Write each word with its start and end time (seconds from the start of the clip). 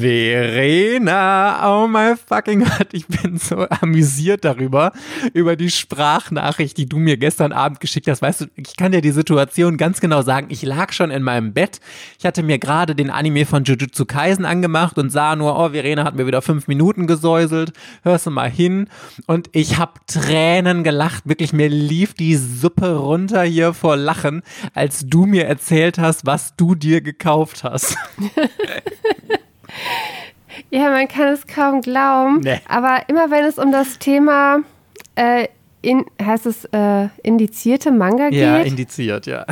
Verena, 0.00 1.60
oh 1.82 1.86
my 1.86 2.14
fucking 2.16 2.64
Gott, 2.64 2.88
ich 2.92 3.06
bin 3.06 3.36
so 3.36 3.66
amüsiert 3.68 4.44
darüber, 4.44 4.92
über 5.34 5.56
die 5.56 5.70
Sprachnachricht, 5.70 6.76
die 6.78 6.88
du 6.88 6.98
mir 6.98 7.16
gestern 7.16 7.52
Abend 7.52 7.80
geschickt 7.80 8.08
hast. 8.08 8.22
Weißt 8.22 8.40
du, 8.42 8.46
ich 8.56 8.76
kann 8.76 8.92
dir 8.92 9.02
die 9.02 9.10
Situation 9.10 9.76
ganz 9.76 10.00
genau 10.00 10.22
sagen. 10.22 10.46
Ich 10.50 10.62
lag 10.62 10.92
schon 10.92 11.10
in 11.10 11.22
meinem 11.22 11.52
Bett. 11.52 11.80
Ich 12.18 12.24
hatte 12.24 12.42
mir 12.42 12.58
gerade 12.58 12.94
den 12.94 13.10
Anime 13.10 13.44
von 13.44 13.64
Jujutsu 13.64 14.06
Kaisen 14.06 14.44
angemacht 14.44 14.96
und 14.96 15.10
sah 15.10 15.36
nur, 15.36 15.58
oh, 15.58 15.70
Verena 15.70 16.04
hat 16.04 16.16
mir 16.16 16.26
wieder 16.26 16.40
fünf 16.40 16.66
Minuten 16.66 17.06
gesäuselt. 17.06 17.72
Hörst 18.02 18.26
du 18.26 18.30
mal 18.30 18.50
hin? 18.50 18.88
Und 19.26 19.50
ich 19.52 19.76
habe 19.76 20.00
Tränen 20.06 20.82
gelacht. 20.82 21.28
Wirklich, 21.28 21.52
mir 21.52 21.68
lief 21.68 22.14
die 22.14 22.36
Suppe 22.36 22.96
runter 22.96 23.42
hier 23.42 23.74
vor 23.74 23.96
Lachen, 23.96 24.42
als 24.72 25.06
du 25.06 25.26
mir 25.26 25.46
erzählt 25.46 25.98
hast, 25.98 26.24
was 26.24 26.56
du 26.56 26.74
dir 26.74 27.02
gekauft 27.02 27.64
hast. 27.64 27.96
Ja, 30.70 30.90
man 30.90 31.08
kann 31.08 31.28
es 31.28 31.46
kaum 31.46 31.80
glauben. 31.80 32.40
Nee. 32.40 32.60
Aber 32.68 33.00
immer 33.08 33.30
wenn 33.30 33.44
es 33.44 33.58
um 33.58 33.72
das 33.72 33.98
Thema, 33.98 34.60
äh, 35.16 35.48
in, 35.82 36.04
heißt 36.22 36.46
es, 36.46 36.64
äh, 36.66 37.08
indizierte 37.22 37.90
Manga 37.90 38.30
geht. 38.30 38.40
Ja, 38.40 38.58
indiziert, 38.58 39.26
ja. 39.26 39.46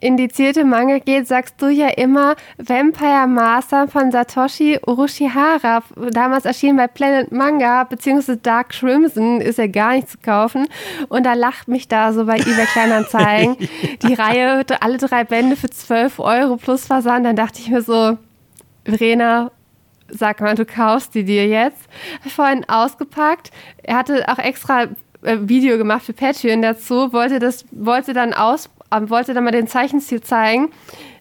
Indizierte 0.00 0.64
Manga 0.64 0.98
geht, 0.98 1.26
sagst 1.26 1.54
du 1.60 1.68
ja 1.68 1.88
immer 1.88 2.36
Vampire 2.58 3.26
Master 3.26 3.88
von 3.88 4.12
Satoshi 4.12 4.78
Urushihara. 4.86 5.82
Damals 6.10 6.44
erschien 6.44 6.76
bei 6.76 6.86
Planet 6.86 7.32
Manga, 7.32 7.84
beziehungsweise 7.84 8.36
Dark 8.36 8.70
Crimson, 8.70 9.40
ist 9.40 9.58
ja 9.58 9.66
gar 9.66 9.94
nicht 9.94 10.10
zu 10.10 10.18
kaufen. 10.18 10.68
Und 11.08 11.24
da 11.24 11.32
lacht 11.32 11.68
mich 11.68 11.88
da 11.88 12.12
so 12.12 12.26
bei 12.26 12.36
eBay 12.36 12.66
Kleinanzeigen 12.66 13.56
die 14.02 14.14
Reihe, 14.14 14.64
alle 14.80 14.98
drei 14.98 15.24
Bände 15.24 15.56
für 15.56 15.70
12 15.70 16.18
Euro 16.18 16.56
plus 16.56 16.86
Versand. 16.86 17.24
Dann 17.24 17.36
dachte 17.36 17.60
ich 17.60 17.70
mir 17.70 17.80
so, 17.80 18.18
Verena, 18.84 19.50
sag 20.08 20.40
mal, 20.40 20.54
du 20.54 20.64
kaufst 20.64 21.14
die 21.14 21.24
dir 21.24 21.46
jetzt. 21.46 21.88
Vorhin 22.28 22.68
ausgepackt. 22.68 23.50
Er 23.82 23.96
hatte 23.96 24.24
auch 24.28 24.38
extra 24.38 24.84
äh, 25.22 25.38
Video 25.40 25.78
gemacht 25.78 26.04
für 26.04 26.12
Patreon 26.12 26.62
dazu, 26.62 27.12
wollte 27.12 27.38
das, 27.38 27.64
wollte 27.70 28.12
dann 28.12 28.34
aus, 28.34 28.70
äh, 28.90 29.00
wollte 29.08 29.34
dann 29.34 29.44
mal 29.44 29.50
den 29.50 29.66
Zeichenstil 29.68 30.20
zeigen. 30.20 30.70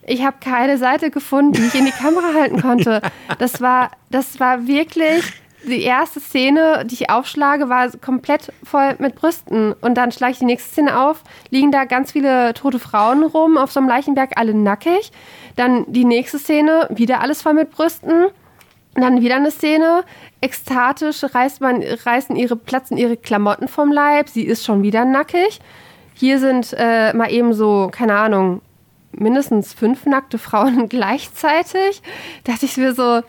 Ich 0.08 0.24
habe 0.24 0.38
keine 0.40 0.78
Seite 0.78 1.10
gefunden, 1.10 1.54
die 1.54 1.66
ich 1.66 1.76
in 1.76 1.86
die 1.86 1.92
Kamera 1.92 2.34
halten 2.34 2.62
konnte. 2.62 3.02
Das 3.40 3.60
war, 3.60 3.92
das 4.12 4.40
war 4.40 4.68
wirklich 4.68 5.24
die 5.68 5.82
erste 5.82 6.20
Szene, 6.20 6.84
die 6.86 6.94
ich 6.94 7.10
aufschlage, 7.10 7.70
war 7.70 7.90
komplett 7.98 8.54
voll 8.64 8.96
mit 9.00 9.16
Brüsten. 9.16 9.74
Und 9.74 9.96
dann 9.96 10.12
schlage 10.12 10.34
ich 10.34 10.40
die 10.40 10.46
nächste 10.46 10.70
Szene 10.70 11.00
auf, 11.00 11.24
liegen 11.50 11.72
da 11.72 11.86
ganz 11.86 12.12
viele 12.12 12.54
tote 12.54 12.80
Frauen 12.80 13.24
rum 13.24 13.58
auf 13.58 13.72
so 13.72 13.80
einem 13.80 13.90
Leichenberg, 13.90 14.34
alle 14.36 14.54
nackig. 14.54 15.12
Dann 15.56 15.86
die 15.92 16.06
nächste 16.06 16.40
Szene, 16.40 16.88
wieder 16.92 17.22
alles 17.22 17.42
voll 17.42 17.54
mit 17.54 17.72
Brüsten. 17.72 18.28
Und 18.96 19.02
dann 19.02 19.22
wieder 19.22 19.36
eine 19.36 19.52
Szene, 19.52 20.04
ekstatisch 20.40 21.24
reißt 21.24 21.60
man, 21.60 21.84
reißen 21.84 22.36
ihre, 22.36 22.56
platzen 22.56 22.96
ihre 22.96 23.18
Klamotten 23.18 23.68
vom 23.68 23.92
Leib, 23.92 24.30
sie 24.30 24.44
ist 24.44 24.64
schon 24.64 24.84
wieder 24.84 25.04
nackig. 25.04 25.60
Hier 26.14 26.40
sind 26.40 26.74
äh, 26.78 27.14
mal 27.14 27.30
eben 27.30 27.54
so, 27.54 27.90
keine 27.92 28.16
Ahnung, 28.16 28.62
mindestens 29.12 29.74
fünf 29.74 30.06
nackte 30.06 30.38
Frauen 30.38 30.88
gleichzeitig. 30.90 32.02
Da 32.46 32.54
dachte 32.54 32.66
ich 32.66 32.78
mir 32.78 32.94
so, 32.94 33.22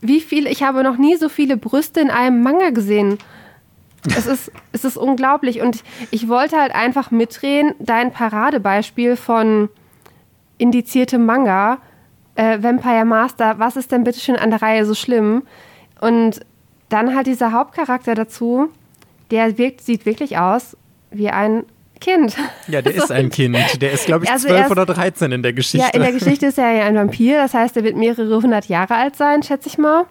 wie 0.00 0.20
viele, 0.20 0.50
ich 0.50 0.64
habe 0.64 0.82
noch 0.82 0.96
nie 0.96 1.16
so 1.16 1.28
viele 1.28 1.56
Brüste 1.56 2.00
in 2.00 2.10
einem 2.10 2.42
Manga 2.42 2.70
gesehen. 2.70 3.18
Es 4.16 4.26
ist, 4.26 4.52
es 4.72 4.84
ist 4.84 4.96
unglaublich. 4.96 5.60
Und 5.60 5.82
ich 6.10 6.28
wollte 6.28 6.60
halt 6.60 6.74
einfach 6.74 7.12
mitdrehen, 7.12 7.74
dein 7.78 8.12
Paradebeispiel 8.12 9.16
von 9.16 9.68
indiziertem 10.58 11.24
Manga, 11.24 11.78
äh, 12.36 12.62
Vampire 12.62 13.04
Master, 13.04 13.58
was 13.58 13.76
ist 13.76 13.92
denn 13.92 14.04
bitte 14.04 14.20
schön 14.20 14.36
an 14.36 14.50
der 14.50 14.62
Reihe 14.62 14.84
so 14.84 14.94
schlimm? 14.94 15.42
Und 16.00 16.40
dann 16.88 17.14
halt 17.14 17.26
dieser 17.26 17.52
Hauptcharakter 17.52 18.14
dazu, 18.14 18.68
der 19.30 19.58
wirkt, 19.58 19.80
sieht 19.80 20.06
wirklich 20.06 20.38
aus 20.38 20.76
wie 21.10 21.30
ein 21.30 21.64
Kind. 22.00 22.36
Ja, 22.68 22.82
der 22.82 22.94
ist 22.94 23.10
ein 23.10 23.30
Kind. 23.30 23.56
Der 23.80 23.92
ist, 23.92 24.06
glaube 24.06 24.24
ich, 24.24 24.30
also 24.30 24.48
12 24.48 24.70
oder 24.70 24.86
13 24.86 25.32
in 25.32 25.42
der 25.42 25.52
Geschichte. 25.52 25.86
Ja, 25.86 25.92
in 25.92 26.02
der 26.02 26.12
Geschichte 26.12 26.46
ist 26.46 26.58
er 26.58 26.72
ja 26.72 26.84
ein 26.84 26.94
Vampir. 26.94 27.38
Das 27.38 27.54
heißt, 27.54 27.76
er 27.76 27.84
wird 27.84 27.96
mehrere 27.96 28.40
hundert 28.40 28.66
Jahre 28.66 28.94
alt 28.94 29.16
sein, 29.16 29.42
schätze 29.42 29.68
ich 29.68 29.78
mal. 29.78 30.04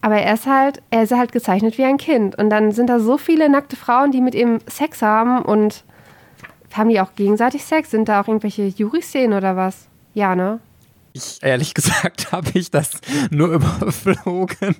Aber 0.00 0.16
er 0.16 0.34
ist 0.34 0.46
halt, 0.46 0.80
er 0.90 1.02
ist 1.02 1.12
halt 1.12 1.32
gezeichnet 1.32 1.76
wie 1.76 1.84
ein 1.84 1.98
Kind. 1.98 2.38
Und 2.38 2.50
dann 2.50 2.72
sind 2.72 2.88
da 2.88 3.00
so 3.00 3.18
viele 3.18 3.48
nackte 3.48 3.76
Frauen, 3.76 4.10
die 4.12 4.20
mit 4.20 4.34
ihm 4.34 4.60
Sex 4.66 5.02
haben 5.02 5.42
und 5.42 5.84
haben 6.72 6.88
die 6.88 7.00
auch 7.00 7.14
gegenseitig 7.14 7.64
Sex? 7.64 7.90
Sind 7.90 8.08
da 8.08 8.20
auch 8.20 8.28
irgendwelche 8.28 8.66
Juri-Szenen 8.66 9.36
oder 9.36 9.56
was? 9.56 9.88
Ja, 10.14 10.34
ne? 10.36 10.60
Ich, 11.18 11.38
ehrlich 11.42 11.74
gesagt 11.78 12.32
habe 12.32 12.50
ich 12.54 12.70
das 12.70 12.92
nur 13.30 13.48
überflogen. 13.54 14.76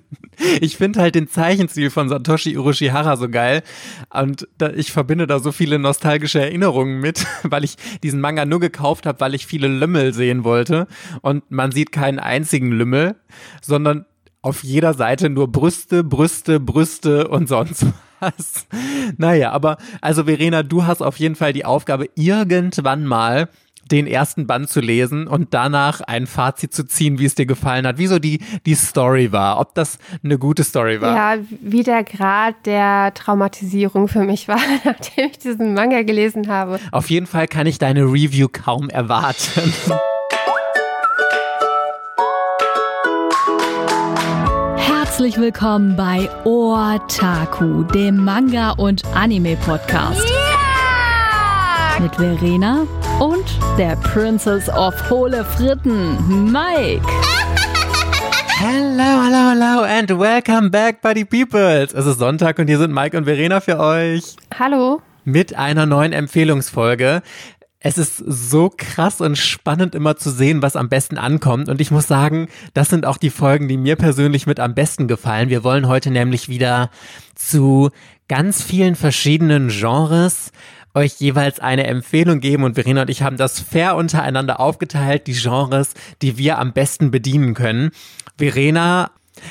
Ich 0.60 0.76
finde 0.76 1.00
halt 1.00 1.14
den 1.14 1.28
Zeichenstil 1.28 1.90
von 1.90 2.08
Satoshi 2.08 2.56
Urushihara 2.56 3.16
so 3.16 3.28
geil 3.28 3.62
und 4.10 4.46
da, 4.56 4.70
ich 4.70 4.92
verbinde 4.92 5.26
da 5.26 5.40
so 5.40 5.50
viele 5.50 5.78
nostalgische 5.78 6.40
Erinnerungen 6.40 7.00
mit, 7.00 7.26
weil 7.42 7.64
ich 7.64 7.76
diesen 8.02 8.20
Manga 8.20 8.44
nur 8.44 8.60
gekauft 8.60 9.06
habe, 9.06 9.20
weil 9.20 9.34
ich 9.34 9.46
viele 9.46 9.68
Lümmel 9.68 10.14
sehen 10.14 10.44
wollte 10.44 10.86
und 11.22 11.50
man 11.50 11.72
sieht 11.72 11.92
keinen 11.92 12.18
einzigen 12.20 12.70
Lümmel, 12.70 13.16
sondern 13.60 14.06
auf 14.40 14.62
jeder 14.62 14.94
Seite 14.94 15.30
nur 15.30 15.50
Brüste, 15.50 16.04
Brüste, 16.04 16.60
Brüste 16.60 17.26
und 17.28 17.48
sonst 17.48 17.86
was. 18.20 18.66
Naja, 19.16 19.52
aber 19.52 19.78
also 20.00 20.24
Verena, 20.24 20.62
du 20.62 20.86
hast 20.86 21.02
auf 21.02 21.18
jeden 21.18 21.34
Fall 21.34 21.52
die 21.52 21.64
Aufgabe, 21.64 22.08
irgendwann 22.14 23.04
mal 23.04 23.48
den 23.90 24.06
ersten 24.06 24.46
Band 24.46 24.68
zu 24.68 24.80
lesen 24.80 25.26
und 25.26 25.54
danach 25.54 26.00
ein 26.00 26.26
Fazit 26.26 26.74
zu 26.74 26.84
ziehen, 26.84 27.18
wie 27.18 27.24
es 27.24 27.34
dir 27.34 27.46
gefallen 27.46 27.86
hat, 27.86 27.98
wie 27.98 28.06
so 28.06 28.18
die, 28.18 28.40
die 28.66 28.74
Story 28.74 29.32
war, 29.32 29.58
ob 29.60 29.74
das 29.74 29.98
eine 30.22 30.38
gute 30.38 30.64
Story 30.64 31.00
war. 31.00 31.16
Ja, 31.16 31.42
wie 31.60 31.82
der 31.82 32.04
Grad 32.04 32.54
der 32.66 33.12
Traumatisierung 33.14 34.08
für 34.08 34.24
mich 34.24 34.48
war, 34.48 34.60
nachdem 34.84 35.30
ich 35.30 35.38
diesen 35.38 35.74
Manga 35.74 36.02
gelesen 36.02 36.48
habe. 36.48 36.78
Auf 36.92 37.10
jeden 37.10 37.26
Fall 37.26 37.48
kann 37.48 37.66
ich 37.66 37.78
deine 37.78 38.04
Review 38.04 38.48
kaum 38.50 38.90
erwarten. 38.90 39.72
Herzlich 44.76 45.38
willkommen 45.38 45.96
bei 45.96 46.28
Otaku, 46.44 47.82
dem 47.84 48.24
Manga- 48.24 48.70
und 48.72 49.04
Anime-Podcast. 49.14 50.28
Yeah! 50.28 50.47
Mit 52.00 52.14
Verena 52.14 52.86
und 53.18 53.44
der 53.76 53.96
Princess 53.96 54.68
of 54.68 54.94
Hohle 55.10 55.44
Fritten, 55.44 56.52
Mike. 56.52 57.02
Hello, 58.56 59.24
hello, 59.24 59.50
hello 59.50 59.82
and 59.82 60.08
welcome 60.10 60.70
back, 60.70 61.02
Buddy 61.02 61.24
Peoples. 61.24 61.92
Es 61.92 62.06
ist 62.06 62.20
Sonntag 62.20 62.60
und 62.60 62.68
hier 62.68 62.78
sind 62.78 62.92
Mike 62.92 63.18
und 63.18 63.24
Verena 63.24 63.60
für 63.60 63.80
euch. 63.80 64.36
Hallo. 64.56 65.02
Mit 65.24 65.56
einer 65.56 65.86
neuen 65.86 66.12
Empfehlungsfolge. 66.12 67.22
Es 67.80 67.98
ist 67.98 68.16
so 68.16 68.70
krass 68.76 69.20
und 69.20 69.36
spannend 69.36 69.96
immer 69.96 70.16
zu 70.16 70.30
sehen, 70.30 70.62
was 70.62 70.76
am 70.76 70.88
besten 70.88 71.18
ankommt. 71.18 71.68
Und 71.68 71.80
ich 71.80 71.90
muss 71.90 72.06
sagen, 72.06 72.48
das 72.74 72.90
sind 72.90 73.06
auch 73.06 73.16
die 73.16 73.30
Folgen, 73.30 73.66
die 73.66 73.76
mir 73.76 73.96
persönlich 73.96 74.46
mit 74.46 74.60
am 74.60 74.74
besten 74.74 75.08
gefallen. 75.08 75.48
Wir 75.48 75.64
wollen 75.64 75.88
heute 75.88 76.10
nämlich 76.10 76.48
wieder 76.48 76.90
zu 77.34 77.90
ganz 78.28 78.62
vielen 78.62 78.94
verschiedenen 78.94 79.68
Genres 79.68 80.52
euch 80.98 81.20
jeweils 81.20 81.60
eine 81.60 81.86
Empfehlung 81.86 82.40
geben 82.40 82.64
und 82.64 82.74
Verena 82.74 83.02
und 83.02 83.10
ich 83.10 83.22
haben 83.22 83.36
das 83.36 83.60
fair 83.60 83.96
untereinander 83.96 84.60
aufgeteilt, 84.60 85.26
die 85.26 85.32
Genres, 85.32 85.94
die 86.22 86.38
wir 86.38 86.58
am 86.58 86.72
besten 86.72 87.10
bedienen 87.10 87.54
können. 87.54 87.90
Verena, 88.36 89.10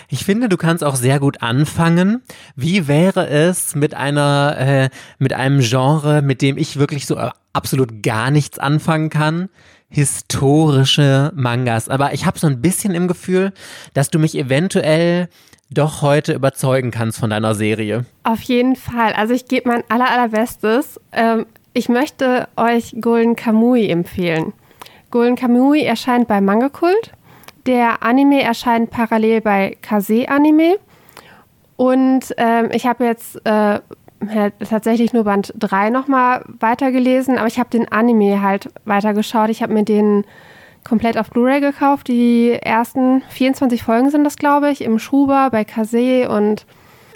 ich 0.09 0.25
finde, 0.25 0.49
du 0.49 0.57
kannst 0.57 0.83
auch 0.83 0.95
sehr 0.95 1.19
gut 1.19 1.41
anfangen. 1.41 2.21
Wie 2.55 2.87
wäre 2.87 3.27
es 3.27 3.75
mit 3.75 3.93
einer, 3.93 4.55
äh, 4.57 4.89
mit 5.17 5.33
einem 5.33 5.61
Genre, 5.61 6.21
mit 6.21 6.41
dem 6.41 6.57
ich 6.57 6.77
wirklich 6.77 7.05
so 7.05 7.17
absolut 7.53 8.03
gar 8.03 8.29
nichts 8.29 8.59
anfangen 8.59 9.09
kann? 9.09 9.49
Historische 9.89 11.31
Mangas. 11.35 11.87
Aber 11.87 12.13
ich 12.13 12.25
habe 12.25 12.37
so 12.37 12.47
ein 12.47 12.61
bisschen 12.61 12.93
im 12.93 13.07
Gefühl, 13.07 13.53
dass 13.93 14.09
du 14.09 14.19
mich 14.19 14.37
eventuell 14.37 15.29
doch 15.69 16.01
heute 16.01 16.33
überzeugen 16.33 16.91
kannst 16.91 17.19
von 17.19 17.29
deiner 17.29 17.55
Serie. 17.55 18.05
Auf 18.23 18.41
jeden 18.41 18.75
Fall. 18.75 19.13
Also 19.13 19.33
ich 19.33 19.47
gebe 19.47 19.69
mein 19.69 19.83
aller, 19.89 20.09
allerbestes. 20.09 20.99
Ähm, 21.11 21.45
ich 21.73 21.89
möchte 21.89 22.47
euch 22.55 22.95
Golden 23.01 23.35
Kamui 23.35 23.87
empfehlen. 23.89 24.53
Golden 25.11 25.35
Kamui 25.35 25.81
erscheint 25.81 26.27
bei 26.27 26.41
Manga 26.41 26.69
Kult. 26.69 27.11
Der 27.65 28.01
Anime 28.01 28.41
erscheint 28.41 28.89
parallel 28.89 29.41
bei 29.41 29.77
Kase 29.81 30.29
Anime. 30.29 30.77
Und 31.75 32.33
ähm, 32.37 32.69
ich 32.71 32.85
habe 32.85 33.05
jetzt 33.05 33.45
äh, 33.45 33.79
tatsächlich 34.67 35.13
nur 35.13 35.25
Band 35.25 35.53
3 35.57 35.89
nochmal 35.89 36.43
weitergelesen, 36.47 37.37
aber 37.37 37.47
ich 37.47 37.59
habe 37.59 37.69
den 37.69 37.91
Anime 37.91 38.41
halt 38.41 38.69
weitergeschaut. 38.85 39.49
Ich 39.49 39.61
habe 39.61 39.73
mir 39.73 39.83
den 39.83 40.25
komplett 40.87 41.17
auf 41.17 41.29
Blu-ray 41.29 41.59
gekauft. 41.59 42.07
Die 42.07 42.51
ersten 42.51 43.21
24 43.29 43.83
Folgen 43.83 44.09
sind 44.09 44.23
das, 44.23 44.37
glaube 44.37 44.71
ich, 44.71 44.81
im 44.81 44.99
Schuber 44.99 45.49
bei 45.51 45.63
Kase 45.65 46.29
und 46.29 46.65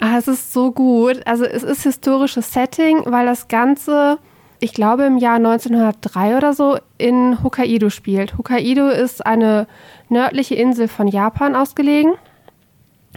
ach, 0.00 0.16
es 0.16 0.28
ist 0.28 0.52
so 0.52 0.72
gut. 0.72 1.26
Also 1.26 1.44
es 1.44 1.62
ist 1.62 1.82
historisches 1.82 2.52
Setting, 2.52 3.02
weil 3.06 3.26
das 3.26 3.48
Ganze 3.48 4.18
ich 4.62 4.74
glaube, 4.74 5.02
im 5.04 5.18
Jahr 5.18 5.36
1903 5.36 6.36
oder 6.36 6.54
so 6.54 6.78
in 6.96 7.42
Hokkaido 7.42 7.90
spielt. 7.90 8.38
Hokkaido 8.38 8.88
ist 8.90 9.26
eine 9.26 9.66
nördliche 10.08 10.54
Insel 10.54 10.86
von 10.86 11.08
Japan 11.08 11.56
ausgelegen. 11.56 12.12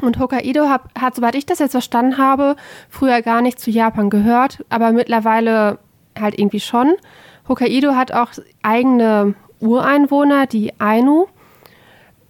Und 0.01 0.17
Hokkaido 0.17 0.67
hat, 0.67 0.81
hat, 0.99 1.15
soweit 1.15 1.35
ich 1.35 1.45
das 1.45 1.59
jetzt 1.59 1.73
verstanden 1.73 2.17
habe, 2.17 2.55
früher 2.89 3.21
gar 3.21 3.43
nicht 3.43 3.59
zu 3.59 3.69
Japan 3.69 4.09
gehört, 4.09 4.65
aber 4.69 4.91
mittlerweile 4.91 5.77
halt 6.19 6.37
irgendwie 6.39 6.59
schon. 6.59 6.95
Hokkaido 7.47 7.93
hat 7.93 8.11
auch 8.11 8.31
eigene 8.63 9.35
Ureinwohner, 9.65 10.47
die 10.47 10.79
Ainu, 10.79 11.27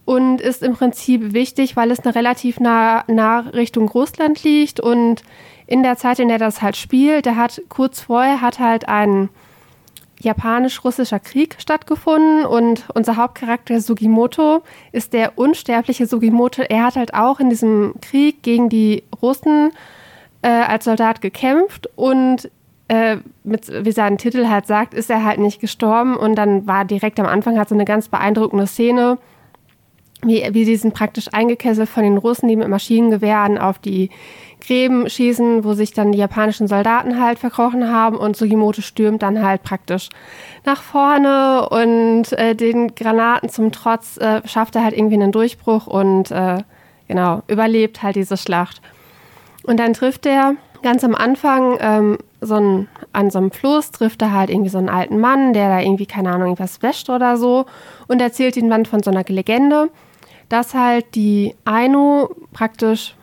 und 0.06 0.40
ist 0.40 0.62
im 0.62 0.74
Prinzip 0.74 1.34
wichtig, 1.34 1.76
weil 1.76 1.92
es 1.92 2.00
eine 2.02 2.14
relativ 2.14 2.60
nah, 2.60 3.04
nah 3.08 3.40
Richtung 3.40 3.90
Russland 3.90 4.44
liegt 4.44 4.80
und 4.80 5.24
in 5.68 5.82
der 5.82 5.98
Zeit, 5.98 6.20
in 6.20 6.28
der 6.28 6.38
das 6.38 6.62
halt 6.62 6.78
spielt, 6.78 7.26
da 7.26 7.36
hat 7.36 7.62
kurz 7.70 8.02
vorher 8.02 8.40
hat 8.40 8.60
halt 8.60 8.88
ein 8.88 9.30
japanisch-russischer 10.20 11.20
Krieg 11.20 11.56
stattgefunden 11.60 12.46
und 12.46 12.86
unser 12.94 13.18
Hauptcharakter 13.18 13.82
Sugimoto 13.82 14.64
ist 14.92 15.14
der 15.14 15.38
unsterbliche 15.38 16.06
Sugimoto. 16.06 16.62
Er 16.62 16.86
hat 16.86 16.96
halt 16.96 17.14
auch 17.14 17.40
in 17.40 17.50
diesem 17.50 17.96
Krieg 18.02 18.42
gegen 18.42 18.70
die 18.70 19.04
Russen 19.22 19.72
äh, 20.42 20.50
als 20.50 20.86
Soldat 20.86 21.22
gekämpft 21.22 21.90
und 21.96 22.50
äh, 22.88 23.18
mit, 23.44 23.72
wie 23.86 23.92
sein 23.92 24.18
Titel 24.18 24.48
halt 24.48 24.68
sagt, 24.68 24.94
ist 24.94 25.10
er 25.10 25.24
halt 25.24 25.40
nicht 25.40 25.60
gestorben 25.60 26.16
und 26.16 26.36
dann 26.36 26.68
war 26.68 26.86
direkt 26.86 27.20
am 27.20 27.26
Anfang 27.26 27.58
halt 27.58 27.70
so 27.70 27.76
eine 27.76 27.86
ganz 27.86 28.10
beeindruckende 28.10 28.68
Szene, 28.68 29.18
wie, 30.24 30.48
wie 30.52 30.66
die 30.66 30.76
sind 30.76 30.94
praktisch 30.94 31.28
eingekesselt 31.34 31.90
von 31.90 32.04
den 32.04 32.18
Russen, 32.18 32.48
die 32.48 32.56
mit 32.56 32.68
Maschinengewehren 32.68 33.58
auf 33.58 33.80
die 33.80 34.10
Gräben 34.66 35.10
schießen, 35.10 35.64
wo 35.64 35.74
sich 35.74 35.94
dann 35.94 36.12
die 36.12 36.18
japanischen 36.18 36.68
Soldaten 36.68 37.22
halt 37.22 37.40
verkrochen 37.40 37.92
haben 37.92 38.18
und 38.18 38.36
Sugimoto 38.36 38.82
stürmt 38.82 39.22
dann 39.22 39.44
halt 39.44 39.64
praktisch 39.64 40.10
nach 40.66 40.82
vorne 40.82 41.68
und 41.70 42.32
äh, 42.34 42.56
den 42.56 42.96
Granaten 42.96 43.50
zum 43.50 43.72
Trotz 43.72 44.18
äh, 44.18 44.42
schafft 44.48 44.76
er 44.76 44.84
halt 44.84 44.98
irgendwie 44.98 45.16
einen 45.16 45.32
Durchbruch 45.32 45.88
und 45.88 46.32
äh, 46.32 46.60
genau, 47.08 47.44
überlebt 47.48 48.02
halt 48.02 48.16
diese 48.16 48.38
Schlacht. 48.38 48.82
Und 49.64 49.80
dann 49.80 49.94
trifft 49.94 50.26
er 50.26 50.56
ganz 50.82 51.04
am 51.04 51.16
Anfang 51.16 51.78
ähm, 51.80 52.18
so 52.46 52.56
ein, 52.56 52.88
an 53.14 53.30
so 53.30 53.40
einem 53.40 53.52
Fluss, 53.52 53.92
trifft 53.92 54.22
er 54.22 54.32
halt 54.32 54.50
irgendwie 54.50 54.70
so 54.70 54.78
einen 54.78 54.90
alten 54.90 55.20
Mann, 55.20 55.54
der 55.54 55.70
da 55.70 55.80
irgendwie, 55.80 56.06
keine 56.06 56.30
Ahnung, 56.30 56.48
irgendwas 56.48 56.82
wäscht 56.82 57.10
oder 57.10 57.38
so 57.38 57.66
und 58.08 58.22
erzählt 58.22 58.58
ihm 58.58 58.70
dann 58.70 58.86
von 58.86 59.04
so 59.04 59.12
einer 59.12 59.24
Legende, 59.24 59.90
dass 60.50 60.74
halt 60.74 61.16
die 61.16 61.56
Ainu 61.66 62.30
praktisch 62.54 63.16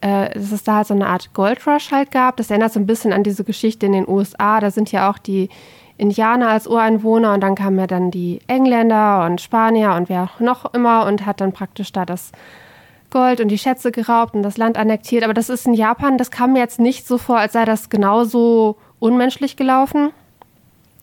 äh, 0.00 0.30
dass 0.30 0.52
es 0.52 0.62
da 0.62 0.76
halt 0.76 0.86
so 0.86 0.94
eine 0.94 1.08
Art 1.08 1.34
Goldrush 1.34 1.90
halt 1.90 2.12
gab. 2.12 2.36
Das 2.36 2.50
erinnert 2.50 2.72
so 2.72 2.78
ein 2.78 2.86
bisschen 2.86 3.12
an 3.12 3.24
diese 3.24 3.42
Geschichte 3.42 3.86
in 3.86 3.92
den 3.92 4.08
USA. 4.08 4.60
Da 4.60 4.70
sind 4.70 4.92
ja 4.92 5.10
auch 5.10 5.18
die 5.18 5.48
Indianer 5.96 6.48
als 6.48 6.68
Ureinwohner 6.68 7.34
und 7.34 7.40
dann 7.40 7.56
kamen 7.56 7.78
ja 7.78 7.88
dann 7.88 8.10
die 8.10 8.38
Engländer 8.46 9.26
und 9.26 9.40
Spanier 9.40 9.94
und 9.94 10.08
wer 10.08 10.22
auch 10.22 10.40
noch 10.40 10.72
immer 10.72 11.04
und 11.06 11.26
hat 11.26 11.40
dann 11.40 11.52
praktisch 11.52 11.92
da 11.92 12.06
das 12.06 12.30
Gold 13.10 13.40
und 13.40 13.48
die 13.48 13.58
Schätze 13.58 13.90
geraubt 13.90 14.34
und 14.34 14.42
das 14.42 14.56
Land 14.56 14.76
annektiert. 14.76 15.24
Aber 15.24 15.34
das 15.34 15.48
ist 15.48 15.66
in 15.66 15.74
Japan, 15.74 16.18
das 16.18 16.30
kam 16.30 16.52
mir 16.52 16.60
jetzt 16.60 16.80
nicht 16.80 17.06
so 17.06 17.18
vor, 17.18 17.38
als 17.38 17.52
sei 17.52 17.64
das 17.64 17.90
genauso 17.90 18.76
unmenschlich 18.98 19.56
gelaufen. 19.56 20.10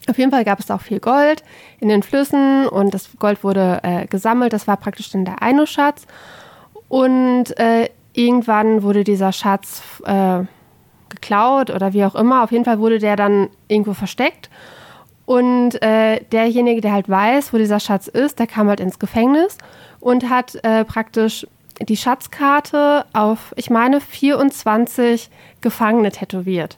Auf 0.07 0.17
jeden 0.17 0.31
Fall 0.31 0.45
gab 0.45 0.59
es 0.59 0.69
auch 0.69 0.81
viel 0.81 0.99
Gold 0.99 1.43
in 1.79 1.89
den 1.89 2.03
Flüssen 2.03 2.67
und 2.67 2.93
das 2.93 3.09
Gold 3.17 3.43
wurde 3.43 3.79
äh, 3.83 4.05
gesammelt. 4.05 4.53
Das 4.53 4.67
war 4.67 4.77
praktisch 4.77 5.09
dann 5.09 5.25
der 5.25 5.41
Ainu-Schatz. 5.41 6.05
Und 6.87 7.57
äh, 7.57 7.89
irgendwann 8.13 8.83
wurde 8.83 9.03
dieser 9.03 9.31
Schatz 9.31 9.81
äh, 10.05 10.43
geklaut 11.09 11.71
oder 11.71 11.93
wie 11.93 12.05
auch 12.05 12.15
immer. 12.15 12.43
Auf 12.43 12.51
jeden 12.51 12.65
Fall 12.65 12.79
wurde 12.79 12.99
der 12.99 13.15
dann 13.15 13.49
irgendwo 13.67 13.93
versteckt. 13.93 14.49
Und 15.25 15.81
äh, 15.81 16.21
derjenige, 16.31 16.81
der 16.81 16.91
halt 16.91 17.09
weiß, 17.09 17.51
wo 17.51 17.57
dieser 17.57 17.79
Schatz 17.79 18.07
ist, 18.07 18.37
der 18.37 18.45
kam 18.45 18.67
halt 18.67 18.79
ins 18.79 18.99
Gefängnis 18.99 19.57
und 19.99 20.29
hat 20.29 20.55
äh, 20.63 20.85
praktisch 20.85 21.47
die 21.81 21.97
Schatzkarte 21.97 23.05
auf, 23.13 23.53
ich 23.57 23.69
meine, 23.69 24.01
24 24.01 25.29
Gefangene 25.61 26.11
tätowiert. 26.11 26.77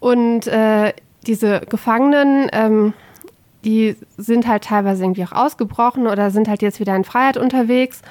Und 0.00 0.46
äh, 0.46 0.92
diese 1.26 1.60
Gefangenen, 1.60 2.48
ähm, 2.52 2.94
die 3.64 3.96
sind 4.16 4.46
halt 4.46 4.64
teilweise 4.64 5.04
irgendwie 5.04 5.24
auch 5.24 5.32
ausgebrochen 5.32 6.06
oder 6.06 6.30
sind 6.30 6.48
halt 6.48 6.62
jetzt 6.62 6.80
wieder 6.80 6.94
in 6.94 7.04
Freiheit 7.04 7.36
unterwegs. 7.36 8.02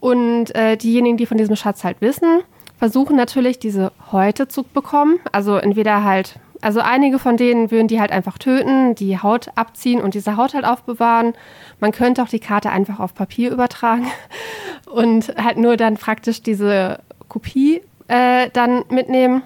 Und 0.00 0.54
äh, 0.54 0.76
diejenigen, 0.76 1.16
die 1.16 1.26
von 1.26 1.38
diesem 1.38 1.56
Schatz 1.56 1.84
halt 1.84 2.00
wissen, 2.00 2.42
versuchen 2.78 3.16
natürlich, 3.16 3.58
diese 3.58 3.92
Häute 4.12 4.48
zu 4.48 4.62
bekommen. 4.62 5.18
Also 5.32 5.56
entweder 5.56 6.04
halt, 6.04 6.38
also 6.66 6.80
einige 6.80 7.20
von 7.20 7.36
denen 7.36 7.70
würden 7.70 7.86
die 7.86 8.00
halt 8.00 8.10
einfach 8.10 8.38
töten, 8.38 8.96
die 8.96 9.20
Haut 9.20 9.52
abziehen 9.54 10.00
und 10.00 10.14
diese 10.14 10.36
Haut 10.36 10.52
halt 10.52 10.64
aufbewahren. 10.64 11.34
Man 11.78 11.92
könnte 11.92 12.20
auch 12.24 12.28
die 12.28 12.40
Karte 12.40 12.70
einfach 12.70 12.98
auf 12.98 13.14
Papier 13.14 13.52
übertragen 13.52 14.08
und 14.90 15.32
halt 15.36 15.58
nur 15.58 15.76
dann 15.76 15.94
praktisch 15.96 16.42
diese 16.42 16.98
Kopie 17.28 17.82
äh, 18.08 18.50
dann 18.52 18.82
mitnehmen. 18.90 19.42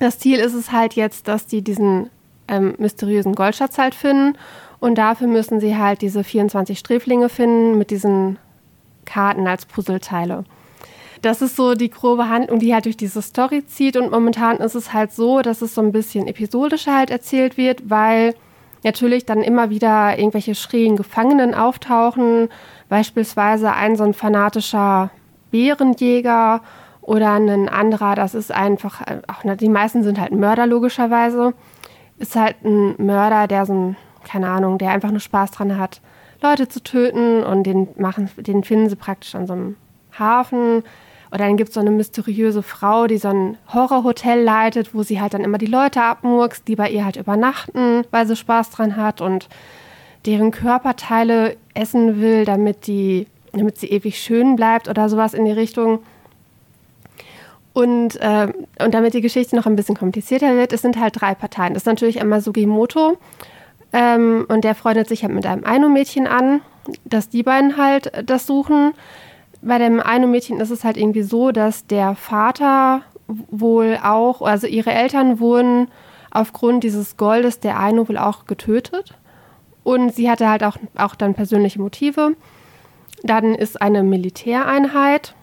Das 0.00 0.18
Ziel 0.18 0.38
ist 0.38 0.52
es 0.52 0.70
halt 0.70 0.92
jetzt, 0.96 1.28
dass 1.28 1.46
die 1.46 1.62
diesen 1.62 2.10
ähm, 2.46 2.74
mysteriösen 2.76 3.34
Goldschatz 3.34 3.78
halt 3.78 3.94
finden. 3.94 4.36
Und 4.80 4.96
dafür 4.98 5.28
müssen 5.28 5.60
sie 5.60 5.78
halt 5.78 6.02
diese 6.02 6.24
24 6.24 6.78
Sträflinge 6.78 7.30
finden 7.30 7.78
mit 7.78 7.90
diesen 7.90 8.38
Karten 9.06 9.46
als 9.46 9.64
Puzzleteile. 9.64 10.44
Das 11.22 11.42
ist 11.42 11.56
so 11.56 11.74
die 11.74 11.90
grobe 11.90 12.28
Handlung, 12.28 12.58
die 12.58 12.72
halt 12.72 12.84
durch 12.84 12.96
diese 12.96 13.22
Story 13.22 13.64
zieht. 13.66 13.96
Und 13.96 14.10
momentan 14.10 14.58
ist 14.58 14.74
es 14.74 14.92
halt 14.92 15.12
so, 15.12 15.42
dass 15.42 15.62
es 15.62 15.74
so 15.74 15.80
ein 15.80 15.92
bisschen 15.92 16.26
episodischer 16.26 16.96
halt 16.96 17.10
erzählt 17.10 17.56
wird, 17.56 17.90
weil 17.90 18.34
natürlich 18.84 19.26
dann 19.26 19.42
immer 19.42 19.70
wieder 19.70 20.18
irgendwelche 20.18 20.54
schrägen 20.54 20.96
Gefangenen 20.96 21.54
auftauchen. 21.54 22.48
Beispielsweise 22.88 23.72
ein 23.72 23.96
so 23.96 24.04
ein 24.04 24.14
fanatischer 24.14 25.10
Bärenjäger 25.50 26.62
oder 27.08 27.32
ein 27.32 27.70
anderer, 27.70 28.14
das 28.14 28.34
ist 28.34 28.52
einfach, 28.52 29.00
auch 29.28 29.56
die 29.56 29.68
meisten 29.70 30.02
sind 30.02 30.20
halt 30.20 30.32
Mörder 30.32 30.66
logischerweise. 30.66 31.54
Ist 32.18 32.36
halt 32.36 32.56
ein 32.64 32.96
Mörder, 32.98 33.46
der 33.46 33.64
so 33.64 33.72
ein, 33.72 33.96
keine 34.24 34.48
Ahnung, 34.48 34.76
der 34.76 34.90
einfach 34.90 35.10
nur 35.10 35.20
Spaß 35.20 35.52
dran 35.52 35.78
hat, 35.78 36.02
Leute 36.42 36.68
zu 36.68 36.82
töten 36.82 37.42
und 37.42 37.64
den, 37.64 37.88
machen, 37.96 38.28
den 38.36 38.62
finden 38.62 38.90
sie 38.90 38.96
praktisch 38.96 39.34
an 39.34 39.46
so 39.46 39.54
einem 39.54 39.76
Hafen. 40.18 40.82
Oder 41.30 41.44
dann 41.46 41.56
gibt 41.56 41.68
es 41.68 41.74
so 41.74 41.80
eine 41.80 41.90
mysteriöse 41.90 42.62
Frau, 42.62 43.06
die 43.06 43.18
so 43.18 43.28
ein 43.28 43.58
Horrorhotel 43.72 44.42
leitet, 44.42 44.94
wo 44.94 45.02
sie 45.02 45.20
halt 45.20 45.34
dann 45.34 45.42
immer 45.42 45.58
die 45.58 45.66
Leute 45.66 46.02
abmurkst, 46.02 46.66
die 46.66 46.76
bei 46.76 46.88
ihr 46.90 47.04
halt 47.04 47.16
übernachten, 47.16 48.04
weil 48.10 48.26
sie 48.26 48.36
Spaß 48.36 48.70
dran 48.70 48.96
hat 48.96 49.20
und 49.20 49.48
deren 50.26 50.50
Körperteile 50.50 51.56
essen 51.74 52.20
will, 52.20 52.44
damit, 52.44 52.86
die, 52.86 53.26
damit 53.52 53.78
sie 53.78 53.88
ewig 53.88 54.18
schön 54.18 54.56
bleibt 54.56 54.88
oder 54.88 55.08
sowas 55.08 55.34
in 55.34 55.44
die 55.44 55.52
Richtung. 55.52 56.00
Und, 57.72 58.16
äh, 58.16 58.52
und 58.82 58.94
damit 58.94 59.14
die 59.14 59.20
Geschichte 59.20 59.54
noch 59.54 59.66
ein 59.66 59.76
bisschen 59.76 59.96
komplizierter 59.96 60.56
wird, 60.56 60.72
es 60.72 60.82
sind 60.82 60.98
halt 60.98 61.20
drei 61.20 61.34
Parteien. 61.34 61.74
Das 61.74 61.82
ist 61.82 61.86
natürlich 61.86 62.20
einmal 62.20 62.40
Sugimoto, 62.40 63.18
ähm, 63.92 64.46
und 64.48 64.64
der 64.64 64.74
freundet 64.74 65.08
sich 65.08 65.22
halt 65.22 65.32
mit 65.32 65.46
einem 65.46 65.64
Aino-Mädchen 65.64 66.26
an, 66.26 66.60
dass 67.04 67.28
die 67.28 67.42
beiden 67.42 67.76
halt 67.76 68.12
das 68.24 68.46
suchen. 68.46 68.92
Bei 69.60 69.78
dem 69.78 70.00
Aino-Mädchen 70.00 70.60
ist 70.60 70.70
es 70.70 70.84
halt 70.84 70.96
irgendwie 70.96 71.22
so, 71.22 71.50
dass 71.50 71.86
der 71.86 72.14
Vater 72.14 73.02
wohl 73.26 73.98
auch, 74.02 74.42
also 74.42 74.66
ihre 74.66 74.92
Eltern 74.92 75.40
wurden 75.40 75.88
aufgrund 76.30 76.84
dieses 76.84 77.16
Goldes 77.16 77.60
der 77.60 77.78
Aino 77.78 78.08
wohl 78.08 78.18
auch 78.18 78.46
getötet. 78.46 79.14
Und 79.82 80.14
sie 80.14 80.30
hatte 80.30 80.48
halt 80.48 80.64
auch, 80.64 80.76
auch 80.96 81.14
dann 81.14 81.34
persönliche 81.34 81.80
Motive. 81.80 82.34
Dann 83.22 83.54
ist 83.54 83.80
eine 83.80 84.02
Militäreinheit, 84.02 85.34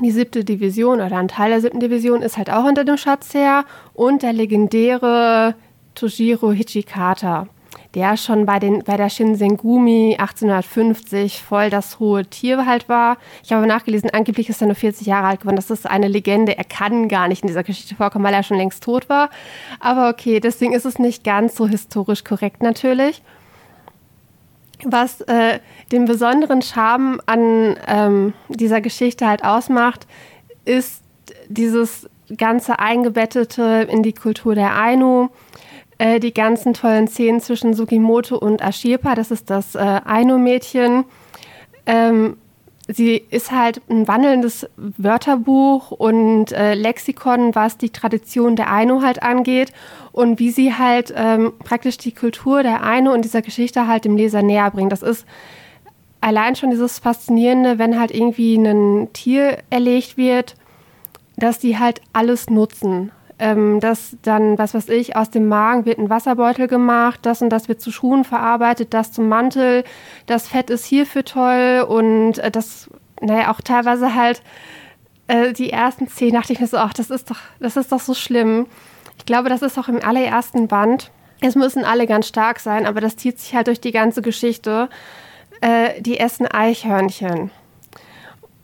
die 0.00 0.10
siebte 0.10 0.44
Division 0.44 1.00
oder 1.00 1.16
ein 1.16 1.28
Teil 1.28 1.50
der 1.50 1.60
siebten 1.60 1.80
Division 1.80 2.20
ist 2.20 2.36
halt 2.36 2.50
auch 2.50 2.64
unter 2.64 2.84
dem 2.84 2.98
Schatz 2.98 3.32
her. 3.32 3.64
Und 3.94 4.22
der 4.22 4.32
legendäre 4.32 5.54
Toshiro 5.94 6.52
Hichikata, 6.52 7.48
der 7.96 8.18
schon 8.18 8.44
bei, 8.44 8.58
den, 8.58 8.84
bei 8.84 8.98
der 8.98 9.08
Shinsengumi 9.08 10.16
1850 10.18 11.42
voll 11.42 11.70
das 11.70 11.98
hohe 11.98 12.26
Tier 12.26 12.66
halt 12.66 12.90
war. 12.90 13.16
Ich 13.42 13.52
habe 13.54 13.66
nachgelesen, 13.66 14.10
angeblich 14.10 14.50
ist 14.50 14.60
er 14.60 14.66
nur 14.66 14.76
40 14.76 15.06
Jahre 15.06 15.28
alt 15.28 15.40
geworden. 15.40 15.56
Das 15.56 15.70
ist 15.70 15.86
eine 15.86 16.06
Legende. 16.06 16.58
Er 16.58 16.64
kann 16.64 17.08
gar 17.08 17.26
nicht 17.26 17.42
in 17.42 17.48
dieser 17.48 17.62
Geschichte 17.62 17.94
vorkommen, 17.94 18.22
weil 18.22 18.34
er 18.34 18.42
schon 18.42 18.58
längst 18.58 18.84
tot 18.84 19.08
war. 19.08 19.30
Aber 19.80 20.10
okay, 20.10 20.40
deswegen 20.40 20.74
ist 20.74 20.84
es 20.84 20.98
nicht 20.98 21.24
ganz 21.24 21.56
so 21.56 21.66
historisch 21.66 22.22
korrekt 22.22 22.62
natürlich. 22.62 23.22
Was 24.84 25.22
äh, 25.22 25.60
den 25.90 26.04
besonderen 26.04 26.60
Charme 26.60 27.22
an 27.24 27.78
ähm, 27.88 28.34
dieser 28.50 28.82
Geschichte 28.82 29.26
halt 29.26 29.42
ausmacht, 29.42 30.06
ist 30.66 31.00
dieses 31.48 32.10
ganze 32.36 32.78
Eingebettete 32.78 33.88
in 33.90 34.02
die 34.02 34.12
Kultur 34.12 34.54
der 34.54 34.76
Ainu 34.76 35.30
äh, 35.98 36.20
die 36.20 36.34
ganzen 36.34 36.74
tollen 36.74 37.08
Szenen 37.08 37.40
zwischen 37.40 37.74
Sugimoto 37.74 38.36
und 38.36 38.60
Ashirpa, 38.60 39.14
das 39.14 39.30
ist 39.30 39.50
das 39.50 39.74
äh, 39.74 40.00
Aino-Mädchen. 40.04 41.04
Ähm, 41.86 42.36
sie 42.88 43.16
ist 43.30 43.50
halt 43.50 43.80
ein 43.88 44.06
wandelndes 44.06 44.68
Wörterbuch 44.76 45.90
und 45.90 46.52
äh, 46.52 46.74
Lexikon, 46.74 47.54
was 47.54 47.78
die 47.78 47.90
Tradition 47.90 48.56
der 48.56 48.70
Ainu 48.70 49.02
halt 49.02 49.22
angeht 49.22 49.72
und 50.12 50.38
wie 50.38 50.50
sie 50.50 50.74
halt 50.74 51.12
ähm, 51.16 51.52
praktisch 51.64 51.98
die 51.98 52.12
Kultur 52.12 52.62
der 52.62 52.82
Ainu 52.82 53.12
und 53.12 53.24
dieser 53.24 53.42
Geschichte 53.42 53.86
halt 53.86 54.04
dem 54.04 54.16
Leser 54.16 54.42
näher 54.42 54.70
bringt. 54.70 54.92
Das 54.92 55.02
ist 55.02 55.26
allein 56.20 56.56
schon 56.56 56.70
dieses 56.70 56.98
Faszinierende, 56.98 57.78
wenn 57.78 57.98
halt 57.98 58.12
irgendwie 58.12 58.56
ein 58.56 59.12
Tier 59.12 59.58
erlegt 59.70 60.16
wird, 60.16 60.54
dass 61.36 61.58
die 61.58 61.78
halt 61.78 62.00
alles 62.12 62.48
nutzen. 62.50 63.10
Ähm, 63.38 63.80
dass 63.80 64.16
dann, 64.22 64.56
was 64.56 64.72
weiß 64.72 64.88
ich, 64.88 65.14
aus 65.14 65.28
dem 65.28 65.46
Magen 65.46 65.84
wird 65.84 65.98
ein 65.98 66.08
Wasserbeutel 66.08 66.68
gemacht, 66.68 67.20
das 67.22 67.42
und 67.42 67.50
das 67.50 67.68
wird 67.68 67.82
zu 67.82 67.92
Schuhen 67.92 68.24
verarbeitet, 68.24 68.94
das 68.94 69.12
zum 69.12 69.28
Mantel, 69.28 69.84
das 70.24 70.48
Fett 70.48 70.70
ist 70.70 70.86
hierfür 70.86 71.22
toll 71.22 71.84
und 71.86 72.38
äh, 72.38 72.50
das, 72.50 72.88
naja, 73.20 73.50
auch 73.50 73.60
teilweise 73.60 74.14
halt 74.14 74.40
äh, 75.26 75.52
die 75.52 75.70
ersten 75.70 76.08
zehn 76.08 76.32
dachte 76.32 76.52
ich 76.52 76.60
mir 76.60 76.66
so, 76.66 76.78
ach, 76.78 76.94
das 76.94 77.10
ist 77.10 77.30
doch, 77.30 77.40
das 77.60 77.76
ist 77.76 77.92
doch 77.92 78.00
so 78.00 78.14
schlimm. 78.14 78.66
Ich 79.18 79.26
glaube, 79.26 79.48
das 79.48 79.62
ist 79.62 79.78
auch 79.78 79.88
im 79.88 80.02
allerersten 80.02 80.68
Band. 80.68 81.10
Es 81.40 81.54
müssen 81.54 81.84
alle 81.84 82.06
ganz 82.06 82.28
stark 82.28 82.60
sein, 82.60 82.86
aber 82.86 83.00
das 83.00 83.16
zieht 83.16 83.38
sich 83.38 83.54
halt 83.54 83.66
durch 83.66 83.80
die 83.80 83.92
ganze 83.92 84.22
Geschichte. 84.22 84.88
Äh, 85.60 86.00
die 86.02 86.18
essen 86.18 86.46
Eichhörnchen. 86.46 87.50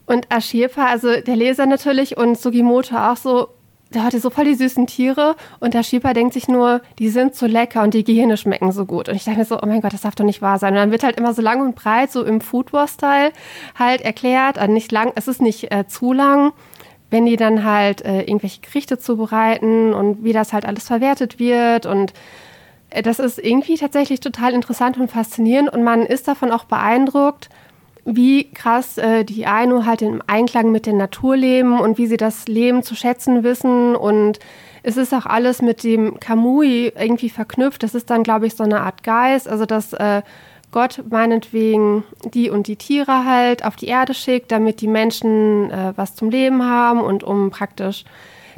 Und 0.06 0.30
Ashirpa, 0.30 0.86
also 0.86 1.20
der 1.20 1.36
Leser 1.36 1.66
natürlich 1.66 2.16
und 2.16 2.38
Sugimoto 2.38 2.96
auch 2.96 3.16
so, 3.16 3.48
der 3.94 4.04
hatte 4.04 4.20
so 4.20 4.30
voll 4.30 4.44
die 4.44 4.54
süßen 4.54 4.86
Tiere 4.86 5.36
und 5.60 5.74
der 5.74 5.82
Schieper 5.82 6.14
denkt 6.14 6.34
sich 6.34 6.48
nur, 6.48 6.80
die 6.98 7.08
sind 7.08 7.34
so 7.34 7.46
lecker 7.46 7.82
und 7.82 7.94
die 7.94 8.04
Gehirne 8.04 8.36
schmecken 8.36 8.72
so 8.72 8.86
gut. 8.86 9.08
Und 9.08 9.14
ich 9.14 9.24
dachte 9.24 9.38
mir 9.38 9.44
so, 9.44 9.60
oh 9.60 9.66
mein 9.66 9.80
Gott, 9.80 9.92
das 9.92 10.02
darf 10.02 10.14
doch 10.14 10.24
nicht 10.24 10.42
wahr 10.42 10.58
sein. 10.58 10.72
Und 10.74 10.78
dann 10.78 10.90
wird 10.90 11.02
halt 11.02 11.18
immer 11.18 11.34
so 11.34 11.42
lang 11.42 11.60
und 11.60 11.74
breit, 11.74 12.10
so 12.10 12.24
im 12.24 12.40
Food 12.40 12.72
War-Style 12.72 13.32
halt 13.78 14.00
erklärt, 14.00 14.58
also 14.58 14.72
nicht 14.72 14.92
lang, 14.92 15.12
es 15.14 15.28
ist 15.28 15.42
nicht 15.42 15.70
äh, 15.72 15.86
zu 15.86 16.12
lang, 16.12 16.52
wenn 17.10 17.26
die 17.26 17.36
dann 17.36 17.64
halt 17.64 18.04
äh, 18.04 18.22
irgendwelche 18.22 18.60
Gerichte 18.60 18.98
zubereiten 18.98 19.92
und 19.92 20.24
wie 20.24 20.32
das 20.32 20.52
halt 20.52 20.64
alles 20.64 20.86
verwertet 20.86 21.38
wird 21.38 21.86
und 21.86 22.14
äh, 22.90 23.02
das 23.02 23.18
ist 23.18 23.38
irgendwie 23.38 23.76
tatsächlich 23.76 24.20
total 24.20 24.54
interessant 24.54 24.98
und 24.98 25.10
faszinierend 25.10 25.70
und 25.70 25.84
man 25.84 26.06
ist 26.06 26.26
davon 26.28 26.50
auch 26.50 26.64
beeindruckt, 26.64 27.50
wie 28.04 28.50
krass 28.52 28.98
äh, 28.98 29.24
die 29.24 29.46
Ainu 29.46 29.84
halt 29.84 30.02
im 30.02 30.22
Einklang 30.26 30.72
mit 30.72 30.86
der 30.86 30.94
Natur 30.94 31.36
leben 31.36 31.78
und 31.78 31.98
wie 31.98 32.06
sie 32.06 32.16
das 32.16 32.46
Leben 32.46 32.82
zu 32.82 32.94
schätzen 32.94 33.44
wissen. 33.44 33.94
Und 33.94 34.38
es 34.82 34.96
ist 34.96 35.14
auch 35.14 35.26
alles 35.26 35.62
mit 35.62 35.84
dem 35.84 36.18
Kamui 36.18 36.92
irgendwie 36.98 37.30
verknüpft. 37.30 37.82
Das 37.82 37.94
ist 37.94 38.10
dann, 38.10 38.22
glaube 38.22 38.46
ich, 38.46 38.56
so 38.56 38.64
eine 38.64 38.80
Art 38.80 39.02
Geist, 39.02 39.48
also 39.48 39.66
dass 39.66 39.92
äh, 39.92 40.22
Gott 40.72 41.04
meinetwegen 41.10 42.02
die 42.24 42.50
und 42.50 42.66
die 42.66 42.76
Tiere 42.76 43.24
halt 43.24 43.64
auf 43.64 43.76
die 43.76 43.86
Erde 43.86 44.14
schickt, 44.14 44.50
damit 44.50 44.80
die 44.80 44.88
Menschen 44.88 45.70
äh, 45.70 45.92
was 45.96 46.16
zum 46.16 46.30
Leben 46.30 46.64
haben 46.64 47.00
und 47.00 47.22
um 47.22 47.50
praktisch 47.50 48.04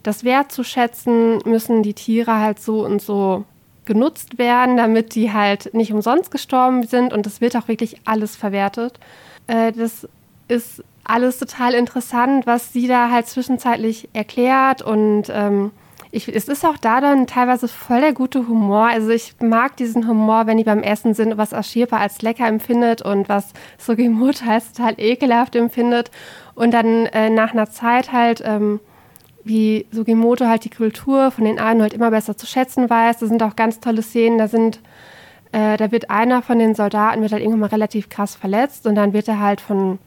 das 0.03 0.23
Wert 0.23 0.53
zu 0.53 0.65
schätzen, 0.65 1.39
müssen 1.45 1.83
die 1.83 1.95
Tiere 1.95 2.39
halt 2.39 2.61
so 2.61 2.85
und 2.85 3.03
so 3.03 3.45
genutzt 3.85 4.39
werden, 4.39 4.77
damit 4.77 5.15
die 5.15 5.33
halt 5.33 5.75
nicht 5.75 5.93
umsonst 5.93 6.31
gestorben 6.31 6.87
sind 6.87 7.13
und 7.13 7.27
es 7.27 7.41
wird 7.41 7.57
auch 7.57 7.69
wirklich 7.69 7.99
alles 8.05 8.37
verwertet. 8.37 8.99
Äh, 9.47 9.73
das 9.73 10.09
ist 10.49 10.83
alles 11.05 11.39
total 11.39 11.75
interessant, 11.75 12.47
was 12.47 12.73
sie 12.73 12.89
da 12.89 13.11
halt 13.11 13.27
zwischenzeitlich 13.27 14.09
erklärt 14.13 14.83
und 14.83 15.25
ähm, 15.31 15.71
ich, 16.15 16.29
es 16.29 16.47
ist 16.47 16.65
auch 16.65 16.77
da 16.77 17.01
dann 17.01 17.27
teilweise 17.27 17.67
voll 17.67 18.01
der 18.01 18.13
gute 18.13 18.47
Humor. 18.47 18.87
Also 18.87 19.11
ich 19.11 19.35
mag 19.41 19.77
diesen 19.77 20.07
Humor, 20.07 20.47
wenn 20.47 20.59
die 20.59 20.65
beim 20.65 20.85
Essen 20.85 21.13
sind, 21.13 21.37
was 21.37 21.53
Ashirpa 21.53 21.97
als 21.97 22.23
lecker 22.23 22.47
empfindet 22.47 23.03
und 23.03 23.29
was 23.29 23.53
Sugimoto 23.79 24.49
als 24.49 24.73
total 24.73 24.95
ekelhaft 24.99 25.57
empfindet. 25.57 26.13
Und 26.55 26.73
dann 26.73 27.07
äh, 27.07 27.31
nach 27.31 27.53
einer 27.53 27.69
Zeit 27.69 28.13
halt, 28.13 28.43
ähm, 28.47 28.79
wie 29.43 29.87
Sugimoto 29.91 30.47
halt 30.47 30.65
die 30.65 30.71
Kultur 30.71 31.33
von 31.33 31.45
den 31.45 31.59
einen 31.59 31.83
halt 31.83 31.93
immer 31.93 32.13
besser 32.13 32.37
zu 32.37 32.47
schätzen 32.47 32.89
weiß. 32.89 33.19
Da 33.19 33.27
sind 33.27 33.43
auch 33.43 33.57
ganz 33.57 33.81
tolle 33.81 34.03
Szenen, 34.03 34.39
da 34.39 34.47
sind 34.47 34.79
äh, 35.55 35.77
da 35.77 35.93
wird 35.93 36.11
einer 36.11 36.43
von 36.43 36.59
den 36.59 36.75
Soldaten 36.75 37.23
wird 37.23 37.31
halt 37.31 37.41
irgendwann 37.41 37.61
mal 37.61 37.69
relativ 37.69 38.09
krass 38.09 38.35
verletzt 38.35 38.89
und 38.89 38.97
dann 38.97 39.13
wird 39.13 39.29
er 39.29 39.39
halt 39.39 39.61
von 39.61 40.01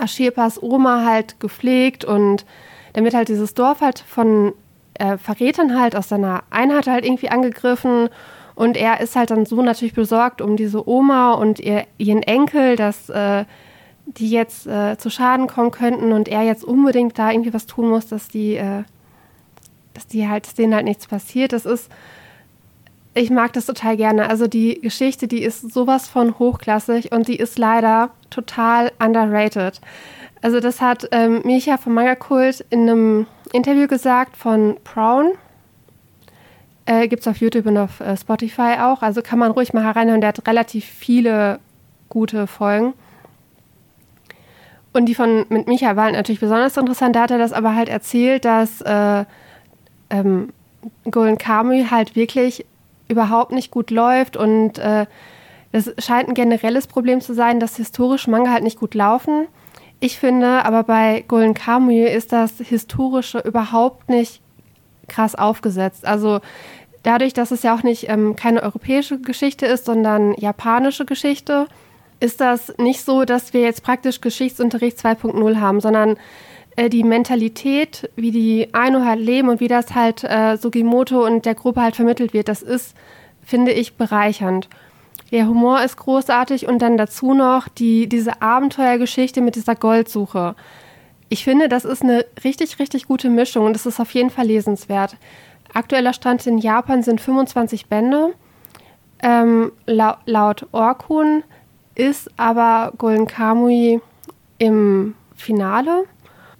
Ashirpas 0.00 0.60
Oma 0.60 1.04
halt 1.04 1.38
gepflegt 1.38 2.04
und 2.04 2.44
dann 2.92 3.04
wird 3.04 3.14
halt 3.14 3.28
dieses 3.28 3.54
Dorf 3.54 3.80
halt 3.80 4.00
von 4.00 4.52
äh, 4.94 5.18
Verrätern 5.18 5.80
halt 5.80 5.94
aus 5.94 6.08
seiner 6.08 6.42
Einheit 6.50 6.88
halt 6.88 7.04
irgendwie 7.04 7.28
angegriffen 7.28 8.08
und 8.56 8.76
er 8.76 9.00
ist 9.00 9.14
halt 9.14 9.30
dann 9.30 9.46
so 9.46 9.62
natürlich 9.62 9.94
besorgt 9.94 10.40
um 10.40 10.56
diese 10.56 10.88
Oma 10.88 11.34
und 11.34 11.60
ihr, 11.60 11.84
ihren 11.98 12.24
Enkel, 12.24 12.74
dass 12.74 13.08
äh, 13.08 13.44
die 14.04 14.30
jetzt 14.30 14.66
äh, 14.66 14.98
zu 14.98 15.10
Schaden 15.10 15.46
kommen 15.46 15.70
könnten 15.70 16.10
und 16.10 16.26
er 16.26 16.42
jetzt 16.42 16.64
unbedingt 16.64 17.16
da 17.20 17.30
irgendwie 17.30 17.54
was 17.54 17.66
tun 17.66 17.88
muss, 17.88 18.08
dass 18.08 18.26
die, 18.26 18.56
äh, 18.56 18.82
dass 19.94 20.08
die 20.08 20.26
halt, 20.26 20.46
dass 20.46 20.54
denen 20.54 20.74
halt 20.74 20.86
nichts 20.86 21.06
passiert. 21.06 21.52
Das 21.52 21.66
ist 21.66 21.88
ich 23.14 23.30
mag 23.30 23.52
das 23.52 23.66
total 23.66 23.96
gerne. 23.96 24.28
Also 24.28 24.46
die 24.46 24.80
Geschichte, 24.80 25.26
die 25.26 25.42
ist 25.42 25.72
sowas 25.72 26.08
von 26.08 26.38
hochklassig 26.38 27.12
und 27.12 27.28
die 27.28 27.36
ist 27.36 27.58
leider 27.58 28.10
total 28.30 28.92
underrated. 28.98 29.80
Also 30.42 30.60
das 30.60 30.80
hat 30.80 31.08
ähm, 31.10 31.42
Micha 31.44 31.76
vom 31.76 31.94
Manga 31.94 32.14
Kult 32.14 32.64
in 32.70 32.88
einem 32.88 33.26
Interview 33.52 33.88
gesagt 33.88 34.36
von 34.36 34.76
Brown. 34.84 35.32
Äh, 36.86 37.08
Gibt 37.08 37.22
es 37.22 37.28
auf 37.28 37.38
YouTube 37.38 37.66
und 37.66 37.76
auf 37.76 38.00
äh, 38.00 38.16
Spotify 38.16 38.76
auch. 38.80 39.02
Also 39.02 39.22
kann 39.22 39.38
man 39.38 39.50
ruhig 39.50 39.72
mal 39.72 39.84
hereinhören. 39.84 40.20
Der 40.20 40.28
hat 40.28 40.46
relativ 40.46 40.84
viele 40.84 41.58
gute 42.08 42.46
Folgen. 42.46 42.94
Und 44.92 45.06
die 45.06 45.14
von 45.14 45.46
mit 45.48 45.68
Micha 45.68 45.94
waren 45.96 46.12
natürlich 46.12 46.40
besonders 46.40 46.76
interessant. 46.76 47.16
Da 47.16 47.22
hat 47.22 47.30
er 47.30 47.38
das 47.38 47.52
aber 47.52 47.74
halt 47.74 47.88
erzählt, 47.88 48.44
dass 48.44 48.80
äh, 48.80 49.24
ähm, 50.10 50.52
Golden 51.10 51.38
Kamuy 51.38 51.86
halt 51.90 52.16
wirklich 52.16 52.64
überhaupt 53.10 53.52
nicht 53.52 53.70
gut 53.70 53.90
läuft 53.90 54.36
und 54.36 54.78
äh, 54.78 55.06
das 55.72 55.92
scheint 55.98 56.28
ein 56.28 56.34
generelles 56.34 56.86
Problem 56.86 57.20
zu 57.20 57.34
sein, 57.34 57.60
dass 57.60 57.76
historische 57.76 58.30
Manga 58.30 58.50
halt 58.50 58.64
nicht 58.64 58.78
gut 58.78 58.94
laufen. 58.94 59.46
Ich 60.00 60.18
finde, 60.18 60.64
aber 60.64 60.82
bei 60.82 61.24
Golden 61.28 61.54
Kamuy 61.54 62.06
ist 62.06 62.32
das 62.32 62.54
Historische 62.58 63.38
überhaupt 63.38 64.08
nicht 64.08 64.40
krass 65.06 65.34
aufgesetzt. 65.34 66.06
Also 66.06 66.40
dadurch, 67.02 67.34
dass 67.34 67.50
es 67.50 67.62
ja 67.62 67.74
auch 67.74 67.82
nicht 67.82 68.08
ähm, 68.08 68.34
keine 68.34 68.62
europäische 68.62 69.20
Geschichte 69.20 69.66
ist, 69.66 69.84
sondern 69.84 70.34
japanische 70.34 71.04
Geschichte, 71.04 71.66
ist 72.18 72.40
das 72.40 72.74
nicht 72.78 73.04
so, 73.04 73.24
dass 73.24 73.54
wir 73.54 73.62
jetzt 73.62 73.82
praktisch 73.82 74.20
Geschichtsunterricht 74.20 74.98
2.0 74.98 75.60
haben, 75.60 75.80
sondern 75.80 76.16
die 76.88 77.04
Mentalität, 77.04 78.10
wie 78.16 78.30
die 78.30 78.68
Ainu 78.72 79.04
halt 79.04 79.20
leben 79.20 79.48
und 79.48 79.60
wie 79.60 79.68
das 79.68 79.94
halt 79.94 80.24
äh, 80.24 80.56
Sugimoto 80.56 81.24
und 81.24 81.44
der 81.44 81.54
Gruppe 81.54 81.82
halt 81.82 81.96
vermittelt 81.96 82.32
wird, 82.32 82.48
das 82.48 82.62
ist, 82.62 82.94
finde 83.44 83.72
ich, 83.72 83.94
bereichernd. 83.94 84.68
Der 85.30 85.46
Humor 85.46 85.82
ist 85.82 85.96
großartig 85.96 86.66
und 86.66 86.80
dann 86.82 86.96
dazu 86.96 87.34
noch 87.34 87.68
die, 87.68 88.08
diese 88.08 88.42
Abenteuergeschichte 88.42 89.40
mit 89.40 89.54
dieser 89.54 89.76
Goldsuche. 89.76 90.56
Ich 91.28 91.44
finde, 91.44 91.68
das 91.68 91.84
ist 91.84 92.02
eine 92.02 92.26
richtig, 92.42 92.78
richtig 92.80 93.06
gute 93.06 93.30
Mischung 93.30 93.66
und 93.66 93.74
das 93.74 93.86
ist 93.86 94.00
auf 94.00 94.12
jeden 94.14 94.30
Fall 94.30 94.46
lesenswert. 94.46 95.16
Aktueller 95.72 96.12
Stand 96.12 96.44
in 96.46 96.58
Japan 96.58 97.04
sind 97.04 97.20
25 97.20 97.86
Bände. 97.86 98.34
Ähm, 99.22 99.70
laut, 99.86 100.18
laut 100.26 100.66
Orkun 100.72 101.44
ist 101.94 102.30
aber 102.36 102.92
Golden 102.98 103.26
Kamui 103.26 104.00
im 104.58 105.14
Finale. 105.36 106.04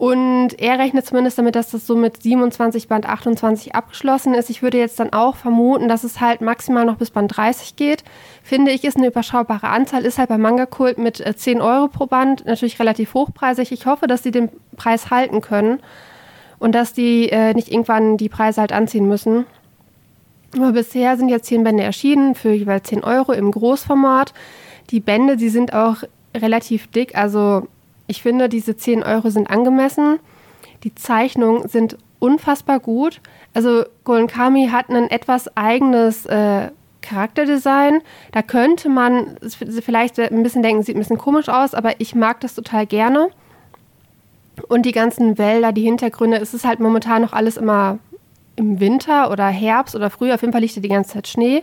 Und 0.01 0.59
er 0.59 0.79
rechnet 0.79 1.05
zumindest 1.05 1.37
damit, 1.37 1.55
dass 1.55 1.73
das 1.73 1.87
so 1.87 1.95
mit 1.95 2.23
27 2.23 2.89
Band 2.89 3.07
28 3.07 3.75
abgeschlossen 3.75 4.33
ist. 4.33 4.49
Ich 4.49 4.63
würde 4.63 4.79
jetzt 4.79 4.99
dann 4.99 5.13
auch 5.13 5.37
vermuten, 5.37 5.89
dass 5.89 6.05
es 6.05 6.23
halt 6.23 6.41
maximal 6.41 6.87
noch 6.87 6.97
bis 6.97 7.11
Band 7.11 7.37
30 7.37 7.77
geht. 7.77 8.03
Finde 8.43 8.71
ich, 8.71 8.85
ist 8.85 8.97
eine 8.97 9.09
überschaubare 9.09 9.69
Anzahl, 9.69 10.07
ist 10.07 10.17
halt 10.17 10.31
beim 10.31 10.41
Manga-Kult 10.41 10.97
mit 10.97 11.23
10 11.37 11.59
äh, 11.59 11.61
Euro 11.61 11.89
pro 11.89 12.07
Band 12.07 12.47
natürlich 12.47 12.81
relativ 12.81 13.13
hochpreisig. 13.13 13.73
Ich 13.73 13.85
hoffe, 13.85 14.07
dass 14.07 14.23
sie 14.23 14.31
den 14.31 14.49
Preis 14.75 15.11
halten 15.11 15.43
können 15.43 15.81
und 16.59 16.75
dass 16.75 16.95
die 16.95 17.29
äh, 17.29 17.53
nicht 17.53 17.71
irgendwann 17.71 18.17
die 18.17 18.31
Preise 18.31 18.63
halt 18.63 18.73
anziehen 18.73 19.07
müssen. 19.07 19.45
Aber 20.57 20.73
bisher 20.73 21.19
sind 21.19 21.29
jetzt 21.29 21.45
10 21.45 21.63
Bände 21.63 21.83
erschienen 21.83 22.35
für 22.35 22.53
jeweils 22.53 22.89
10 22.89 23.05
Euro 23.05 23.33
im 23.33 23.51
Großformat. 23.51 24.33
Die 24.89 25.01
Bände, 25.01 25.37
die 25.37 25.51
sind 25.51 25.75
auch 25.75 25.97
relativ 26.35 26.87
dick, 26.87 27.19
also 27.19 27.69
ich 28.11 28.23
finde, 28.23 28.49
diese 28.49 28.77
10 28.77 29.05
Euro 29.05 29.31
sind 29.31 29.49
angemessen. 29.49 30.19
Die 30.83 30.95
Zeichnungen 30.97 31.69
sind 31.69 31.97
unfassbar 32.19 32.81
gut. 32.81 33.21
Also 33.55 33.85
Golden 34.03 34.27
Kami 34.27 34.69
hat 34.73 34.89
ein 34.89 35.09
etwas 35.09 35.57
eigenes 35.57 36.27
äh, 36.27 36.71
Charakterdesign. 37.03 38.03
Da 38.33 38.43
könnte 38.43 38.89
man 38.89 39.39
vielleicht 39.83 40.19
ein 40.19 40.43
bisschen 40.43 40.65
denken, 40.65 40.83
sieht 40.83 40.97
ein 40.97 41.01
bisschen 41.01 41.19
komisch 41.19 41.49
aus, 41.49 41.73
aber 41.73 42.01
ich 42.01 42.17
mag 42.17 42.41
das 42.41 42.57
total 42.57 42.85
gerne. 42.85 43.29
Und 44.69 44.87
die 44.87 44.93
ganzen 44.93 45.39
Wälder, 45.39 45.71
die 45.71 45.83
Hintergründe, 45.83 46.39
es 46.39 46.53
ist 46.53 46.65
halt 46.65 46.81
momentan 46.81 47.23
noch 47.23 47.33
alles 47.33 47.57
immer 47.57 48.01
im 48.57 48.81
Winter 48.81 49.31
oder 49.31 49.47
Herbst 49.47 49.95
oder 49.95 50.11
Frühjahr. 50.11 50.35
Auf 50.35 50.43
jeden 50.43 50.53
Fall 50.53 50.63
liegt 50.63 50.77
da 50.77 50.81
die 50.81 50.89
ganze 50.89 51.13
Zeit 51.13 51.29
Schnee. 51.29 51.63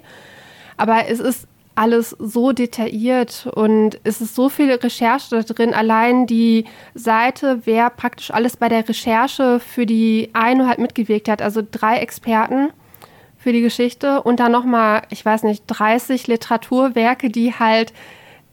Aber 0.77 1.09
es 1.09 1.19
ist 1.19 1.45
alles 1.77 2.11
so 2.19 2.51
detailliert 2.53 3.47
und 3.53 3.99
es 4.03 4.19
ist 4.19 4.33
so 4.33 4.49
viel 4.49 4.71
Recherche 4.71 5.29
da 5.29 5.41
drin. 5.43 5.73
Allein 5.73 6.25
die 6.25 6.65
Seite, 6.95 7.61
wer 7.65 7.89
praktisch 7.91 8.31
alles 8.31 8.57
bei 8.57 8.67
der 8.67 8.87
Recherche 8.87 9.59
für 9.59 9.85
die 9.85 10.29
Aino 10.33 10.65
halt 10.65 10.79
mitgewirkt 10.79 11.29
hat. 11.29 11.41
Also 11.41 11.61
drei 11.69 11.97
Experten 11.97 12.69
für 13.37 13.53
die 13.53 13.61
Geschichte 13.61 14.23
und 14.23 14.39
dann 14.39 14.51
nochmal, 14.51 15.03
ich 15.09 15.23
weiß 15.23 15.43
nicht, 15.43 15.63
30 15.67 16.27
Literaturwerke, 16.27 17.29
die 17.29 17.53
halt 17.53 17.93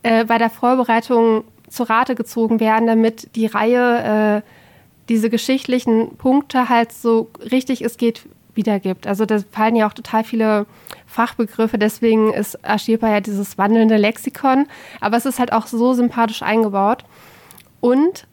äh, 0.03 0.27
bei 0.27 0.37
der 0.37 0.51
Vorbereitung 0.51 1.45
zu 1.69 1.85
Rate 1.85 2.15
gezogen 2.15 2.61
werden, 2.61 2.87
damit 2.87 3.35
die 3.37 3.47
Reihe 3.47 4.43
äh, 4.43 4.49
diese 5.09 5.31
geschichtlichen 5.31 6.17
Punkte 6.17 6.69
halt 6.69 6.93
so 6.93 7.31
richtig 7.51 7.83
es 7.83 7.97
geht 7.97 8.27
wiedergibt. 8.57 9.07
Also 9.07 9.27
da 9.27 9.39
fallen 9.51 9.77
ja 9.77 9.87
auch 9.87 9.93
total 9.93 10.25
viele 10.25 10.67
Fachbegriffe, 11.07 11.79
deswegen 11.79 12.33
ist 12.33 12.59
Ashirpa 12.63 13.09
ja 13.09 13.21
dieses 13.21 13.59
wandelnde 13.59 13.97
Lexikon, 13.97 14.67
aber 15.01 15.17
es 15.17 15.27
ist 15.27 15.39
halt 15.39 15.53
auch 15.53 15.67
so 15.67 15.93
sympathisch 15.93 16.43
eingebaut. 16.43 17.05
Und 17.81 18.27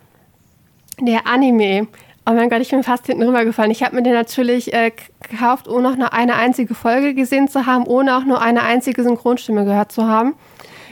der 0.99 1.27
Anime, 1.27 1.87
oh 2.25 2.33
mein 2.33 2.49
Gott, 2.49 2.61
ich 2.61 2.69
bin 2.69 2.83
fast 2.83 3.07
hinten 3.07 3.23
rübergefallen. 3.23 3.71
Ich 3.71 3.83
habe 3.83 3.95
mir 3.95 4.03
den 4.03 4.13
natürlich 4.13 4.73
äh, 4.73 4.91
gekauft, 5.29 5.67
ohne 5.67 5.89
auch 5.89 5.95
nur 5.95 6.13
eine 6.13 6.35
einzige 6.35 6.75
Folge 6.75 7.13
gesehen 7.13 7.47
zu 7.47 7.65
haben, 7.65 7.85
ohne 7.85 8.17
auch 8.17 8.23
nur 8.23 8.41
eine 8.41 8.63
einzige 8.63 9.03
Synchronstimme 9.03 9.65
gehört 9.65 9.91
zu 9.91 10.07
haben. 10.07 10.35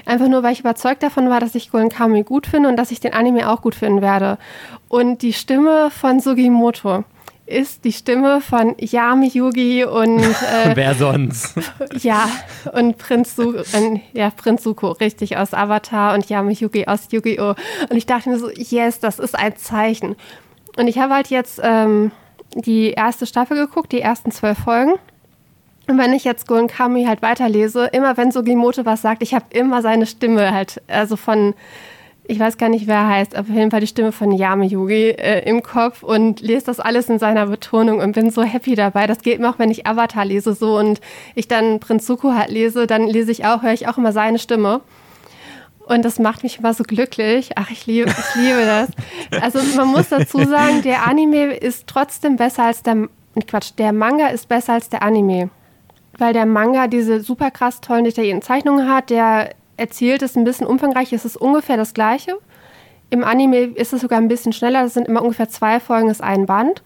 Einfach 0.05 0.27
nur, 0.27 0.41
weil 0.41 0.53
ich 0.53 0.61
überzeugt 0.61 1.03
davon 1.03 1.29
war, 1.29 1.39
dass 1.39 1.53
ich 1.53 1.71
Golden 1.71 1.89
Kamuy 1.89 2.23
gut 2.23 2.47
finde 2.47 2.69
und 2.69 2.77
dass 2.77 2.91
ich 2.91 2.99
den 2.99 3.13
Anime 3.13 3.49
auch 3.49 3.61
gut 3.61 3.75
finden 3.75 4.01
werde. 4.01 4.39
Und 4.87 5.21
die 5.21 5.33
Stimme 5.33 5.91
von 5.91 6.19
Sugimoto 6.19 7.03
ist 7.49 7.83
die 7.83 7.91
Stimme 7.91 8.41
von 8.41 8.75
Yami 8.77 9.27
Yugi 9.27 9.83
und 9.83 10.19
äh, 10.19 10.71
wer 10.75 10.93
sonst? 10.93 11.55
Ja, 12.01 12.29
und 12.73 12.97
Prinz 12.97 13.35
Suko, 13.35 13.59
äh, 13.59 13.99
ja, 14.13 14.29
Prinz 14.29 14.63
Suko, 14.63 14.91
richtig 14.91 15.37
aus 15.37 15.53
Avatar 15.53 16.13
und 16.13 16.29
Yami 16.29 16.53
Yugi 16.53 16.85
aus 16.85 17.07
Yu-Gi-Oh! 17.09 17.55
Und 17.89 17.97
ich 17.97 18.05
dachte 18.05 18.29
mir 18.29 18.37
so, 18.37 18.49
yes, 18.51 18.99
das 18.99 19.17
ist 19.17 19.37
ein 19.37 19.57
Zeichen. 19.57 20.15
Und 20.77 20.87
ich 20.87 20.99
habe 20.99 21.15
halt 21.15 21.29
jetzt 21.29 21.59
ähm, 21.63 22.11
die 22.53 22.91
erste 22.91 23.25
Staffel 23.25 23.57
geguckt, 23.57 23.91
die 23.91 24.01
ersten 24.01 24.31
zwölf 24.31 24.59
Folgen. 24.59 24.93
Und 25.87 25.97
wenn 25.97 26.13
ich 26.13 26.23
jetzt 26.23 26.47
Golden 26.47 26.67
Kami 26.67 27.05
halt 27.05 27.23
weiterlese, 27.23 27.87
immer 27.87 28.15
wenn 28.15 28.31
Sugimoto 28.31 28.85
was 28.85 29.01
sagt, 29.01 29.23
ich 29.23 29.33
habe 29.33 29.45
immer 29.49 29.81
seine 29.81 30.05
Stimme 30.05 30.53
halt, 30.53 30.81
also 30.87 31.15
von, 31.15 31.55
ich 32.29 32.39
weiß 32.39 32.57
gar 32.57 32.69
nicht, 32.69 32.85
wer 32.85 32.95
er 32.95 33.07
heißt, 33.07 33.35
aber 33.35 33.49
auf 33.49 33.55
jeden 33.55 33.71
Fall 33.71 33.79
die 33.79 33.87
Stimme 33.87 34.11
von 34.11 34.31
Yami 34.31 34.67
Yugi 34.67 35.09
äh, 35.09 35.49
im 35.49 35.63
Kopf 35.63 36.03
und 36.03 36.41
lese 36.41 36.67
das 36.67 36.79
alles 36.79 37.09
in 37.09 37.17
seiner 37.17 37.47
Betonung 37.47 37.99
und 37.99 38.11
bin 38.11 38.29
so 38.29 38.43
happy 38.43 38.75
dabei. 38.75 39.07
Das 39.07 39.23
geht 39.23 39.39
mir 39.39 39.49
auch, 39.49 39.57
wenn 39.57 39.71
ich 39.71 39.87
Avatar 39.87 40.25
lese 40.25 40.53
so 40.53 40.77
und 40.77 41.01
ich 41.33 41.47
dann 41.47 41.79
Prinz 41.79 42.05
Zuko 42.05 42.33
halt 42.33 42.51
lese, 42.51 42.85
dann 42.85 43.07
lese 43.07 43.31
ich 43.31 43.45
auch, 43.45 43.63
höre 43.63 43.73
ich 43.73 43.87
auch 43.87 43.97
immer 43.97 44.11
seine 44.11 44.37
Stimme. 44.37 44.81
Und 45.87 46.05
das 46.05 46.19
macht 46.19 46.43
mich 46.43 46.59
immer 46.59 46.75
so 46.75 46.83
glücklich. 46.83 47.51
Ach, 47.55 47.71
ich 47.71 47.87
liebe, 47.87 48.11
ich 48.11 48.35
liebe 48.35 48.63
das. 48.63 48.89
Also 49.41 49.59
man 49.75 49.87
muss 49.87 50.09
dazu 50.09 50.37
sagen, 50.45 50.83
der 50.83 51.07
Anime 51.07 51.55
ist 51.55 51.87
trotzdem 51.87 52.35
besser 52.35 52.65
als 52.65 52.83
der, 52.83 53.09
Quatsch, 53.47 53.71
der 53.79 53.91
Manga 53.91 54.27
ist 54.27 54.47
besser 54.47 54.73
als 54.73 54.89
der 54.89 55.01
Anime 55.01 55.49
weil 56.19 56.33
der 56.33 56.45
Manga 56.45 56.87
diese 56.87 57.21
super 57.21 57.49
krass 57.49 57.81
tollen 57.81 58.03
detaillierten 58.03 58.41
Zeichnungen 58.41 58.89
hat. 58.89 59.09
Der 59.09 59.51
erzählt 59.79 60.21
es 60.21 60.35
ein 60.35 60.43
bisschen 60.43 60.67
umfangreich, 60.67 61.13
es 61.13 61.25
ist 61.25 61.37
ungefähr 61.37 61.77
das 61.77 61.93
gleiche. 61.93 62.37
Im 63.09 63.23
Anime 63.23 63.61
ist 63.61 63.93
es 63.93 64.01
sogar 64.01 64.19
ein 64.19 64.27
bisschen 64.27 64.53
schneller, 64.53 64.83
das 64.83 64.93
sind 64.93 65.07
immer 65.07 65.21
ungefähr 65.21 65.49
zwei 65.49 65.79
Folgen, 65.79 66.09
ist 66.09 66.21
ein 66.21 66.45
Band. 66.45 66.83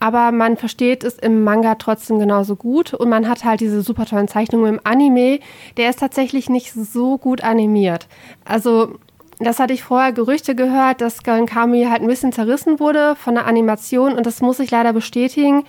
Aber 0.00 0.32
man 0.32 0.58
versteht 0.58 1.02
es 1.02 1.14
im 1.18 1.44
Manga 1.44 1.76
trotzdem 1.76 2.18
genauso 2.18 2.56
gut 2.56 2.92
und 2.92 3.08
man 3.08 3.28
hat 3.28 3.44
halt 3.44 3.60
diese 3.60 3.80
super 3.80 4.04
tollen 4.04 4.28
Zeichnungen. 4.28 4.74
Im 4.74 4.80
Anime, 4.84 5.38
der 5.78 5.88
ist 5.88 6.00
tatsächlich 6.00 6.50
nicht 6.50 6.72
so 6.72 7.16
gut 7.16 7.42
animiert. 7.42 8.06
Also 8.44 8.98
das 9.38 9.58
hatte 9.58 9.72
ich 9.72 9.82
vorher 9.82 10.12
Gerüchte 10.12 10.54
gehört, 10.54 11.00
dass 11.00 11.22
Golden 11.22 11.46
Kami 11.46 11.84
halt 11.84 12.02
ein 12.02 12.08
bisschen 12.08 12.32
zerrissen 12.32 12.80
wurde 12.80 13.16
von 13.16 13.34
der 13.34 13.46
Animation 13.46 14.12
und 14.12 14.26
das 14.26 14.42
muss 14.42 14.60
ich 14.60 14.70
leider 14.70 14.92
bestätigen 14.92 15.64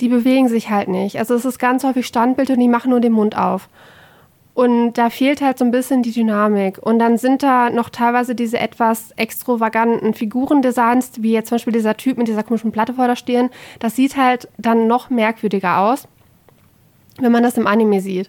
die 0.00 0.08
bewegen 0.08 0.48
sich 0.48 0.70
halt 0.70 0.88
nicht. 0.88 1.18
Also 1.18 1.34
es 1.34 1.44
ist 1.44 1.58
ganz 1.58 1.84
häufig 1.84 2.06
Standbild 2.06 2.50
und 2.50 2.58
die 2.58 2.68
machen 2.68 2.90
nur 2.90 3.00
den 3.00 3.12
Mund 3.12 3.36
auf. 3.36 3.68
Und 4.60 4.92
da 4.98 5.08
fehlt 5.08 5.40
halt 5.40 5.56
so 5.56 5.64
ein 5.64 5.70
bisschen 5.70 6.02
die 6.02 6.12
Dynamik. 6.12 6.76
Und 6.82 6.98
dann 6.98 7.16
sind 7.16 7.42
da 7.42 7.70
noch 7.70 7.88
teilweise 7.88 8.34
diese 8.34 8.58
etwas 8.58 9.10
extravaganten 9.12 10.12
Figurendesigns, 10.12 11.12
wie 11.22 11.32
jetzt 11.32 11.48
zum 11.48 11.54
Beispiel 11.54 11.72
dieser 11.72 11.96
Typ 11.96 12.18
mit 12.18 12.28
dieser 12.28 12.42
komischen 12.42 12.70
Platte 12.70 12.92
vor 12.92 13.06
der 13.06 13.16
Stirn. 13.16 13.48
Das 13.78 13.96
sieht 13.96 14.18
halt 14.18 14.48
dann 14.58 14.86
noch 14.86 15.08
merkwürdiger 15.08 15.78
aus, 15.78 16.06
wenn 17.18 17.32
man 17.32 17.42
das 17.42 17.56
im 17.56 17.66
Anime 17.66 18.02
sieht. 18.02 18.28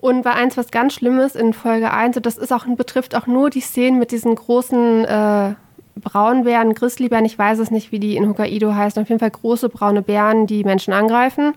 Und 0.00 0.22
bei 0.22 0.32
eins, 0.32 0.56
was 0.56 0.70
ganz 0.70 0.94
Schlimmes 0.94 1.34
in 1.34 1.52
Folge 1.52 1.92
1, 1.92 2.16
und 2.16 2.24
das 2.24 2.38
ist 2.38 2.50
auch, 2.50 2.64
betrifft 2.64 3.14
auch 3.14 3.26
nur 3.26 3.50
die 3.50 3.60
Szenen 3.60 3.98
mit 3.98 4.10
diesen 4.10 4.36
großen 4.36 5.04
äh, 5.04 5.54
Braunbären, 5.96 6.72
Grizzlybären, 6.72 7.26
ich 7.26 7.38
weiß 7.38 7.58
es 7.58 7.70
nicht, 7.70 7.92
wie 7.92 8.00
die 8.00 8.16
in 8.16 8.26
Hokkaido 8.26 8.74
heißen, 8.74 9.02
auf 9.02 9.10
jeden 9.10 9.20
Fall 9.20 9.32
große 9.32 9.68
braune 9.68 10.00
Bären, 10.00 10.46
die 10.46 10.64
Menschen 10.64 10.94
angreifen. 10.94 11.52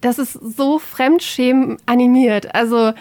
Das 0.00 0.18
ist 0.18 0.32
so 0.32 0.78
fremdschämen 0.78 1.78
animiert. 1.86 2.54
Also 2.54 2.92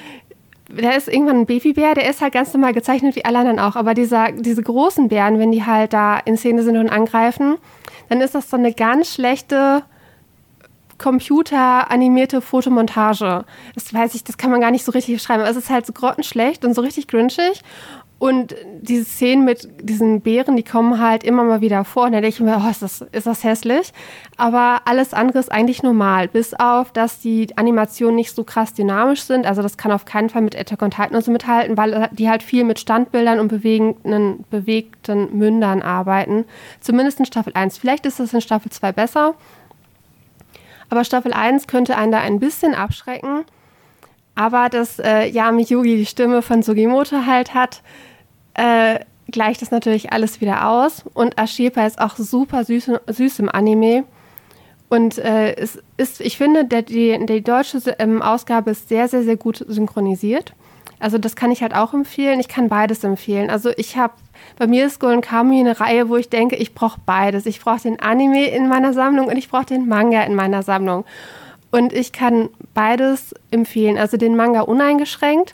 da 0.69 0.91
ist 0.91 1.07
irgendwann 1.07 1.41
ein 1.41 1.45
Babybär, 1.45 1.95
der 1.95 2.09
ist 2.09 2.21
halt 2.21 2.33
ganz 2.33 2.53
normal 2.53 2.73
gezeichnet 2.73 3.15
wie 3.15 3.25
alle 3.25 3.39
anderen 3.39 3.59
auch. 3.59 3.75
Aber 3.75 3.93
dieser, 3.93 4.31
diese 4.31 4.61
großen 4.61 5.07
Bären, 5.07 5.39
wenn 5.39 5.51
die 5.51 5.65
halt 5.65 5.93
da 5.93 6.17
in 6.19 6.37
Szene 6.37 6.63
sind 6.63 6.77
und 6.77 6.89
angreifen, 6.89 7.57
dann 8.09 8.21
ist 8.21 8.35
das 8.35 8.49
so 8.49 8.57
eine 8.57 8.73
ganz 8.73 9.13
schlechte 9.13 9.83
computeranimierte 10.97 12.41
Fotomontage. 12.41 13.45
Das 13.75 13.93
weiß 13.93 14.15
ich, 14.15 14.23
das 14.23 14.37
kann 14.37 14.51
man 14.51 14.61
gar 14.61 14.71
nicht 14.71 14.83
so 14.83 14.91
richtig 14.91 15.15
beschreiben. 15.15 15.41
Aber 15.41 15.51
es 15.51 15.57
ist 15.57 15.69
halt 15.69 15.85
so 15.85 15.93
grottenschlecht 15.93 16.65
und 16.65 16.73
so 16.73 16.81
richtig 16.81 17.07
grinchig. 17.07 17.61
Und 18.19 18.55
diese 18.81 19.05
Szenen 19.05 19.45
mit 19.45 19.69
diesen 19.79 20.21
Bären, 20.21 20.55
die 20.55 20.63
kommen 20.63 20.99
halt 20.99 21.23
immer 21.23 21.43
mal 21.43 21.61
wieder 21.61 21.85
vor. 21.85 22.05
Und 22.05 22.13
da 22.13 22.21
denke 22.21 22.35
ich 22.35 22.39
mir, 22.39 22.59
oh, 22.65 22.69
ist 22.69 22.81
das, 22.81 23.01
ist 23.11 23.27
das 23.27 23.43
hässlich. 23.43 23.93
Aber 24.37 24.81
alles 24.85 25.13
andere 25.13 25.37
ist 25.37 25.51
eigentlich 25.51 25.83
normal. 25.83 26.27
Bis 26.27 26.55
auf, 26.55 26.91
dass 26.91 27.19
die 27.19 27.55
Animationen 27.57 28.15
nicht 28.15 28.33
so 28.33 28.43
krass 28.43 28.73
dynamisch 28.73 29.21
sind. 29.21 29.45
Also 29.45 29.61
das 29.61 29.77
kann 29.77 29.91
auf 29.91 30.05
keinen 30.05 30.29
Fall 30.29 30.41
mit 30.41 30.57
Attack 30.57 30.81
on 30.81 30.89
Titan 30.89 31.21
so 31.21 31.31
mithalten, 31.31 31.77
weil 31.77 32.09
die 32.11 32.27
halt 32.27 32.41
viel 32.41 32.63
mit 32.63 32.79
Standbildern 32.79 33.39
und 33.39 33.49
bewegenden, 33.49 34.45
bewegten 34.49 35.37
Mündern 35.37 35.83
arbeiten. 35.83 36.45
Zumindest 36.79 37.19
in 37.19 37.25
Staffel 37.27 37.53
1. 37.53 37.77
Vielleicht 37.77 38.07
ist 38.07 38.19
das 38.19 38.33
in 38.33 38.41
Staffel 38.41 38.71
2 38.71 38.93
besser. 38.93 39.35
Aber 40.89 41.03
Staffel 41.03 41.33
1 41.33 41.67
könnte 41.67 41.97
einen 41.97 42.11
da 42.11 42.19
ein 42.19 42.39
bisschen 42.39 42.73
abschrecken. 42.73 43.45
Aber 44.33 44.69
dass 44.69 44.99
äh, 44.99 45.27
Yami 45.27 45.63
Yugi 45.63 45.97
die 45.97 46.05
Stimme 46.05 46.43
von 46.43 46.61
Sugimoto 46.61 47.25
halt 47.25 47.55
hat, 47.55 47.81
äh, 48.57 48.99
gleicht 49.31 49.61
das 49.61 49.71
natürlich 49.71 50.11
alles 50.11 50.41
wieder 50.41 50.69
aus. 50.69 51.03
Und 51.13 51.39
Ashipa 51.39 51.85
ist 51.85 51.99
auch 51.99 52.17
super 52.17 52.63
süß, 52.63 52.91
süß 53.07 53.39
im 53.39 53.49
Anime. 53.49 54.03
Und 54.89 55.17
äh, 55.17 55.55
es 55.55 55.81
ist, 55.97 56.21
ich 56.21 56.37
finde, 56.37 56.65
der, 56.65 56.81
die, 56.81 57.17
die 57.25 57.43
deutsche 57.43 57.79
ähm, 57.99 58.21
Ausgabe 58.21 58.71
ist 58.71 58.89
sehr, 58.89 59.07
sehr, 59.07 59.23
sehr 59.23 59.35
gut 59.35 59.63
synchronisiert. 59.67 60.53
Also 60.99 61.17
das 61.17 61.35
kann 61.35 61.51
ich 61.51 61.61
halt 61.61 61.75
auch 61.75 61.93
empfehlen. 61.93 62.39
Ich 62.39 62.47
kann 62.47 62.69
beides 62.69 63.03
empfehlen. 63.03 63.49
Also 63.49 63.69
ich 63.75 63.97
habe, 63.97 64.13
bei 64.57 64.65
mir 64.65 64.87
ist 64.87 64.99
Golden 64.99 65.21
Kamuy 65.21 65.59
eine 65.59 65.79
Reihe, 65.79 66.09
wo 66.09 66.15
ich 66.15 66.29
denke, 66.29 66.55
ich 66.55 66.73
brauche 66.73 66.99
beides. 67.05 67.45
Ich 67.45 67.59
brauche 67.59 67.81
den 67.81 67.99
Anime 67.99 68.47
in 68.47 68.67
meiner 68.67 68.93
Sammlung 68.93 69.27
und 69.27 69.37
ich 69.37 69.49
brauche 69.49 69.65
den 69.65 69.87
Manga 69.87 70.23
in 70.23 70.33
meiner 70.33 70.63
Sammlung. 70.63 71.05
Und 71.69 71.91
ich 71.93 72.13
kann 72.13 72.49
beides 72.73 73.35
empfehlen. 73.51 73.97
Also 73.97 74.17
den 74.17 74.35
Manga 74.35 74.61
uneingeschränkt 74.61 75.53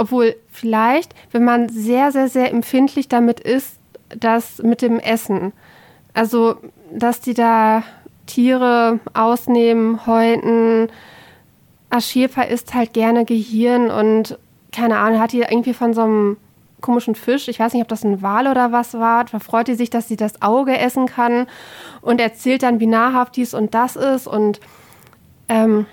obwohl 0.00 0.34
vielleicht, 0.60 1.14
wenn 1.32 1.44
man 1.44 1.68
sehr, 1.68 2.12
sehr, 2.12 2.28
sehr 2.28 2.50
empfindlich 2.50 3.08
damit 3.08 3.40
ist, 3.40 3.78
das 4.10 4.58
mit 4.62 4.82
dem 4.82 4.98
Essen. 4.98 5.52
Also, 6.12 6.56
dass 6.92 7.20
die 7.20 7.34
da 7.34 7.82
Tiere 8.26 9.00
ausnehmen, 9.14 10.06
häuten. 10.06 10.88
Aschirpa 11.88 12.42
isst 12.42 12.74
halt 12.74 12.92
gerne 12.92 13.24
Gehirn 13.24 13.90
und 13.90 14.38
keine 14.70 14.98
Ahnung, 14.98 15.20
hat 15.20 15.32
die 15.32 15.40
irgendwie 15.40 15.74
von 15.74 15.94
so 15.94 16.02
einem 16.02 16.36
komischen 16.80 17.14
Fisch, 17.14 17.48
ich 17.48 17.58
weiß 17.58 17.72
nicht, 17.74 17.82
ob 17.82 17.88
das 17.88 18.04
ein 18.04 18.22
Wal 18.22 18.46
oder 18.46 18.72
was 18.72 18.94
war, 18.94 19.24
da 19.24 19.38
freut 19.38 19.68
die 19.68 19.74
sich, 19.74 19.90
dass 19.90 20.08
sie 20.08 20.16
das 20.16 20.40
Auge 20.40 20.78
essen 20.78 21.06
kann 21.06 21.46
und 22.00 22.20
erzählt 22.20 22.62
dann, 22.62 22.80
wie 22.80 22.86
nahrhaft 22.86 23.36
dies 23.36 23.52
und 23.52 23.74
das 23.74 23.96
ist 23.96 24.26
und 24.26 24.60
ähm, 25.48 25.86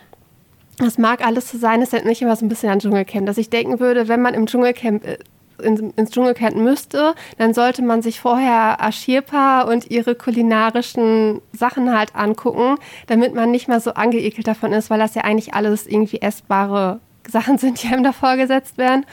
das 0.78 0.98
mag 0.98 1.26
alles 1.26 1.50
so 1.50 1.58
sein, 1.58 1.82
es 1.82 1.92
erinnert 1.92 2.10
mich 2.10 2.22
immer 2.22 2.36
so 2.36 2.46
ein 2.46 2.50
bisschen 2.50 2.70
an 2.70 2.80
Dschungelcamp, 2.80 3.26
dass 3.26 3.38
ich 3.38 3.50
denken 3.50 3.80
würde, 3.80 4.08
wenn 4.08 4.22
man 4.22 4.34
im 4.34 4.46
Dschungelcamp 4.46 5.06
äh, 5.06 5.18
ins 5.60 6.12
Dschungelcamp 6.12 6.56
müsste, 6.56 7.16
dann 7.38 7.54
sollte 7.54 7.82
man 7.82 8.04
sich 8.04 8.20
vorher 8.20 8.78
Ashirpa 8.80 9.62
und 9.62 9.90
ihre 9.90 10.14
kulinarischen 10.14 11.42
Sachen 11.52 11.96
halt 11.98 12.16
angucken, 12.16 12.78
damit 13.08 13.34
man 13.34 13.50
nicht 13.50 13.68
mal 13.68 13.82
so 13.82 13.94
angeekelt 13.94 14.48
davon 14.48 14.72
ist, 14.72 14.92
weil 14.92 15.00
das 15.00 15.16
ja 15.16 15.24
eigentlich 15.24 15.56
alles 15.56 15.88
irgendwie 15.88 16.22
essbare 16.22 17.00
Sachen 17.28 17.58
sind, 17.58 17.82
die 17.82 17.88
einem 17.88 18.04
da 18.04 18.12
vorgesetzt 18.12 18.78
werden. 18.78 19.06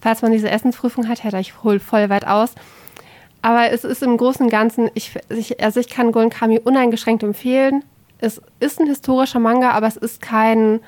Falls 0.00 0.20
man 0.20 0.32
diese 0.32 0.50
Essensprüfung 0.50 1.08
hat, 1.08 1.22
hätte 1.22 1.38
ich 1.38 1.62
hol 1.62 1.78
voll 1.78 2.10
weit 2.10 2.26
aus. 2.26 2.54
Aber 3.40 3.70
es 3.70 3.84
ist 3.84 4.02
im 4.02 4.16
Großen 4.16 4.44
und 4.44 4.50
Ganzen, 4.50 4.90
ich, 4.94 5.12
ich, 5.28 5.62
also 5.62 5.78
ich 5.78 5.88
kann 5.88 6.12
Golden 6.12 6.30
Kami 6.30 6.58
uneingeschränkt 6.58 7.22
empfehlen. 7.22 7.84
Es 8.18 8.40
ist 8.58 8.80
ein 8.80 8.86
historischer 8.86 9.38
Manga, 9.38 9.70
aber 9.70 9.86
es 9.86 9.96
ist 9.96 10.20
kein 10.20 10.80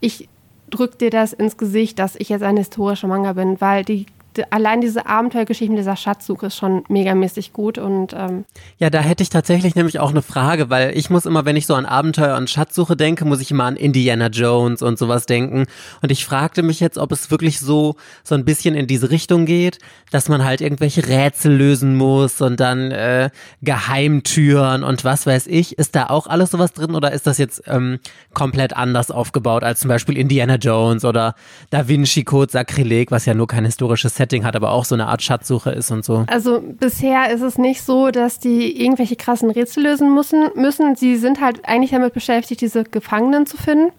ich 0.00 0.28
drückt 0.70 1.00
dir 1.00 1.10
das 1.10 1.32
ins 1.32 1.56
Gesicht, 1.56 1.98
dass 1.98 2.16
ich 2.16 2.28
jetzt 2.28 2.42
ein 2.42 2.56
historischer 2.56 3.08
Manga 3.08 3.32
bin, 3.32 3.60
weil 3.60 3.84
die 3.84 4.06
allein 4.50 4.80
diese 4.80 5.06
Abenteuergeschichte 5.06 5.70
mit 5.70 5.80
dieser 5.80 5.96
Schatzsuche 5.96 6.46
ist 6.46 6.56
schon 6.56 6.84
megamäßig 6.88 7.52
gut 7.52 7.78
und 7.78 8.14
ähm 8.16 8.44
ja, 8.78 8.90
da 8.90 9.00
hätte 9.00 9.22
ich 9.22 9.28
tatsächlich 9.28 9.74
nämlich 9.74 9.98
auch 9.98 10.10
eine 10.10 10.22
Frage, 10.22 10.70
weil 10.70 10.96
ich 10.96 11.10
muss 11.10 11.26
immer, 11.26 11.44
wenn 11.44 11.56
ich 11.56 11.66
so 11.66 11.74
an 11.74 11.86
Abenteuer 11.86 12.36
und 12.36 12.50
Schatzsuche 12.50 12.96
denke, 12.96 13.24
muss 13.24 13.40
ich 13.40 13.50
immer 13.50 13.64
an 13.64 13.76
Indiana 13.76 14.28
Jones 14.28 14.82
und 14.82 14.98
sowas 14.98 15.26
denken. 15.26 15.66
Und 16.02 16.12
ich 16.12 16.24
fragte 16.24 16.62
mich 16.62 16.80
jetzt, 16.80 16.98
ob 16.98 17.12
es 17.12 17.30
wirklich 17.30 17.60
so 17.60 17.96
so 18.22 18.34
ein 18.34 18.44
bisschen 18.44 18.74
in 18.74 18.86
diese 18.86 19.10
Richtung 19.10 19.46
geht, 19.46 19.78
dass 20.10 20.28
man 20.28 20.44
halt 20.44 20.60
irgendwelche 20.60 21.06
Rätsel 21.06 21.54
lösen 21.54 21.96
muss 21.96 22.40
und 22.40 22.60
dann 22.60 22.90
äh, 22.90 23.30
Geheimtüren 23.62 24.84
und 24.84 25.04
was 25.04 25.26
weiß 25.26 25.46
ich, 25.46 25.78
ist 25.78 25.94
da 25.94 26.06
auch 26.06 26.26
alles 26.26 26.50
sowas 26.50 26.72
drin 26.72 26.94
oder 26.94 27.12
ist 27.12 27.26
das 27.26 27.38
jetzt 27.38 27.62
ähm, 27.66 27.98
komplett 28.34 28.76
anders 28.76 29.10
aufgebaut 29.10 29.64
als 29.64 29.80
zum 29.80 29.88
Beispiel 29.88 30.16
Indiana 30.16 30.56
Jones 30.56 31.04
oder 31.04 31.34
Da 31.70 31.88
Vinci 31.88 32.24
Code 32.24 32.50
Sakrileg, 32.50 33.10
was 33.10 33.26
ja 33.26 33.34
nur 33.34 33.46
kein 33.46 33.64
historisches 33.64 34.14
Setting 34.30 34.44
hat, 34.44 34.54
aber 34.54 34.70
auch 34.70 34.84
so 34.84 34.94
eine 34.94 35.08
Art 35.08 35.22
Schatzsuche 35.22 35.70
ist 35.70 35.90
und 35.90 36.04
so. 36.04 36.24
Also 36.28 36.60
bisher 36.62 37.30
ist 37.30 37.42
es 37.42 37.58
nicht 37.58 37.82
so, 37.82 38.10
dass 38.10 38.38
die 38.38 38.80
irgendwelche 38.82 39.16
krassen 39.16 39.50
Rätsel 39.50 39.82
lösen 39.82 40.14
müssen. 40.14 40.50
müssen. 40.54 40.94
Sie 40.94 41.16
sind 41.16 41.40
halt 41.40 41.64
eigentlich 41.66 41.90
damit 41.90 42.14
beschäftigt, 42.14 42.60
diese 42.60 42.84
Gefangenen 42.84 43.46
zu 43.46 43.56
finden. 43.56 43.92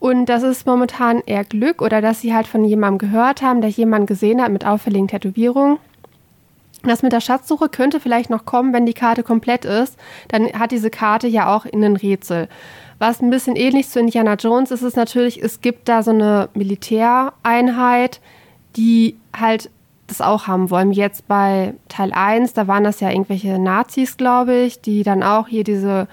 Und 0.00 0.26
das 0.26 0.42
ist 0.42 0.66
momentan 0.66 1.22
eher 1.24 1.44
Glück 1.44 1.80
oder 1.80 2.00
dass 2.00 2.20
sie 2.20 2.34
halt 2.34 2.48
von 2.48 2.64
jemandem 2.64 3.10
gehört 3.10 3.40
haben, 3.40 3.60
der 3.60 3.70
jemanden 3.70 4.06
gesehen 4.06 4.42
hat 4.42 4.50
mit 4.50 4.66
auffälligen 4.66 5.06
Tätowierungen. 5.06 5.78
Das 6.82 7.02
mit 7.04 7.12
der 7.12 7.20
Schatzsuche 7.20 7.68
könnte 7.68 8.00
vielleicht 8.00 8.28
noch 8.28 8.44
kommen, 8.44 8.72
wenn 8.72 8.86
die 8.86 8.94
Karte 8.94 9.22
komplett 9.22 9.64
ist. 9.64 9.96
Dann 10.26 10.46
hat 10.54 10.72
diese 10.72 10.90
Karte 10.90 11.28
ja 11.28 11.54
auch 11.54 11.64
in 11.64 11.84
ein 11.84 11.94
Rätsel. 11.94 12.48
Was 12.98 13.22
ein 13.22 13.30
bisschen 13.30 13.54
ähnlich 13.54 13.88
zu 13.88 14.00
Indiana 14.00 14.34
Jones 14.34 14.72
ist, 14.72 14.82
ist 14.82 14.96
natürlich, 14.96 15.40
es 15.40 15.60
gibt 15.60 15.88
da 15.88 16.02
so 16.02 16.10
eine 16.10 16.48
Militäreinheit, 16.54 18.20
die 18.76 19.16
halt 19.36 19.70
das 20.06 20.20
auch 20.20 20.46
haben 20.46 20.70
wollen. 20.70 20.92
Jetzt 20.92 21.26
bei 21.28 21.74
Teil 21.88 22.12
1, 22.12 22.52
da 22.52 22.66
waren 22.66 22.84
das 22.84 23.00
ja 23.00 23.10
irgendwelche 23.10 23.58
Nazis, 23.58 24.16
glaube 24.16 24.54
ich, 24.54 24.80
die 24.80 25.02
dann 25.02 25.22
auch 25.22 25.48
hier 25.48 25.64
diese, 25.64 26.06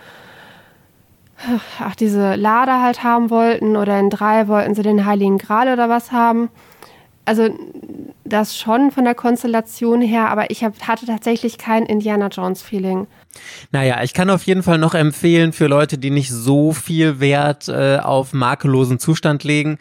ach, 1.79 1.95
diese 1.95 2.35
Lader 2.35 2.81
halt 2.81 3.03
haben 3.03 3.29
wollten 3.29 3.75
oder 3.75 3.99
in 3.99 4.09
3 4.09 4.47
wollten 4.47 4.75
sie 4.75 4.83
den 4.83 5.05
Heiligen 5.05 5.37
Gral 5.37 5.71
oder 5.71 5.89
was 5.89 6.11
haben. 6.11 6.49
Also 7.25 7.49
das 8.23 8.57
schon 8.57 8.89
von 8.89 9.03
der 9.03 9.13
Konstellation 9.13 10.01
her, 10.01 10.29
aber 10.29 10.49
ich 10.49 10.63
hab, 10.63 10.79
hatte 10.87 11.05
tatsächlich 11.05 11.57
kein 11.57 11.85
Indiana 11.85 12.27
Jones-Feeling. 12.27 13.05
Naja, 13.71 14.01
ich 14.01 14.13
kann 14.13 14.29
auf 14.31 14.43
jeden 14.43 14.63
Fall 14.63 14.79
noch 14.79 14.95
empfehlen 14.95 15.53
für 15.53 15.67
Leute, 15.67 15.99
die 15.99 16.09
nicht 16.09 16.31
so 16.31 16.71
viel 16.71 17.19
Wert 17.19 17.67
äh, 17.67 17.99
auf 18.01 18.33
makellosen 18.33 18.97
Zustand 18.97 19.43
legen 19.43 19.77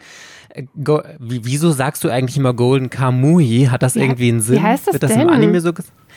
Go, 0.83 1.01
wieso 1.19 1.71
sagst 1.71 2.03
du 2.03 2.09
eigentlich 2.09 2.37
immer 2.37 2.53
Golden 2.53 2.89
Kamui? 2.89 3.67
Hat 3.71 3.83
das 3.83 3.95
wie, 3.95 3.99
irgendwie 4.01 4.29
einen 4.29 4.41
Sinn? 4.41 4.57
Wie 4.57 4.63
heißt 4.63 4.87
das 4.87 4.93
Wird 4.93 5.03
das 5.03 5.11
denn? 5.13 5.21
im 5.21 5.29
Anime 5.29 5.61
so 5.61 5.71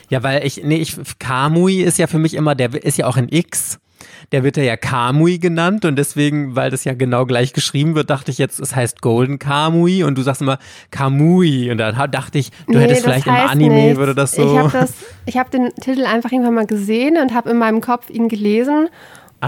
Ja, 0.08 0.22
weil 0.22 0.44
ich, 0.46 0.62
nee, 0.64 0.76
ich, 0.76 0.96
Kamui 1.18 1.82
ist 1.82 1.98
ja 1.98 2.06
für 2.06 2.18
mich 2.18 2.34
immer, 2.34 2.54
der 2.54 2.72
ist 2.84 2.98
ja 2.98 3.06
auch 3.06 3.16
ein 3.16 3.28
X. 3.30 3.78
Der 4.32 4.42
wird 4.44 4.56
ja 4.56 4.76
Kamui 4.76 5.38
genannt 5.38 5.84
und 5.84 5.96
deswegen, 5.96 6.56
weil 6.56 6.70
das 6.70 6.84
ja 6.84 6.94
genau 6.94 7.26
gleich 7.26 7.52
geschrieben 7.52 7.94
wird, 7.94 8.10
dachte 8.10 8.30
ich 8.30 8.38
jetzt, 8.38 8.60
es 8.60 8.74
heißt 8.74 9.00
Golden 9.02 9.38
Kamui 9.38 10.04
und 10.04 10.16
du 10.16 10.22
sagst 10.22 10.40
immer 10.40 10.58
Kamui 10.90 11.70
und 11.70 11.78
dann 11.78 11.94
dachte 12.10 12.38
ich, 12.38 12.50
du 12.66 12.78
nee, 12.78 12.80
hättest 12.80 13.02
vielleicht 13.02 13.26
im 13.26 13.34
Anime 13.34 13.74
nichts. 13.74 13.98
würde 13.98 14.14
das 14.14 14.32
so. 14.32 14.42
Ich 14.54 14.58
habe 14.58 14.88
hab 15.38 15.50
den 15.50 15.70
Titel 15.80 16.04
einfach 16.06 16.32
irgendwann 16.32 16.54
mal 16.54 16.66
gesehen 16.66 17.16
und 17.18 17.34
habe 17.34 17.50
in 17.50 17.58
meinem 17.58 17.80
Kopf 17.80 18.10
ihn 18.10 18.28
gelesen 18.28 18.88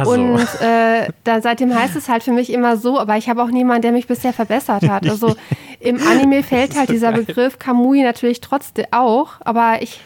so. 0.03 0.11
Und 0.11 0.41
äh, 0.61 1.09
da, 1.23 1.41
seitdem 1.41 1.75
heißt 1.75 1.95
es 1.95 2.09
halt 2.09 2.23
für 2.23 2.33
mich 2.33 2.53
immer 2.53 2.77
so, 2.77 2.99
aber 2.99 3.17
ich 3.17 3.29
habe 3.29 3.43
auch 3.43 3.51
niemanden, 3.51 3.83
der 3.83 3.93
mich 3.93 4.07
bisher 4.07 4.33
verbessert 4.33 4.89
hat. 4.89 5.05
Also 5.15 5.37
im 5.79 6.01
Anime 6.09 6.43
fällt 6.43 6.77
halt 6.77 6.89
dieser 6.89 7.13
Begriff 7.13 7.59
Kamui 7.61 8.03
natürlich 8.03 8.41
trotzdem 8.41 8.87
auch, 8.91 9.35
aber 9.45 9.81
ich 9.81 10.01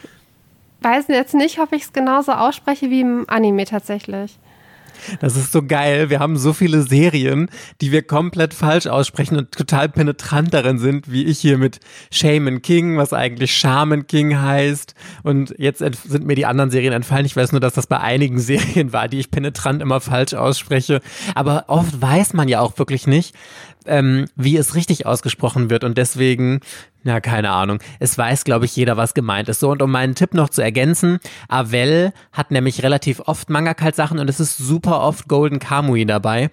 weiß 0.83 1.09
jetzt 1.09 1.35
nicht, 1.35 1.61
ob 1.61 1.73
ich 1.73 1.85
es 1.85 1.93
genauso 1.93 2.33
ausspreche 2.33 2.91
wie 2.91 3.01
im 3.01 3.25
Anime 3.29 3.65
tatsächlich. 3.65 4.39
Das 5.21 5.37
ist 5.37 5.53
so 5.53 5.63
geil. 5.63 6.11
Wir 6.11 6.21
haben 6.21 6.37
so 6.37 6.53
viele 6.53 6.83
Serien, 6.83 7.51
die 7.81 7.93
wir 7.93 8.03
komplett 8.03 8.55
falsch 8.55 8.87
aussprechen 8.87 9.37
und 9.37 9.53
total 9.53 9.89
penetrant 9.89 10.53
darin 10.55 10.79
sind, 10.79 11.11
wie 11.11 11.25
ich 11.25 11.39
hier 11.39 11.59
mit 11.59 11.81
Shaman 12.11 12.63
King, 12.63 12.97
was 12.97 13.13
eigentlich 13.13 13.53
Shaman 13.55 14.07
King 14.07 14.41
heißt. 14.41 14.95
Und 15.23 15.55
jetzt 15.59 15.79
sind 15.79 16.27
mir 16.27 16.35
die 16.35 16.47
anderen 16.47 16.71
Serien 16.71 16.93
entfallen. 16.93 17.27
Ich 17.27 17.37
weiß 17.37 17.53
nur, 17.53 17.61
dass 17.61 17.75
das 17.75 17.87
bei 17.87 18.01
einigen 18.01 18.39
Serien 18.49 18.93
war, 18.93 19.09
die 19.09 19.19
ich 19.19 19.31
penetrant 19.31 19.83
immer 19.83 20.01
falsch 20.01 20.35
ausspreche. 20.35 21.01
Aber 21.35 21.65
oft 21.69 22.01
weiß 22.01 22.35
man 22.35 22.49
ja 22.49 22.61
auch 22.61 22.79
wirklich 22.79 23.07
nicht, 23.07 23.35
ähm, 23.89 24.27
wie 24.37 24.57
es 24.57 24.75
richtig 24.75 25.07
ausgesprochen 25.07 25.71
wird. 25.71 25.85
Und 25.85 25.99
deswegen, 25.99 26.61
na, 27.03 27.21
keine 27.21 27.51
Ahnung. 27.51 27.81
Es 27.99 28.17
weiß, 28.17 28.45
glaube 28.45 28.65
ich, 28.65 28.77
jeder, 28.77 28.97
was 28.97 29.15
gemeint 29.15 29.49
ist. 29.49 29.61
So, 29.61 29.71
und 29.71 29.83
um 29.83 29.91
meinen 29.91 30.15
Tipp 30.15 30.35
noch 30.35 30.49
zu 30.49 30.63
ergänzen, 30.63 31.19
Avel 31.49 32.13
hat 32.33 32.51
nämlich 32.51 32.83
relativ 32.83 33.21
oft 33.27 33.51
Manga-Kalt-Sachen 33.51 34.19
und 34.19 34.29
es 34.31 34.41
ist 34.41 34.57
super 34.57 35.01
oft 35.01 35.29
Golden 35.29 35.59
Kamui 35.59 36.07
dabei. 36.07 36.51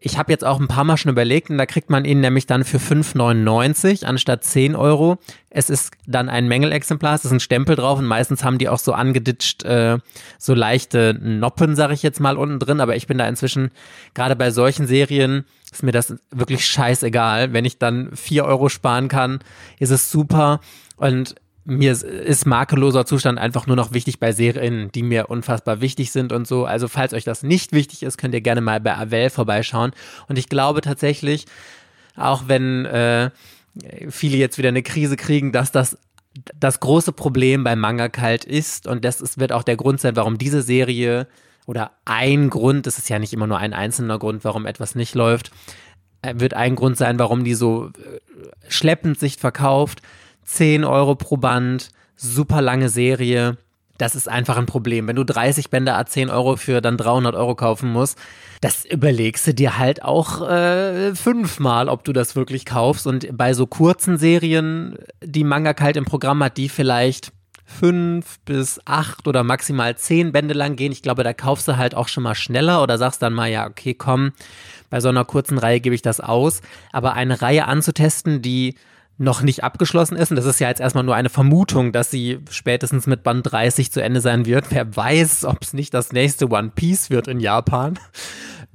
Ich 0.00 0.16
habe 0.16 0.30
jetzt 0.30 0.44
auch 0.44 0.60
ein 0.60 0.68
paar 0.68 0.84
Mal 0.84 0.96
schon 0.96 1.10
überlegt 1.10 1.50
und 1.50 1.58
da 1.58 1.66
kriegt 1.66 1.90
man 1.90 2.04
ihn 2.04 2.20
nämlich 2.20 2.46
dann 2.46 2.64
für 2.64 2.78
5,99 2.78 4.04
anstatt 4.04 4.44
10 4.44 4.76
Euro. 4.76 5.18
Es 5.50 5.70
ist 5.70 5.92
dann 6.06 6.28
ein 6.28 6.46
Mängelexemplar, 6.46 7.14
es 7.14 7.24
ist 7.24 7.32
ein 7.32 7.40
Stempel 7.40 7.74
drauf 7.74 7.98
und 7.98 8.06
meistens 8.06 8.44
haben 8.44 8.58
die 8.58 8.68
auch 8.68 8.78
so 8.78 8.92
angeditscht, 8.92 9.64
äh, 9.64 9.98
so 10.38 10.54
leichte 10.54 11.14
Noppen, 11.20 11.74
sage 11.74 11.94
ich 11.94 12.02
jetzt 12.02 12.20
mal, 12.20 12.36
unten 12.36 12.60
drin. 12.60 12.80
Aber 12.80 12.94
ich 12.94 13.06
bin 13.06 13.18
da 13.18 13.26
inzwischen, 13.26 13.70
gerade 14.14 14.36
bei 14.36 14.50
solchen 14.50 14.86
Serien, 14.86 15.44
ist 15.72 15.82
mir 15.82 15.92
das 15.92 16.14
wirklich 16.30 16.64
scheißegal. 16.66 17.52
Wenn 17.52 17.64
ich 17.64 17.78
dann 17.78 18.14
4 18.14 18.44
Euro 18.44 18.68
sparen 18.68 19.08
kann, 19.08 19.40
ist 19.78 19.90
es 19.90 20.10
super. 20.10 20.60
Und 20.96 21.34
mir 21.68 21.92
ist 21.92 22.46
makelloser 22.46 23.04
Zustand 23.04 23.38
einfach 23.38 23.66
nur 23.66 23.76
noch 23.76 23.92
wichtig 23.92 24.18
bei 24.18 24.32
Serien, 24.32 24.90
die 24.92 25.02
mir 25.02 25.28
unfassbar 25.28 25.82
wichtig 25.82 26.10
sind 26.12 26.32
und 26.32 26.46
so. 26.46 26.64
Also 26.64 26.88
falls 26.88 27.12
euch 27.12 27.24
das 27.24 27.42
nicht 27.42 27.72
wichtig 27.72 28.02
ist, 28.02 28.16
könnt 28.16 28.32
ihr 28.32 28.40
gerne 28.40 28.62
mal 28.62 28.80
bei 28.80 28.96
Avel 28.96 29.28
vorbeischauen. 29.28 29.92
Und 30.28 30.38
ich 30.38 30.48
glaube 30.48 30.80
tatsächlich, 30.80 31.44
auch 32.16 32.44
wenn 32.46 32.86
äh, 32.86 33.30
viele 34.08 34.38
jetzt 34.38 34.56
wieder 34.56 34.70
eine 34.70 34.82
Krise 34.82 35.16
kriegen, 35.16 35.52
dass 35.52 35.70
das 35.70 35.98
das 36.58 36.80
große 36.80 37.12
Problem 37.12 37.64
bei 37.64 37.76
Manga 37.76 38.08
kalt 38.08 38.44
ist 38.44 38.86
und 38.86 39.04
das 39.04 39.20
ist, 39.20 39.38
wird 39.38 39.52
auch 39.52 39.62
der 39.62 39.76
Grund 39.76 40.00
sein, 40.00 40.16
warum 40.16 40.38
diese 40.38 40.62
Serie 40.62 41.26
oder 41.66 41.90
ein 42.04 42.48
Grund, 42.48 42.86
das 42.86 42.96
ist 42.96 43.08
ja 43.10 43.18
nicht 43.18 43.32
immer 43.32 43.46
nur 43.46 43.58
ein 43.58 43.74
einzelner 43.74 44.18
Grund, 44.18 44.44
warum 44.44 44.64
etwas 44.64 44.94
nicht 44.94 45.14
läuft, 45.14 45.50
äh, 46.22 46.34
wird 46.36 46.54
ein 46.54 46.76
Grund 46.76 46.96
sein, 46.96 47.18
warum 47.18 47.44
die 47.44 47.54
so 47.54 47.88
äh, 47.88 48.20
schleppend 48.68 49.18
sich 49.18 49.36
verkauft 49.36 50.00
10 50.48 50.84
Euro 50.84 51.14
pro 51.14 51.36
Band, 51.36 51.90
super 52.16 52.62
lange 52.62 52.88
Serie. 52.88 53.58
Das 53.98 54.14
ist 54.14 54.28
einfach 54.28 54.56
ein 54.56 54.66
Problem. 54.66 55.06
Wenn 55.06 55.16
du 55.16 55.24
30 55.24 55.70
Bände 55.70 55.94
a 55.94 56.06
10 56.06 56.30
Euro 56.30 56.56
für 56.56 56.80
dann 56.80 56.96
300 56.96 57.34
Euro 57.34 57.54
kaufen 57.54 57.92
musst, 57.92 58.16
das 58.62 58.84
überlegst 58.84 59.46
du 59.46 59.54
dir 59.54 59.76
halt 59.76 60.02
auch 60.02 60.48
äh, 60.48 61.14
fünfmal, 61.14 61.88
ob 61.88 62.04
du 62.04 62.12
das 62.12 62.34
wirklich 62.34 62.64
kaufst. 62.64 63.06
Und 63.06 63.36
bei 63.36 63.52
so 63.52 63.66
kurzen 63.66 64.16
Serien, 64.16 64.96
die 65.22 65.44
Manga 65.44 65.74
kalt 65.74 65.96
im 65.96 66.06
Programm 66.06 66.42
hat, 66.42 66.56
die 66.56 66.70
vielleicht 66.70 67.32
fünf 67.66 68.38
bis 68.46 68.80
acht 68.86 69.28
oder 69.28 69.44
maximal 69.44 69.96
zehn 69.98 70.32
Bände 70.32 70.54
lang 70.54 70.76
gehen. 70.76 70.92
Ich 70.92 71.02
glaube, 71.02 71.24
da 71.24 71.34
kaufst 71.34 71.68
du 71.68 71.76
halt 71.76 71.94
auch 71.94 72.08
schon 72.08 72.22
mal 72.22 72.34
schneller 72.34 72.82
oder 72.82 72.96
sagst 72.96 73.20
dann 73.20 73.34
mal, 73.34 73.50
ja, 73.50 73.66
okay, 73.66 73.92
komm, 73.92 74.32
bei 74.88 75.00
so 75.00 75.10
einer 75.10 75.26
kurzen 75.26 75.58
Reihe 75.58 75.80
gebe 75.80 75.94
ich 75.94 76.02
das 76.02 76.20
aus. 76.20 76.62
Aber 76.90 77.12
eine 77.12 77.42
Reihe 77.42 77.66
anzutesten, 77.66 78.40
die 78.40 78.76
noch 79.18 79.42
nicht 79.42 79.64
abgeschlossen 79.64 80.16
ist. 80.16 80.30
Und 80.30 80.36
das 80.36 80.46
ist 80.46 80.60
ja 80.60 80.68
jetzt 80.68 80.80
erstmal 80.80 81.04
nur 81.04 81.16
eine 81.16 81.28
Vermutung, 81.28 81.92
dass 81.92 82.10
sie 82.10 82.38
spätestens 82.50 83.06
mit 83.06 83.22
Band 83.24 83.50
30 83.50 83.92
zu 83.92 84.02
Ende 84.02 84.20
sein 84.20 84.46
wird. 84.46 84.66
Wer 84.70 84.96
weiß, 84.96 85.44
ob 85.44 85.62
es 85.62 85.74
nicht 85.74 85.92
das 85.92 86.12
nächste 86.12 86.48
One 86.48 86.70
Piece 86.74 87.10
wird 87.10 87.28
in 87.28 87.40
Japan. 87.40 87.98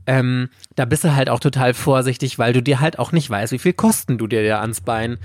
Ähm, 0.05 0.49
da 0.75 0.83
bist 0.83 1.05
du 1.05 1.15
halt 1.15 1.29
auch 1.29 1.39
total 1.39 1.73
vorsichtig, 1.73 2.37
weil 2.37 2.51
du 2.51 2.61
dir 2.61 2.81
halt 2.81 2.99
auch 2.99 3.13
nicht 3.13 3.29
weißt, 3.29 3.53
wie 3.53 3.59
viel 3.59 3.73
Kosten 3.73 4.17
du 4.17 4.27
dir 4.27 4.45
da 4.45 4.59
ans 4.59 4.81
Bein. 4.81 5.17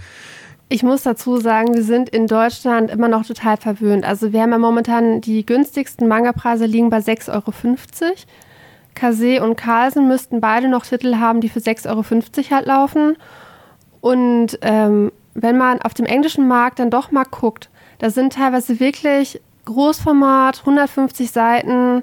Ich 0.69 0.83
muss 0.83 1.03
dazu 1.03 1.39
sagen, 1.39 1.75
wir 1.75 1.83
sind 1.83 2.11
in 2.11 2.27
Deutschland 2.27 2.91
immer 2.91 3.09
noch 3.09 3.27
total 3.27 3.57
verwöhnt. 3.57 4.05
Also 4.05 4.33
wir 4.33 4.43
haben 4.43 4.53
ja 4.53 4.59
momentan 4.59 5.21
die 5.21 5.45
günstigsten 5.45 6.07
Manga-Preise 6.07 6.67
liegen 6.67 6.91
bei 6.91 6.99
6,50 6.99 7.33
Euro. 7.33 7.53
Kase 8.95 9.43
und 9.43 9.57
Carlsen 9.57 10.09
müssten 10.09 10.41
beide 10.41 10.69
noch 10.69 10.85
Titel 10.85 11.17
haben, 11.17 11.41
die 11.41 11.49
für 11.49 11.61
6,50 11.61 11.89
Euro 11.89 12.51
halt 12.51 12.67
laufen. 12.67 13.17
Und 14.01 14.59
ähm, 14.63 15.13
wenn 15.35 15.57
man 15.57 15.81
auf 15.83 15.95
dem 15.95 16.07
englischen 16.07 16.49
Markt 16.49 16.79
dann 16.79 16.91
doch 16.91 17.11
mal 17.11 17.25
guckt, 17.25 17.71
da 17.99 18.11
sind 18.11 18.35
teilweise 18.35 18.81
wirklich 18.81 19.41
Großformat, 19.65 20.61
150 20.61 21.31
Seiten, 21.31 22.03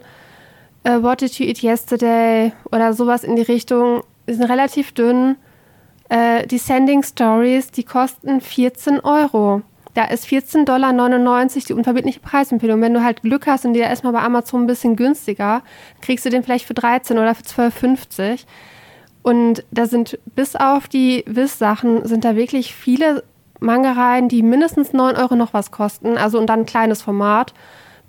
äh, 0.84 1.01
What 1.01 1.21
Did 1.21 1.39
You 1.39 1.47
Eat 1.47 1.63
Yesterday 1.63 2.53
oder 2.71 2.93
sowas 2.93 3.23
in 3.23 3.36
die 3.36 3.41
Richtung, 3.41 4.03
die 4.27 4.34
sind 4.34 4.45
relativ 4.45 4.91
dünn. 4.91 5.38
Äh, 6.10 6.45
die 6.47 6.60
Sending 6.60 7.03
Stories, 7.03 7.71
die 7.71 7.84
kosten 7.84 8.39
14 8.41 8.99
Euro. 8.99 9.63
Da 9.95 10.05
ist 10.05 10.25
14,99 10.25 10.65
Dollar 10.65 11.47
die 11.47 11.73
unverbindliche 11.73 12.19
Preisempfehlung. 12.19 12.81
Wenn 12.81 12.93
du 12.93 13.03
halt 13.03 13.21
Glück 13.21 13.47
hast 13.47 13.65
und 13.65 13.73
dir 13.73 13.84
erstmal 13.84 14.13
bei 14.13 14.21
Amazon 14.21 14.63
ein 14.63 14.67
bisschen 14.67 14.95
günstiger, 14.97 15.63
kriegst 16.01 16.25
du 16.25 16.29
den 16.29 16.43
vielleicht 16.43 16.65
für 16.65 16.73
13 16.73 17.17
oder 17.17 17.34
für 17.34 17.43
12,50. 17.43 18.43
Und 19.25 19.63
da 19.71 19.88
sind 19.88 20.19
bis 20.35 20.55
auf 20.55 20.88
die 20.88 21.23
Wiss-Sachen 21.25 22.05
sind 22.05 22.23
da 22.23 22.35
wirklich 22.35 22.75
viele 22.75 23.23
Manga-Reihen, 23.59 24.29
die 24.29 24.43
mindestens 24.43 24.93
9 24.93 25.15
Euro 25.15 25.35
noch 25.35 25.51
was 25.51 25.71
kosten. 25.71 26.15
Also 26.15 26.38
und 26.38 26.45
dann 26.45 26.59
ein 26.59 26.65
kleines 26.67 27.01
Format 27.01 27.55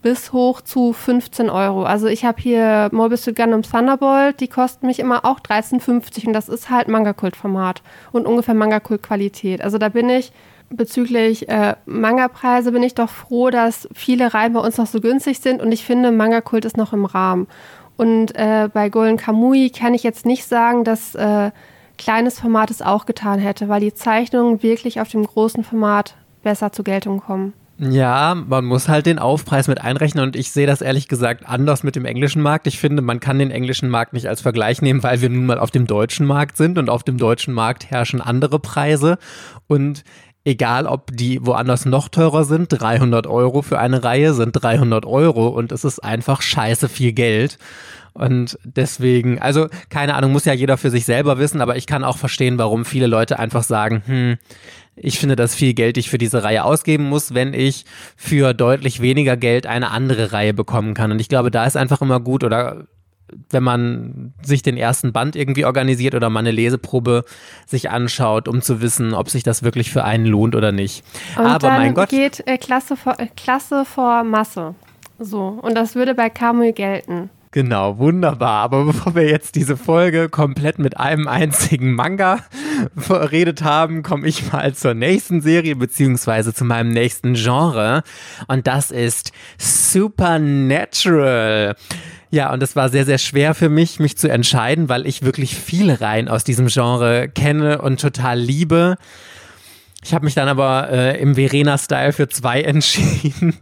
bis 0.02 0.34
hoch 0.34 0.60
zu 0.60 0.92
15 0.92 1.48
Euro. 1.48 1.84
Also 1.84 2.06
ich 2.06 2.26
habe 2.26 2.42
hier 2.42 2.90
Suit 3.14 3.34
Gundam 3.34 3.62
Thunderbolt, 3.62 4.40
die 4.40 4.48
kosten 4.48 4.88
mich 4.88 4.98
immer 4.98 5.24
auch 5.24 5.40
13,50 5.40 6.26
und 6.26 6.32
das 6.34 6.50
ist 6.50 6.68
halt 6.68 6.88
Manga-Kult-Format 6.88 7.80
und 8.12 8.26
ungefähr 8.26 8.52
Manga-Kult-Qualität. 8.54 9.62
Also 9.62 9.78
da 9.78 9.88
bin 9.88 10.10
ich 10.10 10.32
bezüglich 10.68 11.48
äh, 11.48 11.76
Manga-Preise 11.86 12.72
bin 12.72 12.82
ich 12.82 12.94
doch 12.94 13.08
froh, 13.08 13.48
dass 13.48 13.88
viele 13.94 14.34
Reihen 14.34 14.52
bei 14.52 14.60
uns 14.60 14.76
noch 14.76 14.86
so 14.86 15.00
günstig 15.00 15.40
sind 15.40 15.62
und 15.62 15.72
ich 15.72 15.86
finde, 15.86 16.12
Manga-Kult 16.12 16.66
ist 16.66 16.76
noch 16.76 16.92
im 16.92 17.06
Rahmen. 17.06 17.46
Und 17.96 18.34
äh, 18.34 18.68
bei 18.72 18.88
Golden 18.90 19.16
Kamui 19.16 19.70
kann 19.70 19.94
ich 19.94 20.02
jetzt 20.02 20.26
nicht 20.26 20.44
sagen, 20.44 20.84
dass 20.84 21.14
äh, 21.14 21.50
kleines 21.96 22.40
Format 22.40 22.70
es 22.70 22.82
auch 22.82 23.06
getan 23.06 23.38
hätte, 23.38 23.68
weil 23.68 23.80
die 23.80 23.94
Zeichnungen 23.94 24.62
wirklich 24.62 25.00
auf 25.00 25.08
dem 25.08 25.24
großen 25.24 25.64
Format 25.64 26.16
besser 26.42 26.72
zur 26.72 26.84
Geltung 26.84 27.20
kommen. 27.20 27.54
Ja, 27.78 28.34
man 28.34 28.64
muss 28.64 28.88
halt 28.88 29.04
den 29.04 29.18
Aufpreis 29.18 29.68
mit 29.68 29.82
einrechnen 29.82 30.24
und 30.24 30.34
ich 30.34 30.50
sehe 30.50 30.66
das 30.66 30.80
ehrlich 30.80 31.08
gesagt 31.08 31.46
anders 31.46 31.82
mit 31.82 31.94
dem 31.94 32.06
englischen 32.06 32.40
Markt. 32.40 32.66
Ich 32.66 32.78
finde, 32.78 33.02
man 33.02 33.20
kann 33.20 33.38
den 33.38 33.50
englischen 33.50 33.90
Markt 33.90 34.14
nicht 34.14 34.28
als 34.28 34.40
Vergleich 34.40 34.80
nehmen, 34.80 35.02
weil 35.02 35.20
wir 35.20 35.28
nun 35.28 35.44
mal 35.44 35.58
auf 35.58 35.70
dem 35.70 35.86
deutschen 35.86 36.26
Markt 36.26 36.56
sind 36.56 36.78
und 36.78 36.88
auf 36.88 37.02
dem 37.02 37.18
deutschen 37.18 37.52
Markt 37.52 37.90
herrschen 37.90 38.22
andere 38.22 38.58
Preise 38.60 39.18
und 39.66 40.04
egal 40.46 40.86
ob 40.86 41.10
die 41.12 41.44
woanders 41.44 41.84
noch 41.84 42.08
teurer 42.08 42.44
sind, 42.44 42.68
300 42.68 43.26
Euro 43.26 43.62
für 43.62 43.78
eine 43.78 44.04
Reihe 44.04 44.32
sind 44.32 44.52
300 44.52 45.04
Euro 45.04 45.48
und 45.48 45.72
es 45.72 45.84
ist 45.84 45.98
einfach 45.98 46.40
scheiße 46.40 46.88
viel 46.88 47.12
Geld. 47.12 47.58
Und 48.14 48.58
deswegen, 48.64 49.40
also 49.40 49.66
keine 49.90 50.14
Ahnung, 50.14 50.32
muss 50.32 50.46
ja 50.46 50.54
jeder 50.54 50.78
für 50.78 50.90
sich 50.90 51.04
selber 51.04 51.38
wissen, 51.38 51.60
aber 51.60 51.76
ich 51.76 51.86
kann 51.86 52.04
auch 52.04 52.16
verstehen, 52.16 52.56
warum 52.56 52.86
viele 52.86 53.08
Leute 53.08 53.38
einfach 53.38 53.64
sagen, 53.64 54.02
hm, 54.06 54.38
ich 54.94 55.18
finde 55.18 55.36
das 55.36 55.54
viel 55.54 55.74
Geld, 55.74 55.98
ich 55.98 56.08
für 56.08 56.16
diese 56.16 56.42
Reihe 56.42 56.64
ausgeben 56.64 57.04
muss, 57.04 57.34
wenn 57.34 57.52
ich 57.52 57.84
für 58.16 58.54
deutlich 58.54 59.02
weniger 59.02 59.36
Geld 59.36 59.66
eine 59.66 59.90
andere 59.90 60.32
Reihe 60.32 60.54
bekommen 60.54 60.94
kann. 60.94 61.10
Und 61.12 61.20
ich 61.20 61.28
glaube, 61.28 61.50
da 61.50 61.66
ist 61.66 61.76
einfach 61.76 62.00
immer 62.00 62.20
gut 62.20 62.44
oder 62.44 62.86
wenn 63.50 63.62
man 63.62 64.34
sich 64.42 64.62
den 64.62 64.76
ersten 64.76 65.12
Band 65.12 65.36
irgendwie 65.36 65.64
organisiert 65.64 66.14
oder 66.14 66.30
mal 66.30 66.40
eine 66.40 66.50
Leseprobe 66.50 67.24
sich 67.66 67.90
anschaut, 67.90 68.48
um 68.48 68.62
zu 68.62 68.80
wissen, 68.80 69.14
ob 69.14 69.30
sich 69.30 69.42
das 69.42 69.62
wirklich 69.62 69.90
für 69.90 70.04
einen 70.04 70.26
lohnt 70.26 70.54
oder 70.54 70.72
nicht. 70.72 71.04
Und 71.36 71.46
Aber 71.46 71.68
dann 71.68 71.78
mein 71.78 71.94
Gott. 71.94 72.08
geht 72.08 72.46
äh, 72.46 72.58
Klasse, 72.58 72.96
vor, 72.96 73.18
äh, 73.18 73.28
Klasse 73.36 73.84
vor 73.84 74.24
Masse. 74.24 74.74
So. 75.18 75.58
Und 75.62 75.74
das 75.74 75.94
würde 75.94 76.14
bei 76.14 76.30
Kamui 76.30 76.72
gelten. 76.72 77.30
Genau, 77.56 77.98
wunderbar. 77.98 78.64
Aber 78.64 78.84
bevor 78.84 79.14
wir 79.14 79.30
jetzt 79.30 79.54
diese 79.54 79.78
Folge 79.78 80.28
komplett 80.28 80.78
mit 80.78 80.98
einem 80.98 81.26
einzigen 81.26 81.94
Manga 81.94 82.40
verredet 82.96 83.62
haben, 83.62 84.02
komme 84.02 84.28
ich 84.28 84.52
mal 84.52 84.74
zur 84.74 84.92
nächsten 84.92 85.40
Serie 85.40 85.74
beziehungsweise 85.74 86.52
zu 86.52 86.66
meinem 86.66 86.90
nächsten 86.90 87.32
Genre. 87.32 88.02
Und 88.46 88.66
das 88.66 88.90
ist 88.90 89.32
Supernatural. 89.56 91.76
Ja, 92.36 92.52
und 92.52 92.62
es 92.62 92.76
war 92.76 92.90
sehr, 92.90 93.06
sehr 93.06 93.16
schwer 93.16 93.54
für 93.54 93.70
mich, 93.70 93.98
mich 93.98 94.18
zu 94.18 94.28
entscheiden, 94.28 94.90
weil 94.90 95.06
ich 95.06 95.22
wirklich 95.22 95.56
viele 95.56 96.02
Reihen 96.02 96.28
aus 96.28 96.44
diesem 96.44 96.66
Genre 96.66 97.30
kenne 97.30 97.80
und 97.80 97.98
total 97.98 98.38
liebe. 98.38 98.98
Ich 100.04 100.12
habe 100.12 100.26
mich 100.26 100.34
dann 100.34 100.46
aber 100.46 100.90
äh, 100.90 101.18
im 101.18 101.36
Verena-Style 101.36 102.12
für 102.12 102.28
zwei 102.28 102.60
entschieden. 102.62 103.56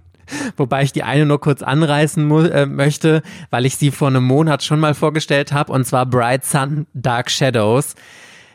Wobei 0.57 0.83
ich 0.83 0.91
die 0.91 1.05
eine 1.05 1.25
nur 1.25 1.41
kurz 1.41 1.63
anreißen 1.63 2.29
äh, 2.51 2.67
möchte, 2.67 3.23
weil 3.51 3.65
ich 3.65 3.77
sie 3.77 3.93
vor 3.93 4.09
einem 4.09 4.25
Monat 4.25 4.65
schon 4.65 4.81
mal 4.81 4.95
vorgestellt 4.95 5.53
habe, 5.53 5.71
und 5.71 5.87
zwar 5.87 6.05
Bright 6.05 6.45
Sun 6.45 6.89
Dark 6.95 7.31
Shadows. 7.31 7.95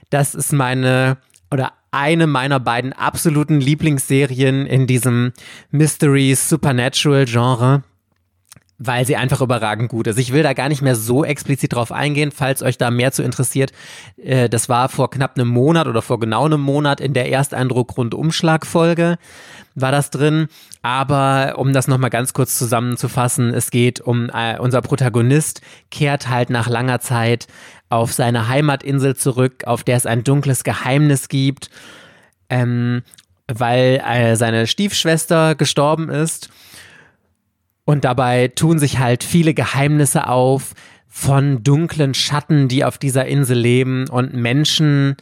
Das 0.10 0.36
ist 0.36 0.52
meine 0.52 1.16
oder 1.50 1.72
eine 1.92 2.28
meiner 2.28 2.60
beiden 2.60 2.92
absoluten 2.92 3.62
Lieblingsserien 3.62 4.66
in 4.66 4.86
diesem 4.86 5.32
Mystery 5.72 6.36
Supernatural 6.36 7.24
Genre 7.24 7.84
weil 8.80 9.06
sie 9.06 9.18
einfach 9.18 9.42
überragend 9.42 9.90
gut 9.90 10.08
ist. 10.08 10.18
Ich 10.18 10.32
will 10.32 10.42
da 10.42 10.54
gar 10.54 10.70
nicht 10.70 10.82
mehr 10.82 10.96
so 10.96 11.26
explizit 11.26 11.74
drauf 11.74 11.92
eingehen, 11.92 12.32
falls 12.32 12.64
euch 12.64 12.78
da 12.78 12.90
mehr 12.90 13.12
zu 13.12 13.22
interessiert. 13.24 13.74
Äh, 14.18 14.50
das 14.50 14.70
war 14.70 14.88
vor 14.88 15.10
knapp 15.10 15.38
einem 15.38 15.50
Monat 15.50 15.88
oder 15.88 16.02
vor 16.02 16.20
genau 16.20 16.46
einem 16.46 16.62
Monat 16.62 17.02
in 17.02 17.14
der 17.14 17.30
Ersteindruck-Rundumschlag-Folge 17.30 19.18
war 19.76 19.92
das 19.92 20.10
drin. 20.10 20.48
Aber 20.82 21.56
um 21.58 21.74
das 21.74 21.90
nochmal 21.90 22.10
ganz 22.10 22.34
kurz 22.34 22.58
zusammenzufassen, 22.58 23.54
es 23.54 23.70
geht 23.70 24.00
um 24.00 24.30
äh, 24.34 24.58
unser 24.58 24.82
Protagonist 24.82 25.62
kehrt 25.92 26.30
halt 26.30 26.50
nach 26.50 26.70
langer 26.70 27.02
Zeit 27.02 27.48
auf 27.90 28.14
seine 28.14 28.48
Heimatinsel 28.48 29.16
zurück, 29.16 29.66
auf 29.66 29.84
der 29.84 29.98
es 29.98 30.06
ein 30.06 30.24
dunkles 30.24 30.64
Geheimnis 30.64 31.28
gibt, 31.28 31.70
ähm, 32.50 33.02
weil 33.48 34.02
äh, 34.08 34.36
seine 34.38 34.68
Stiefschwester 34.68 35.56
gestorben 35.56 36.10
ist 36.10 36.50
und 37.90 38.06
dabei 38.06 38.50
tun 38.50 38.78
sich 38.78 39.00
halt 39.00 39.24
viele 39.24 39.56
Geheimnisse 39.56 40.28
auf 40.28 40.76
von 41.08 41.64
dunklen 41.64 42.14
Schatten, 42.14 42.68
die 42.68 42.86
auf 42.86 43.00
dieser 43.00 43.26
Insel 43.26 43.58
leben 43.58 44.08
und 44.08 44.32
Menschen 44.32 45.16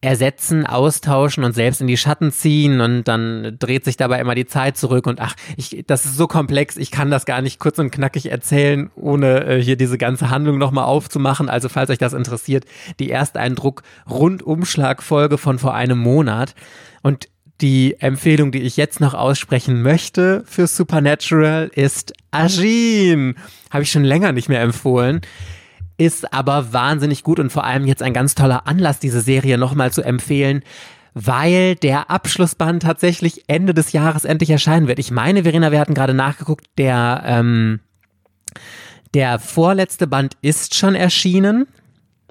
ersetzen, 0.00 0.64
austauschen 0.66 1.44
und 1.44 1.52
selbst 1.52 1.82
in 1.82 1.86
die 1.88 1.98
Schatten 1.98 2.32
ziehen. 2.32 2.80
Und 2.80 3.04
dann 3.04 3.58
dreht 3.58 3.84
sich 3.84 3.98
dabei 3.98 4.20
immer 4.20 4.34
die 4.34 4.46
Zeit 4.46 4.78
zurück. 4.78 5.06
Und 5.06 5.20
ach, 5.20 5.34
ich, 5.58 5.84
das 5.86 6.06
ist 6.06 6.16
so 6.16 6.26
komplex, 6.26 6.78
ich 6.78 6.92
kann 6.92 7.10
das 7.10 7.26
gar 7.26 7.42
nicht 7.42 7.60
kurz 7.60 7.78
und 7.78 7.90
knackig 7.90 8.30
erzählen, 8.30 8.90
ohne 8.94 9.44
äh, 9.44 9.62
hier 9.62 9.76
diese 9.76 9.98
ganze 9.98 10.30
Handlung 10.30 10.56
nochmal 10.56 10.86
aufzumachen. 10.86 11.50
Also 11.50 11.68
falls 11.68 11.90
euch 11.90 11.98
das 11.98 12.14
interessiert, 12.14 12.64
die 13.00 13.10
Ersteindruck 13.10 13.82
Rundumschlagfolge 14.08 15.36
von 15.36 15.58
vor 15.58 15.74
einem 15.74 15.98
Monat. 15.98 16.54
Und 17.02 17.28
die 17.60 17.96
Empfehlung, 18.00 18.50
die 18.50 18.62
ich 18.62 18.76
jetzt 18.76 19.00
noch 19.00 19.14
aussprechen 19.14 19.82
möchte 19.82 20.42
für 20.46 20.66
Supernatural, 20.66 21.70
ist 21.74 22.12
Ajin. 22.30 23.36
Habe 23.70 23.84
ich 23.84 23.92
schon 23.92 24.04
länger 24.04 24.32
nicht 24.32 24.48
mehr 24.48 24.60
empfohlen. 24.60 25.20
Ist 25.98 26.32
aber 26.32 26.72
wahnsinnig 26.72 27.22
gut 27.22 27.38
und 27.38 27.50
vor 27.50 27.64
allem 27.64 27.86
jetzt 27.86 28.02
ein 28.02 28.14
ganz 28.14 28.34
toller 28.34 28.66
Anlass, 28.66 28.98
diese 28.98 29.20
Serie 29.20 29.58
nochmal 29.58 29.92
zu 29.92 30.02
empfehlen, 30.02 30.62
weil 31.14 31.76
der 31.76 32.10
Abschlussband 32.10 32.82
tatsächlich 32.82 33.44
Ende 33.46 33.74
des 33.74 33.92
Jahres 33.92 34.24
endlich 34.24 34.50
erscheinen 34.50 34.88
wird. 34.88 34.98
Ich 34.98 35.10
meine, 35.10 35.44
Verena, 35.44 35.70
wir 35.70 35.78
hatten 35.78 35.94
gerade 35.94 36.14
nachgeguckt, 36.14 36.66
der, 36.78 37.22
ähm, 37.26 37.80
der 39.14 39.38
vorletzte 39.38 40.06
Band 40.06 40.36
ist 40.40 40.74
schon 40.74 40.94
erschienen. 40.94 41.66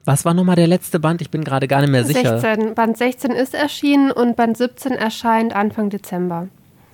Was 0.05 0.25
war 0.25 0.33
nochmal 0.33 0.55
der 0.55 0.67
letzte 0.67 0.99
Band? 0.99 1.21
Ich 1.21 1.29
bin 1.29 1.43
gerade 1.43 1.67
gar 1.67 1.81
nicht 1.81 1.91
mehr 1.91 2.03
sicher. 2.03 2.39
16. 2.39 2.73
Band 2.75 2.97
16 2.97 3.31
ist 3.31 3.53
erschienen 3.53 4.11
und 4.11 4.35
Band 4.35 4.57
17 4.57 4.93
erscheint 4.93 5.55
Anfang 5.55 5.89
Dezember. 5.89 6.47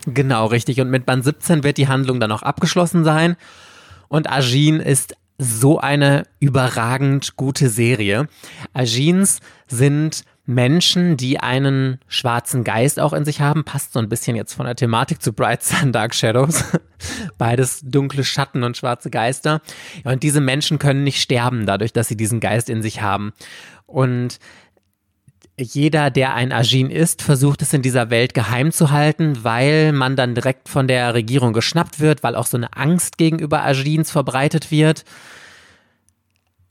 Genau, 0.05 0.45
richtig. 0.47 0.79
Und 0.81 0.89
mit 0.89 1.05
Band 1.05 1.23
17 1.23 1.63
wird 1.63 1.77
die 1.77 1.87
Handlung 1.87 2.19
dann 2.19 2.31
auch 2.31 2.43
abgeschlossen 2.43 3.03
sein. 3.03 3.35
Und 4.07 4.31
Agin 4.31 4.79
ist 4.79 5.15
so 5.37 5.79
eine 5.79 6.23
überragend 6.39 7.35
gute 7.35 7.69
Serie. 7.69 8.27
Agins 8.73 9.39
sind 9.67 10.23
Menschen, 10.47 11.17
die 11.17 11.41
einen 11.41 11.99
schwarzen 12.07 12.63
Geist 12.63 13.01
auch 13.01 13.11
in 13.11 13.25
sich 13.25 13.41
haben, 13.41 13.65
passt 13.65 13.91
so 13.91 13.99
ein 13.99 14.07
bisschen 14.07 14.37
jetzt 14.37 14.53
von 14.53 14.65
der 14.65 14.77
Thematik 14.77 15.21
zu 15.21 15.33
Bright 15.33 15.61
Sun, 15.61 15.91
Dark 15.91 16.15
Shadows. 16.15 16.63
Beides 17.37 17.81
dunkle 17.83 18.23
Schatten 18.23 18.63
und 18.63 18.77
schwarze 18.77 19.09
Geister. 19.09 19.61
Und 20.05 20.23
diese 20.23 20.39
Menschen 20.39 20.79
können 20.79 21.03
nicht 21.03 21.21
sterben, 21.21 21.65
dadurch, 21.65 21.91
dass 21.91 22.07
sie 22.07 22.15
diesen 22.15 22.39
Geist 22.39 22.69
in 22.69 22.81
sich 22.81 23.01
haben. 23.01 23.33
Und 23.85 24.39
jeder, 25.59 26.11
der 26.11 26.33
ein 26.33 26.53
Agin 26.53 26.91
ist, 26.91 27.23
versucht 27.23 27.61
es 27.61 27.73
in 27.73 27.81
dieser 27.81 28.09
Welt 28.09 28.33
geheim 28.33 28.71
zu 28.71 28.91
halten, 28.91 29.43
weil 29.43 29.91
man 29.91 30.15
dann 30.15 30.33
direkt 30.33 30.69
von 30.69 30.87
der 30.87 31.13
Regierung 31.13 31.51
geschnappt 31.51 31.99
wird, 31.99 32.23
weil 32.23 32.35
auch 32.35 32.45
so 32.45 32.55
eine 32.55 32.73
Angst 32.73 33.17
gegenüber 33.17 33.63
Agins 33.63 34.11
verbreitet 34.11 34.71
wird 34.71 35.03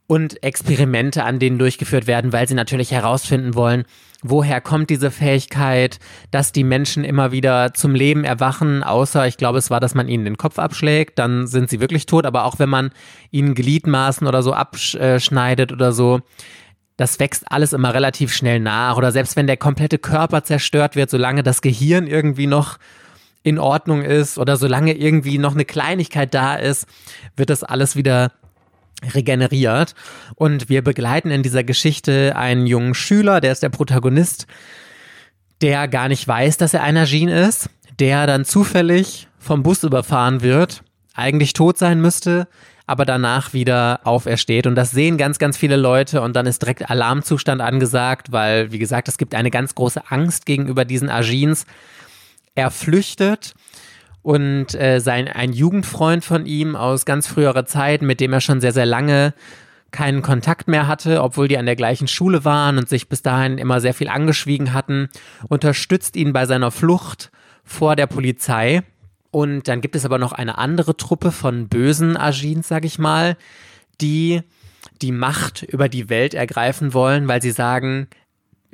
und 0.06 0.42
Experimente 0.42 1.24
an 1.24 1.38
denen 1.38 1.58
durchgeführt 1.58 2.06
werden, 2.06 2.32
weil 2.32 2.46
sie 2.46 2.54
natürlich 2.54 2.92
herausfinden 2.92 3.54
wollen, 3.54 3.84
woher 4.22 4.60
kommt 4.60 4.90
diese 4.90 5.10
Fähigkeit, 5.10 5.98
dass 6.30 6.52
die 6.52 6.64
Menschen 6.64 7.04
immer 7.04 7.32
wieder 7.32 7.74
zum 7.74 7.94
Leben 7.94 8.24
erwachen, 8.24 8.82
außer 8.82 9.26
ich 9.26 9.36
glaube, 9.36 9.58
es 9.58 9.70
war, 9.70 9.80
dass 9.80 9.94
man 9.94 10.08
ihnen 10.08 10.24
den 10.24 10.36
Kopf 10.36 10.58
abschlägt, 10.58 11.18
dann 11.18 11.46
sind 11.46 11.70
sie 11.70 11.80
wirklich 11.80 12.06
tot, 12.06 12.26
aber 12.26 12.44
auch 12.44 12.58
wenn 12.58 12.68
man 12.68 12.90
ihnen 13.30 13.54
Gliedmaßen 13.54 14.26
oder 14.26 14.42
so 14.42 14.52
abschneidet 14.52 15.72
oder 15.72 15.92
so, 15.92 16.20
das 16.96 17.20
wächst 17.20 17.50
alles 17.50 17.72
immer 17.72 17.92
relativ 17.92 18.32
schnell 18.32 18.58
nach. 18.58 18.96
Oder 18.96 19.12
selbst 19.12 19.36
wenn 19.36 19.46
der 19.46 19.58
komplette 19.58 19.98
Körper 19.98 20.44
zerstört 20.44 20.96
wird, 20.96 21.10
solange 21.10 21.42
das 21.42 21.60
Gehirn 21.60 22.06
irgendwie 22.06 22.46
noch 22.46 22.78
in 23.42 23.58
Ordnung 23.58 24.02
ist 24.02 24.38
oder 24.38 24.56
solange 24.56 24.94
irgendwie 24.94 25.38
noch 25.38 25.52
eine 25.52 25.64
Kleinigkeit 25.64 26.32
da 26.34 26.56
ist, 26.56 26.86
wird 27.36 27.50
das 27.50 27.62
alles 27.62 27.96
wieder 27.96 28.32
regeneriert. 29.02 29.94
Und 30.34 30.68
wir 30.68 30.82
begleiten 30.82 31.30
in 31.30 31.42
dieser 31.42 31.64
Geschichte 31.64 32.34
einen 32.36 32.66
jungen 32.66 32.94
Schüler, 32.94 33.40
der 33.40 33.52
ist 33.52 33.62
der 33.62 33.68
Protagonist, 33.68 34.46
der 35.60 35.88
gar 35.88 36.08
nicht 36.08 36.26
weiß, 36.26 36.56
dass 36.56 36.74
er 36.74 36.82
einer 36.82 37.04
Jean 37.04 37.28
ist, 37.28 37.70
der 37.98 38.26
dann 38.26 38.44
zufällig 38.44 39.28
vom 39.38 39.62
Bus 39.62 39.84
überfahren 39.84 40.42
wird, 40.42 40.82
eigentlich 41.14 41.52
tot 41.52 41.78
sein 41.78 42.00
müsste, 42.00 42.48
aber 42.86 43.04
danach 43.04 43.52
wieder 43.52 44.00
aufersteht. 44.04 44.66
Und 44.66 44.74
das 44.74 44.90
sehen 44.90 45.16
ganz, 45.16 45.38
ganz 45.38 45.56
viele 45.56 45.76
Leute 45.76 46.20
und 46.20 46.34
dann 46.36 46.46
ist 46.46 46.62
direkt 46.62 46.90
Alarmzustand 46.90 47.60
angesagt, 47.60 48.32
weil, 48.32 48.70
wie 48.70 48.78
gesagt, 48.78 49.08
es 49.08 49.18
gibt 49.18 49.34
eine 49.34 49.50
ganz 49.50 49.74
große 49.74 50.10
Angst 50.10 50.46
gegenüber 50.46 50.84
diesen 50.84 51.10
Agins. 51.10 51.64
Er 52.54 52.70
flüchtet 52.70 53.54
und 54.26 54.74
äh, 54.74 54.98
sein, 54.98 55.28
ein 55.28 55.52
Jugendfreund 55.52 56.24
von 56.24 56.46
ihm 56.46 56.74
aus 56.74 57.04
ganz 57.04 57.28
früherer 57.28 57.64
Zeit, 57.64 58.02
mit 58.02 58.18
dem 58.18 58.32
er 58.32 58.40
schon 58.40 58.60
sehr, 58.60 58.72
sehr 58.72 58.84
lange 58.84 59.34
keinen 59.92 60.20
Kontakt 60.20 60.66
mehr 60.66 60.88
hatte, 60.88 61.22
obwohl 61.22 61.46
die 61.46 61.56
an 61.58 61.64
der 61.64 61.76
gleichen 61.76 62.08
Schule 62.08 62.44
waren 62.44 62.76
und 62.76 62.88
sich 62.88 63.08
bis 63.08 63.22
dahin 63.22 63.56
immer 63.56 63.80
sehr 63.80 63.94
viel 63.94 64.08
angeschwiegen 64.08 64.72
hatten, 64.72 65.10
unterstützt 65.46 66.16
ihn 66.16 66.32
bei 66.32 66.44
seiner 66.44 66.72
Flucht 66.72 67.30
vor 67.62 67.94
der 67.94 68.08
Polizei. 68.08 68.82
Und 69.30 69.68
dann 69.68 69.80
gibt 69.80 69.94
es 69.94 70.04
aber 70.04 70.18
noch 70.18 70.32
eine 70.32 70.58
andere 70.58 70.96
Truppe 70.96 71.30
von 71.30 71.68
bösen 71.68 72.16
Agins, 72.16 72.66
sag 72.66 72.84
ich 72.84 72.98
mal, 72.98 73.36
die 74.00 74.40
die 75.02 75.12
Macht 75.12 75.62
über 75.62 75.88
die 75.88 76.08
Welt 76.08 76.34
ergreifen 76.34 76.94
wollen, 76.94 77.28
weil 77.28 77.42
sie 77.42 77.52
sagen, 77.52 78.08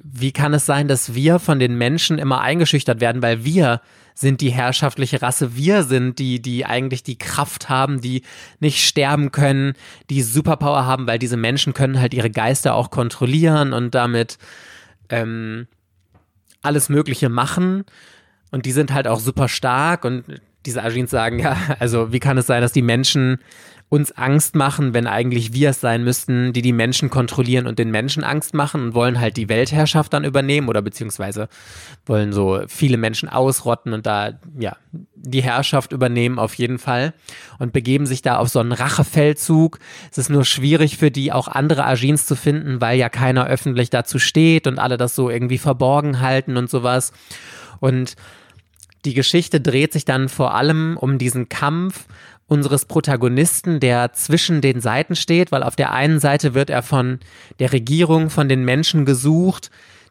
wie 0.02 0.32
kann 0.32 0.54
es 0.54 0.64
sein, 0.64 0.88
dass 0.88 1.14
wir 1.14 1.38
von 1.38 1.58
den 1.58 1.76
Menschen 1.76 2.18
immer 2.18 2.40
eingeschüchtert 2.40 3.02
werden, 3.02 3.20
weil 3.20 3.44
wir 3.44 3.82
sind 4.14 4.40
die 4.40 4.50
herrschaftliche 4.50 5.22
Rasse, 5.22 5.56
wir 5.56 5.82
sind 5.84 6.18
die, 6.18 6.40
die 6.40 6.66
eigentlich 6.66 7.02
die 7.02 7.18
Kraft 7.18 7.68
haben, 7.68 8.00
die 8.00 8.22
nicht 8.60 8.86
sterben 8.86 9.32
können, 9.32 9.74
die 10.10 10.22
Superpower 10.22 10.86
haben, 10.86 11.06
weil 11.06 11.18
diese 11.18 11.36
Menschen 11.36 11.74
können 11.74 12.00
halt 12.00 12.14
ihre 12.14 12.30
Geister 12.30 12.74
auch 12.74 12.90
kontrollieren 12.90 13.72
und 13.72 13.94
damit 13.94 14.38
ähm, 15.08 15.66
alles 16.62 16.88
Mögliche 16.88 17.28
machen. 17.28 17.84
Und 18.50 18.66
die 18.66 18.72
sind 18.72 18.92
halt 18.92 19.08
auch 19.08 19.20
super 19.20 19.48
stark 19.48 20.04
und 20.04 20.24
diese 20.66 20.82
Agins 20.82 21.10
sagen, 21.10 21.38
ja, 21.38 21.56
also 21.78 22.12
wie 22.12 22.20
kann 22.20 22.38
es 22.38 22.46
sein, 22.46 22.62
dass 22.62 22.72
die 22.72 22.82
Menschen 22.82 23.38
uns 23.92 24.10
Angst 24.12 24.56
machen, 24.56 24.94
wenn 24.94 25.06
eigentlich 25.06 25.52
wir 25.52 25.68
es 25.68 25.82
sein 25.82 26.02
müssten, 26.02 26.54
die 26.54 26.62
die 26.62 26.72
Menschen 26.72 27.10
kontrollieren 27.10 27.66
und 27.66 27.78
den 27.78 27.90
Menschen 27.90 28.24
Angst 28.24 28.54
machen 28.54 28.82
und 28.82 28.94
wollen 28.94 29.20
halt 29.20 29.36
die 29.36 29.50
Weltherrschaft 29.50 30.14
dann 30.14 30.24
übernehmen 30.24 30.70
oder 30.70 30.80
beziehungsweise 30.80 31.46
wollen 32.06 32.32
so 32.32 32.62
viele 32.68 32.96
Menschen 32.96 33.28
ausrotten 33.28 33.92
und 33.92 34.06
da, 34.06 34.30
ja, 34.58 34.78
die 35.14 35.42
Herrschaft 35.42 35.92
übernehmen 35.92 36.38
auf 36.38 36.54
jeden 36.54 36.78
Fall 36.78 37.12
und 37.58 37.74
begeben 37.74 38.06
sich 38.06 38.22
da 38.22 38.38
auf 38.38 38.48
so 38.48 38.60
einen 38.60 38.72
Rachefeldzug. 38.72 39.78
Es 40.10 40.16
ist 40.16 40.30
nur 40.30 40.46
schwierig 40.46 40.96
für 40.96 41.10
die 41.10 41.30
auch 41.30 41.46
andere 41.46 41.84
Agins 41.84 42.24
zu 42.24 42.34
finden, 42.34 42.80
weil 42.80 42.98
ja 42.98 43.10
keiner 43.10 43.46
öffentlich 43.46 43.90
dazu 43.90 44.18
steht 44.18 44.66
und 44.66 44.78
alle 44.78 44.96
das 44.96 45.14
so 45.14 45.28
irgendwie 45.28 45.58
verborgen 45.58 46.20
halten 46.20 46.56
und 46.56 46.70
sowas. 46.70 47.12
Und 47.78 48.16
die 49.04 49.14
Geschichte 49.14 49.60
dreht 49.60 49.92
sich 49.92 50.04
dann 50.04 50.28
vor 50.28 50.54
allem 50.54 50.96
um 50.96 51.18
diesen 51.18 51.48
Kampf 51.48 52.06
unseres 52.46 52.84
Protagonisten, 52.84 53.80
der 53.80 54.12
zwischen 54.12 54.60
den 54.60 54.80
Seiten 54.80 55.16
steht, 55.16 55.52
weil 55.52 55.62
auf 55.62 55.76
der 55.76 55.92
einen 55.92 56.20
Seite 56.20 56.54
wird 56.54 56.70
er 56.70 56.82
von 56.82 57.18
der 57.58 57.72
Regierung, 57.72 58.30
von 58.30 58.48
den 58.48 58.64
Menschen 58.64 59.04
gesucht, 59.04 59.70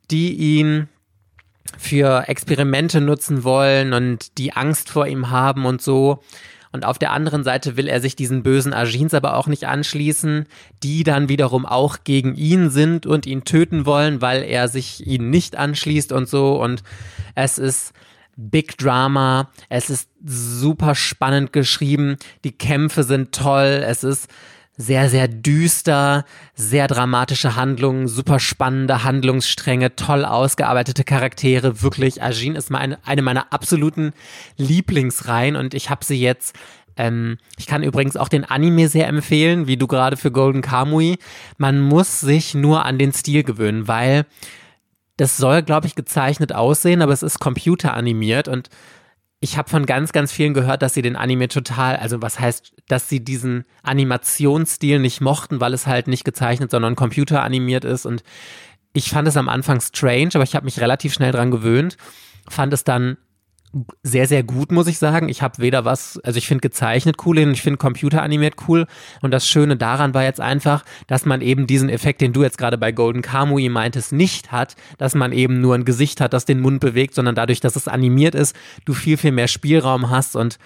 die 0.09 0.33
ihn 0.33 0.89
für 1.77 2.27
Experimente 2.27 2.99
nutzen 2.99 3.43
wollen 3.43 3.93
und 3.93 4.37
die 4.37 4.53
Angst 4.53 4.89
vor 4.89 5.07
ihm 5.07 5.29
haben 5.29 5.65
und 5.65 5.81
so. 5.81 6.23
Und 6.73 6.85
auf 6.85 6.97
der 6.97 7.11
anderen 7.11 7.43
Seite 7.43 7.75
will 7.75 7.87
er 7.87 7.99
sich 7.99 8.15
diesen 8.15 8.43
bösen 8.43 8.73
Agins 8.73 9.13
aber 9.13 9.35
auch 9.35 9.47
nicht 9.47 9.67
anschließen, 9.67 10.45
die 10.83 11.03
dann 11.03 11.29
wiederum 11.29 11.65
auch 11.65 11.97
gegen 12.03 12.35
ihn 12.35 12.69
sind 12.69 13.05
und 13.05 13.25
ihn 13.25 13.43
töten 13.43 13.85
wollen, 13.85 14.21
weil 14.21 14.43
er 14.43 14.67
sich 14.67 15.05
ihnen 15.05 15.29
nicht 15.29 15.57
anschließt 15.57 16.11
und 16.11 16.29
so. 16.29 16.61
Und 16.61 16.81
es 17.35 17.57
ist 17.57 17.93
Big 18.35 18.77
Drama. 18.77 19.49
Es 19.69 19.89
ist 19.89 20.09
super 20.25 20.95
spannend 20.95 21.53
geschrieben. 21.53 22.17
Die 22.43 22.51
Kämpfe 22.51 23.03
sind 23.03 23.33
toll. 23.33 23.83
Es 23.85 24.03
ist 24.03 24.27
sehr, 24.77 25.09
sehr 25.09 25.27
düster, 25.27 26.25
sehr 26.55 26.87
dramatische 26.87 27.55
Handlungen, 27.55 28.07
super 28.07 28.39
spannende 28.39 29.03
Handlungsstränge, 29.03 29.95
toll 29.95 30.25
ausgearbeitete 30.25 31.03
Charaktere. 31.03 31.81
Wirklich, 31.81 32.23
Ajin 32.23 32.55
ist 32.55 32.71
meine, 32.71 32.97
eine 33.05 33.21
meiner 33.21 33.53
absoluten 33.53 34.13
Lieblingsreihen 34.57 35.55
und 35.55 35.73
ich 35.73 35.89
habe 35.89 36.03
sie 36.03 36.19
jetzt 36.19 36.55
ähm, 36.97 37.37
ich 37.57 37.67
kann 37.67 37.83
übrigens 37.83 38.17
auch 38.17 38.27
den 38.27 38.43
Anime 38.43 38.89
sehr 38.89 39.07
empfehlen, 39.07 39.65
wie 39.65 39.77
du 39.77 39.87
gerade 39.87 40.17
für 40.17 40.29
Golden 40.29 40.61
Kamui. 40.61 41.17
Man 41.57 41.79
muss 41.79 42.19
sich 42.19 42.53
nur 42.53 42.85
an 42.85 42.99
den 42.99 43.13
Stil 43.13 43.43
gewöhnen, 43.43 43.87
weil 43.87 44.25
das 45.21 45.37
soll, 45.37 45.61
glaube 45.61 45.85
ich, 45.85 45.93
gezeichnet 45.93 46.51
aussehen, 46.51 47.03
aber 47.03 47.13
es 47.13 47.21
ist 47.21 47.39
computeranimiert 47.39 48.47
und 48.47 48.69
ich 49.39 49.55
habe 49.55 49.69
von 49.69 49.85
ganz, 49.85 50.13
ganz 50.13 50.31
vielen 50.31 50.55
gehört, 50.55 50.81
dass 50.81 50.95
sie 50.95 51.03
den 51.03 51.15
Anime 51.15 51.47
total, 51.47 51.97
also 51.97 52.23
was 52.23 52.39
heißt, 52.39 52.73
dass 52.87 53.07
sie 53.07 53.23
diesen 53.23 53.65
Animationsstil 53.83 54.97
nicht 54.97 55.21
mochten, 55.21 55.61
weil 55.61 55.75
es 55.75 55.85
halt 55.85 56.07
nicht 56.07 56.25
gezeichnet, 56.25 56.71
sondern 56.71 56.95
computeranimiert 56.95 57.85
ist. 57.85 58.07
Und 58.07 58.23
ich 58.93 59.11
fand 59.11 59.27
es 59.27 59.37
am 59.37 59.47
Anfang 59.47 59.79
strange, 59.79 60.31
aber 60.33 60.43
ich 60.43 60.55
habe 60.55 60.65
mich 60.65 60.79
relativ 60.79 61.13
schnell 61.13 61.31
dran 61.31 61.51
gewöhnt. 61.51 61.97
Fand 62.49 62.73
es 62.73 62.83
dann 62.83 63.17
sehr, 64.03 64.27
sehr 64.27 64.43
gut, 64.43 64.71
muss 64.71 64.87
ich 64.87 64.97
sagen. 64.97 65.29
Ich 65.29 65.41
habe 65.41 65.59
weder 65.59 65.85
was, 65.85 66.19
also 66.23 66.37
ich 66.37 66.47
finde 66.47 66.61
gezeichnet 66.61 67.17
cool 67.25 67.39
und 67.39 67.51
ich 67.51 67.61
finde 67.61 67.77
computeranimiert 67.77 68.55
cool. 68.67 68.85
Und 69.21 69.31
das 69.31 69.47
Schöne 69.47 69.77
daran 69.77 70.13
war 70.13 70.23
jetzt 70.23 70.41
einfach, 70.41 70.83
dass 71.07 71.25
man 71.25 71.41
eben 71.41 71.67
diesen 71.67 71.89
Effekt, 71.89 72.21
den 72.21 72.33
du 72.33 72.43
jetzt 72.43 72.57
gerade 72.57 72.77
bei 72.77 72.91
Golden 72.91 73.21
Kamui 73.21 73.69
meintest, 73.69 74.11
nicht 74.11 74.51
hat, 74.51 74.75
dass 74.97 75.15
man 75.15 75.31
eben 75.31 75.61
nur 75.61 75.75
ein 75.75 75.85
Gesicht 75.85 76.19
hat, 76.19 76.33
das 76.33 76.45
den 76.45 76.59
Mund 76.59 76.81
bewegt, 76.81 77.15
sondern 77.15 77.35
dadurch, 77.35 77.61
dass 77.61 77.77
es 77.77 77.87
animiert 77.87 78.35
ist, 78.35 78.55
du 78.83 78.93
viel, 78.93 79.17
viel 79.17 79.31
mehr 79.31 79.47
Spielraum 79.47 80.09
hast 80.09 80.35
und 80.35 80.59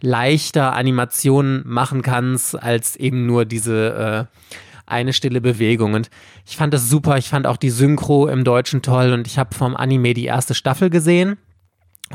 leichter 0.00 0.74
Animationen 0.74 1.62
machen 1.66 2.02
kannst, 2.02 2.60
als 2.60 2.96
eben 2.96 3.26
nur 3.26 3.44
diese 3.44 4.28
äh, 4.30 4.38
eine 4.86 5.12
stille 5.12 5.42
Bewegung. 5.42 5.92
Und 5.92 6.08
ich 6.46 6.56
fand 6.56 6.72
das 6.72 6.88
super. 6.88 7.18
Ich 7.18 7.28
fand 7.28 7.46
auch 7.46 7.58
die 7.58 7.70
Synchro 7.70 8.26
im 8.26 8.44
Deutschen 8.44 8.80
toll 8.80 9.12
und 9.12 9.26
ich 9.26 9.38
habe 9.38 9.54
vom 9.54 9.76
Anime 9.76 10.14
die 10.14 10.24
erste 10.24 10.54
Staffel 10.54 10.88
gesehen 10.88 11.36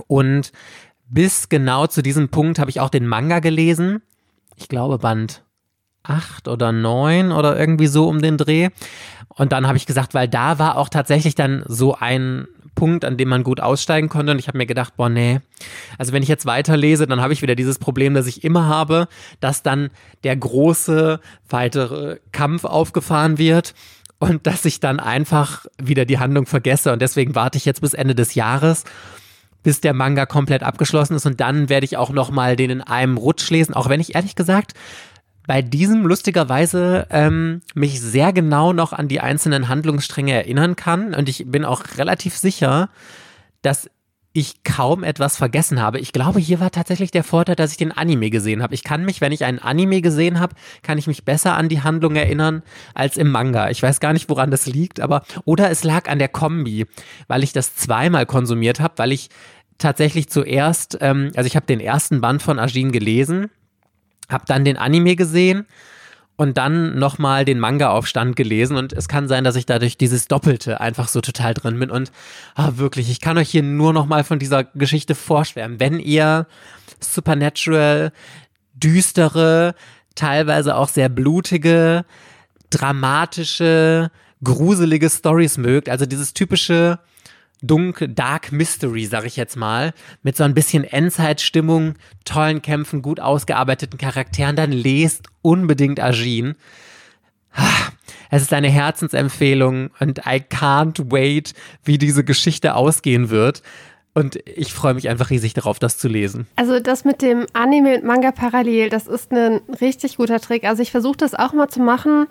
und 0.08 0.52
bis 1.08 1.50
genau 1.50 1.88
zu 1.88 2.02
diesem 2.02 2.30
Punkt 2.30 2.60
habe 2.60 2.70
ich 2.70 2.80
auch 2.80 2.90
den 2.90 3.08
Manga 3.08 3.40
gelesen. 3.40 4.02
Ich 4.56 4.68
glaube 4.68 4.98
Band 4.98 5.44
8 6.04 6.48
oder 6.48 6.72
9 6.72 7.32
oder 7.32 7.58
irgendwie 7.58 7.88
so 7.88 8.08
um 8.08 8.22
den 8.22 8.38
Dreh. 8.38 8.70
Und 9.30 9.52
dann 9.52 9.68
habe 9.68 9.78
ich 9.78 9.86
gesagt, 9.86 10.14
weil 10.14 10.28
da 10.28 10.60
war 10.60 10.78
auch 10.78 10.90
tatsächlich 10.90 11.36
dann 11.36 11.64
so 11.68 11.96
ein 11.96 12.48
Punkt, 12.76 13.06
an 13.06 13.18
dem 13.18 13.30
man 13.30 13.44
gut 13.44 13.60
aussteigen 13.60 14.10
konnte. 14.10 14.32
Und 14.32 14.40
ich 14.40 14.48
habe 14.48 14.58
mir 14.58 14.66
gedacht, 14.66 14.96
boah, 14.96 15.10
nee. 15.10 15.40
Also 15.98 16.12
wenn 16.12 16.24
ich 16.24 16.30
jetzt 16.30 16.46
weiterlese, 16.46 17.08
dann 17.08 17.22
habe 17.22 17.34
ich 17.34 17.42
wieder 17.42 17.56
dieses 17.56 17.80
Problem, 17.80 18.14
das 18.14 18.28
ich 18.28 18.44
immer 18.44 18.68
habe, 18.68 19.08
dass 19.40 19.64
dann 19.64 19.90
der 20.24 20.36
große 20.36 21.20
weitere 21.50 22.20
Kampf 22.32 22.66
aufgefahren 22.66 23.38
wird 23.38 23.74
und 24.20 24.48
dass 24.48 24.66
ich 24.66 24.80
dann 24.80 25.00
einfach 25.00 25.66
wieder 25.82 26.06
die 26.06 26.20
Handlung 26.20 26.46
vergesse. 26.46 26.92
Und 26.92 27.02
deswegen 27.02 27.36
warte 27.36 27.58
ich 27.58 27.66
jetzt 27.66 27.82
bis 27.82 27.94
Ende 27.94 28.16
des 28.16 28.36
Jahres 28.36 28.84
bis 29.64 29.82
der 29.82 29.94
Manga 29.94 30.26
komplett 30.26 30.62
abgeschlossen 30.62 31.16
ist. 31.16 31.26
Und 31.26 31.40
dann 31.40 31.70
werde 31.70 31.86
ich 31.86 31.98
auch 31.98 32.12
noch 32.12 32.30
mal 32.30 32.56
den 32.56 32.70
in 32.70 32.82
einem 32.82 33.18
Rutsch 33.18 33.50
lesen, 33.50 33.74
auch 33.74 33.90
wenn 33.90 34.00
ich 34.00 34.16
ehrlich 34.16 34.36
gesagt 34.36 34.74
bei 35.46 35.62
diesem 35.62 36.06
lustigerweise 36.06 37.08
ähm, 37.10 37.62
mich 37.74 38.00
sehr 38.00 38.32
genau 38.32 38.72
noch 38.74 38.94
an 38.94 39.08
die 39.08 39.20
einzelnen 39.20 39.68
Handlungsstränge 39.68 40.34
erinnern 40.34 40.76
kann. 40.76 41.14
Und 41.14 41.28
ich 41.28 41.46
bin 41.48 41.66
auch 41.66 41.84
relativ 41.98 42.38
sicher, 42.38 42.90
dass 43.62 43.90
ich 44.36 44.64
kaum 44.64 45.04
etwas 45.04 45.38
vergessen 45.38 45.80
habe. 45.80 46.00
Ich 46.00 46.12
glaube, 46.12 46.40
hier 46.40 46.60
war 46.60 46.72
tatsächlich 46.72 47.12
der 47.12 47.24
Vorteil, 47.24 47.56
dass 47.56 47.72
ich 47.72 47.78
den 47.78 47.92
Anime 47.92 48.32
gesehen 48.32 48.64
habe. 48.64 48.74
Ich 48.74 48.84
kann 48.84 49.06
mich, 49.06 49.22
wenn 49.22 49.32
ich 49.32 49.46
einen 49.46 49.60
Anime 49.60 50.02
gesehen 50.02 50.40
habe, 50.40 50.56
kann 50.82 50.98
ich 50.98 51.06
mich 51.06 51.24
besser 51.24 51.56
an 51.56 51.70
die 51.70 51.82
Handlung 51.82 52.16
erinnern 52.16 52.64
als 52.96 53.16
im 53.16 53.30
Manga. 53.30 53.70
Ich 53.70 53.84
weiß 53.84 54.00
gar 54.00 54.12
nicht, 54.12 54.30
woran 54.30 54.50
das 54.50 54.66
liegt, 54.66 55.00
aber 55.00 55.22
oder 55.46 55.70
es 55.70 55.84
lag 55.84 56.10
an 56.10 56.18
der 56.18 56.30
Kombi, 56.30 56.88
weil 57.28 57.44
ich 57.44 57.54
das 57.54 57.76
zweimal 57.76 58.26
konsumiert 58.26 58.80
habe, 58.80 58.96
weil 58.98 59.12
ich 59.12 59.30
tatsächlich 59.78 60.30
zuerst, 60.30 60.98
ähm, 61.02 61.32
also 61.36 61.46
ich 61.46 61.56
habe 61.56 61.68
den 61.68 61.80
ersten 61.80 62.20
Band 62.20 62.42
von 62.42 62.58
Ajin 62.58 62.92
gelesen, 62.92 63.52
habe 64.30 64.46
dann 64.48 64.66
den 64.66 64.78
Anime 64.78 65.16
gesehen 65.16 65.68
und 66.44 66.58
dann 66.58 67.00
nochmal 67.00 67.46
den 67.46 67.58
Manga-Aufstand 67.58 68.36
gelesen 68.36 68.76
und 68.76 68.92
es 68.92 69.08
kann 69.08 69.30
sein, 69.30 69.46
dass 69.46 69.56
ich 69.56 69.66
dadurch 69.66 69.98
dieses 69.98 70.28
Doppelte 70.28 70.82
einfach 70.82 71.08
so 71.08 71.22
total 71.22 71.54
drin 71.54 71.80
bin 71.80 71.90
und 71.90 72.12
ah, 72.54 72.74
wirklich, 72.76 73.10
ich 73.10 73.22
kann 73.22 73.38
euch 73.38 73.50
hier 73.50 73.64
nur 73.64 73.94
nochmal 73.94 74.26
von 74.26 74.40
dieser 74.40 74.66
Geschichte 74.66 75.16
vorschwärmen. 75.16 75.80
Wenn 75.80 76.00
ihr 76.00 76.46
Supernatural, 77.00 78.12
düstere, 78.74 79.74
teilweise 80.16 80.76
auch 80.76 80.90
sehr 80.90 81.08
blutige, 81.08 82.04
dramatische, 82.70 84.12
gruselige 84.44 85.10
Stories 85.10 85.58
mögt, 85.58 85.88
also 85.88 86.06
dieses 86.06 86.34
typische 86.34 87.00
dunkel, 87.64 88.10
Dark 88.10 88.52
Mystery, 88.52 89.06
sag 89.06 89.26
ich 89.26 89.36
jetzt 89.36 89.56
mal, 89.56 89.94
mit 90.22 90.38
so 90.38 90.44
ein 90.44 90.54
bisschen 90.54 90.84
Endzeitstimmung, 90.84 91.96
tollen 92.26 92.62
Kämpfen, 92.62 93.02
gut 93.02 93.20
ausgearbeiteten 93.20 93.98
Charakteren, 93.98 94.56
dann 94.56 94.72
lest 94.72 95.28
unbedingt 95.42 96.00
Agin. 96.00 96.56
Es 98.30 98.42
ist 98.42 98.54
eine 98.54 98.70
Herzensempfehlung 98.70 99.92
und 100.00 100.20
I 100.20 100.42
can't 100.42 101.12
wait, 101.12 101.54
wie 101.84 101.98
diese 101.98 102.24
Geschichte 102.24 102.76
ausgehen 102.76 103.30
wird. 103.30 103.62
Und 104.16 104.38
ich 104.46 104.74
freue 104.74 104.94
mich 104.94 105.10
einfach 105.10 105.32
riesig 105.32 105.54
darauf, 105.54 105.80
das 105.80 105.98
zu 105.98 106.08
lesen. 106.08 106.46
Also 106.56 106.80
das 106.80 107.04
mit 107.04 107.24
dem 107.24 107.48
Anime 107.54 107.96
und 107.96 108.04
Manga 108.04 108.32
parallel, 108.32 108.90
das 108.90 109.08
ist 109.08 109.32
ein 109.32 109.62
richtig 109.82 110.18
guter 110.18 110.40
Trick. 110.40 110.66
Also 110.66 110.84
ich 110.84 110.92
versuche 110.92 111.18
das 111.18 111.34
auch 111.34 111.54
mal 111.54 111.68
zu 111.68 111.80
machen, 111.80 112.28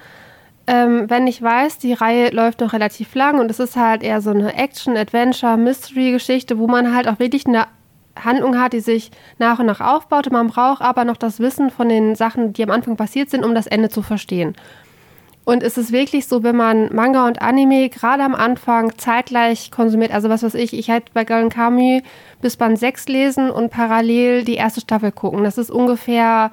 ähm, 0.67 1.11
wenn 1.11 1.27
ich 1.27 1.43
weiß, 1.43 1.79
die 1.79 1.93
Reihe 1.93 2.31
läuft 2.31 2.61
noch 2.61 2.73
relativ 2.73 3.15
lang 3.15 3.41
und 3.41 3.51
es 3.51 3.59
ist 3.59 3.77
halt 3.77 4.03
eher 4.03 4.21
so 4.21 4.31
eine 4.31 4.55
Action, 4.55 4.97
Adventure, 4.97 5.57
Mystery-Geschichte, 5.57 6.59
wo 6.59 6.67
man 6.69 6.95
halt 6.95 7.09
auch 7.09 7.19
wirklich 7.19 7.47
eine 7.47 7.67
Handlung 8.17 8.59
hat, 8.59 8.73
die 8.73 8.81
sich 8.81 9.11
nach 9.39 9.59
und 9.59 9.67
nach 9.67 9.81
aufbaut. 9.81 10.27
Und 10.27 10.35
man 10.35 10.49
braucht 10.49 10.83
aber 10.83 11.05
noch 11.05 11.17
das 11.17 11.41
Wissen 11.41 11.71
von 11.71 11.89
den 11.89 12.15
Sachen, 12.15 12.53
die 12.53 12.63
am 12.63 12.71
Anfang 12.71 12.97
passiert 12.97 13.31
sind, 13.31 13.45
um 13.45 13.55
das 13.55 13.67
Ende 13.67 13.89
zu 13.89 14.03
verstehen. 14.03 14.55
Und 15.45 15.65
es 15.65 15.77
ist 15.77 15.91
wirklich 15.91 16.29
so, 16.29 16.45
wenn 16.45 16.55
man 16.55 16.95
Manga 16.95 17.27
und 17.27 17.43
Anime 17.43 17.89
gerade 17.89 18.23
am 18.23 18.37
Anfang 18.37 18.97
zeitgleich 18.97 19.73
konsumiert, 19.73 20.13
also 20.13 20.29
was 20.29 20.45
weiß 20.45 20.55
ich, 20.55 20.73
ich 20.73 20.87
hätte 20.87 21.11
bei 21.15 21.25
Girl 21.25 21.49
Kami 21.49 22.05
bis 22.41 22.57
Band 22.57 22.79
6 22.79 23.09
lesen 23.09 23.51
und 23.51 23.71
parallel 23.71 24.45
die 24.45 24.55
erste 24.55 24.81
Staffel 24.81 25.11
gucken. 25.11 25.43
Das 25.43 25.59
ist 25.59 25.71
ungefähr 25.71 26.53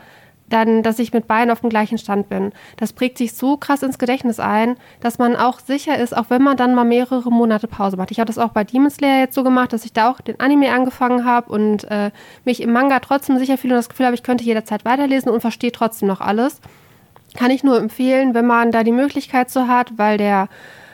dann, 0.50 0.84
dass 0.84 1.00
ich 1.00 1.14
mit 1.14 1.28
beiden 1.28 1.52
auf 1.52 1.62
dem 1.62 1.70
gleichen 1.70 1.98
Stand 1.98 2.30
bin. 2.30 2.52
Das 2.78 2.94
prägt 2.94 3.18
sich 3.18 3.34
so 3.34 3.58
krass 3.58 3.84
ins 3.84 4.00
Gedächtnis 4.00 4.40
ein, 4.40 4.76
dass 5.00 5.18
man 5.18 5.36
auch 5.36 5.60
sicher 5.60 5.98
ist, 5.98 6.16
auch 6.16 6.26
wenn 6.30 6.42
man 6.42 6.58
dann 6.58 6.76
mal 6.76 6.84
mehrere 6.84 7.32
Monate 7.32 7.68
Pause 7.68 7.98
macht. 7.98 8.12
Ich 8.12 8.20
habe 8.20 8.28
das 8.28 8.38
auch 8.38 8.50
bei 8.50 8.64
Demon 8.64 8.90
Slayer 8.90 9.20
jetzt 9.20 9.36
so 9.36 9.44
gemacht, 9.44 9.74
dass 9.74 9.86
ich 9.86 9.94
da 9.94 10.10
auch 10.10 10.22
den 10.22 10.40
Anime 10.40 10.72
angefangen 10.72 11.26
habe 11.26 11.52
und 11.52 11.86
äh, 11.86 12.12
mich 12.46 12.62
im 12.62 12.72
Manga 12.72 13.00
trotzdem 13.00 13.38
sicher 13.38 13.58
fühle 13.58 13.76
und 13.76 13.80
das 13.80 13.90
Gefühl 13.90 14.08
habe, 14.08 14.16
ich 14.16 14.24
könnte 14.24 14.44
jederzeit 14.44 14.86
weiterlesen 14.86 15.32
und 15.32 15.42
verstehe 15.42 15.72
trotzdem 15.72 16.08
noch 16.08 16.22
alles. 16.22 16.62
Kann 17.36 17.52
ich 17.52 17.64
nur 17.64 17.78
empfehlen, 17.78 18.34
wenn 18.34 18.48
man 18.48 18.72
da 18.72 18.84
die 18.84 18.92
Möglichkeit 18.92 19.50
so 19.50 19.68
hat, 19.68 19.98
weil 19.98 20.18
der 20.18 20.50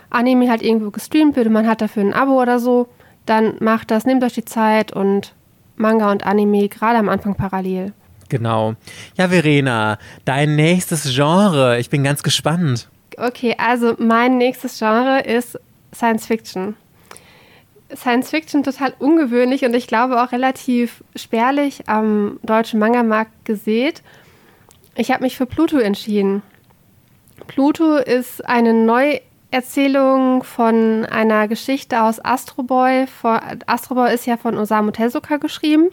Anime 0.10 0.50
halt 0.50 0.62
irgendwo 0.62 0.92
gestreamt 0.92 1.36
wird 1.36 1.48
und 1.48 1.54
man 1.54 1.68
hat 1.68 1.82
dafür 1.82 2.04
ein 2.04 2.14
Abo 2.14 2.42
oder 2.42 2.60
so, 2.60 2.88
dann 3.26 3.56
macht 3.60 3.92
das, 3.92 4.06
nehmt 4.06 4.24
euch 4.24 4.34
die 4.34 4.46
Zeit 4.46 4.92
und 4.92 5.34
Manga 5.78 6.12
und 6.12 6.26
Anime 6.26 6.70
gerade 6.70 7.00
am 7.00 7.10
Anfang 7.10 7.36
parallel. 7.36 7.94
Genau. 8.36 8.76
Ja, 9.16 9.30
Verena, 9.30 9.98
dein 10.26 10.58
nächstes 10.58 11.16
Genre. 11.16 11.80
Ich 11.80 11.90
bin 11.90 12.04
ganz 12.04 12.22
gespannt. 12.22 12.90
Okay, 13.18 13.56
also 13.58 13.96
mein 13.98 14.38
nächstes 14.38 14.78
Genre 14.78 15.22
ist 15.22 15.58
Science 15.94 16.26
Fiction. 16.26 16.76
Science 17.96 18.32
Fiction 18.32 18.64
total 18.64 18.94
ungewöhnlich 19.00 19.64
und 19.64 19.74
ich 19.74 19.88
glaube 19.88 20.22
auch 20.22 20.34
relativ 20.34 21.02
spärlich 21.16 21.88
am 21.88 22.42
deutschen 22.44 22.78
Manga-Markt 22.78 23.46
gesät. 23.46 24.04
Ich 24.98 25.12
habe 25.12 25.24
mich 25.24 25.38
für 25.38 25.46
Pluto 25.46 25.78
entschieden. 25.78 26.42
Pluto 27.48 27.96
ist 27.96 28.46
eine 28.46 28.74
Neuerzählung 28.74 30.44
von 30.44 31.06
einer 31.06 31.48
Geschichte 31.48 32.04
aus 32.04 32.20
Astro 32.26 32.64
Boy. 32.64 33.06
Astro 33.66 33.96
Boy 33.96 34.14
ist 34.14 34.26
ja 34.26 34.36
von 34.36 34.58
Osamu 34.58 34.92
Tezuka 34.92 35.38
geschrieben. 35.38 35.92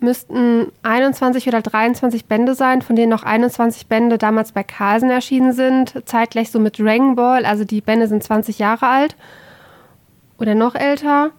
Müssten 0.00 0.72
21 0.82 1.46
oder 1.46 1.60
23 1.60 2.24
Bände 2.26 2.54
sein, 2.54 2.82
von 2.82 2.96
denen 2.96 3.10
noch 3.10 3.22
21 3.22 3.86
Bände 3.86 4.18
damals 4.18 4.52
bei 4.52 4.62
Carlsen 4.62 5.10
erschienen 5.10 5.52
sind. 5.52 6.02
Zeitgleich 6.06 6.50
so 6.50 6.58
mit 6.58 6.78
Dragon 6.78 7.14
Ball, 7.16 7.44
also 7.44 7.64
die 7.64 7.80
Bände 7.80 8.08
sind 8.08 8.22
20 8.22 8.58
Jahre 8.58 8.86
alt 8.86 9.16
oder 10.38 10.54
noch 10.54 10.74
älter. 10.74 11.30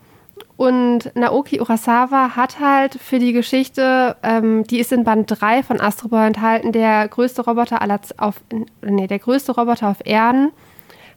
Und 0.57 1.11
Naoki 1.15 1.59
Urasawa 1.59 2.35
hat 2.35 2.59
halt 2.59 2.93
für 2.93 3.17
die 3.17 3.33
Geschichte, 3.33 4.15
ähm, 4.21 4.63
die 4.63 4.79
ist 4.79 4.91
in 4.91 5.03
Band 5.03 5.25
3 5.27 5.63
von 5.63 5.81
Astro 5.81 6.09
Boy 6.09 6.27
enthalten, 6.27 6.71
der 6.71 7.07
größte 7.07 7.43
Roboter 7.43 7.81
aller 7.81 7.99
auf 8.17 8.41
nee, 8.81 9.07
der 9.07 9.19
größte 9.19 9.53
Roboter 9.53 9.89
auf 9.89 10.05
Erden, 10.05 10.51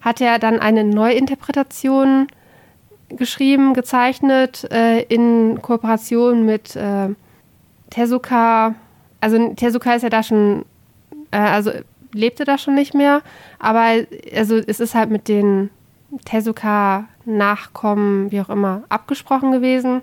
hat 0.01 0.23
er 0.23 0.39
dann 0.39 0.61
eine 0.61 0.85
Neuinterpretation 0.85 2.27
geschrieben, 3.11 3.75
gezeichnet 3.75 4.65
äh, 4.73 5.03
in 5.03 5.61
Kooperation 5.61 6.47
mit 6.47 6.75
äh, 6.77 7.11
Tezuka. 7.95 8.75
Also 9.21 9.55
Tezuka 9.55 9.95
ist 9.95 10.03
ja 10.03 10.11
da 10.11 10.23
schon, 10.23 10.65
äh, 11.31 11.39
also 11.39 11.71
lebte 12.13 12.45
da 12.45 12.59
schon 12.59 12.75
nicht 12.75 12.95
mehr, 12.95 13.23
aber 13.59 14.05
also 14.35 14.57
es 14.57 14.81
ist 14.81 14.95
halt 14.95 15.11
mit 15.11 15.29
den 15.29 15.71
Tezuka 16.25 17.07
Nachkommen, 17.25 18.31
wie 18.31 18.41
auch 18.41 18.51
immer, 18.51 18.83
abgesprochen 18.91 19.51
gewesen. 19.51 20.03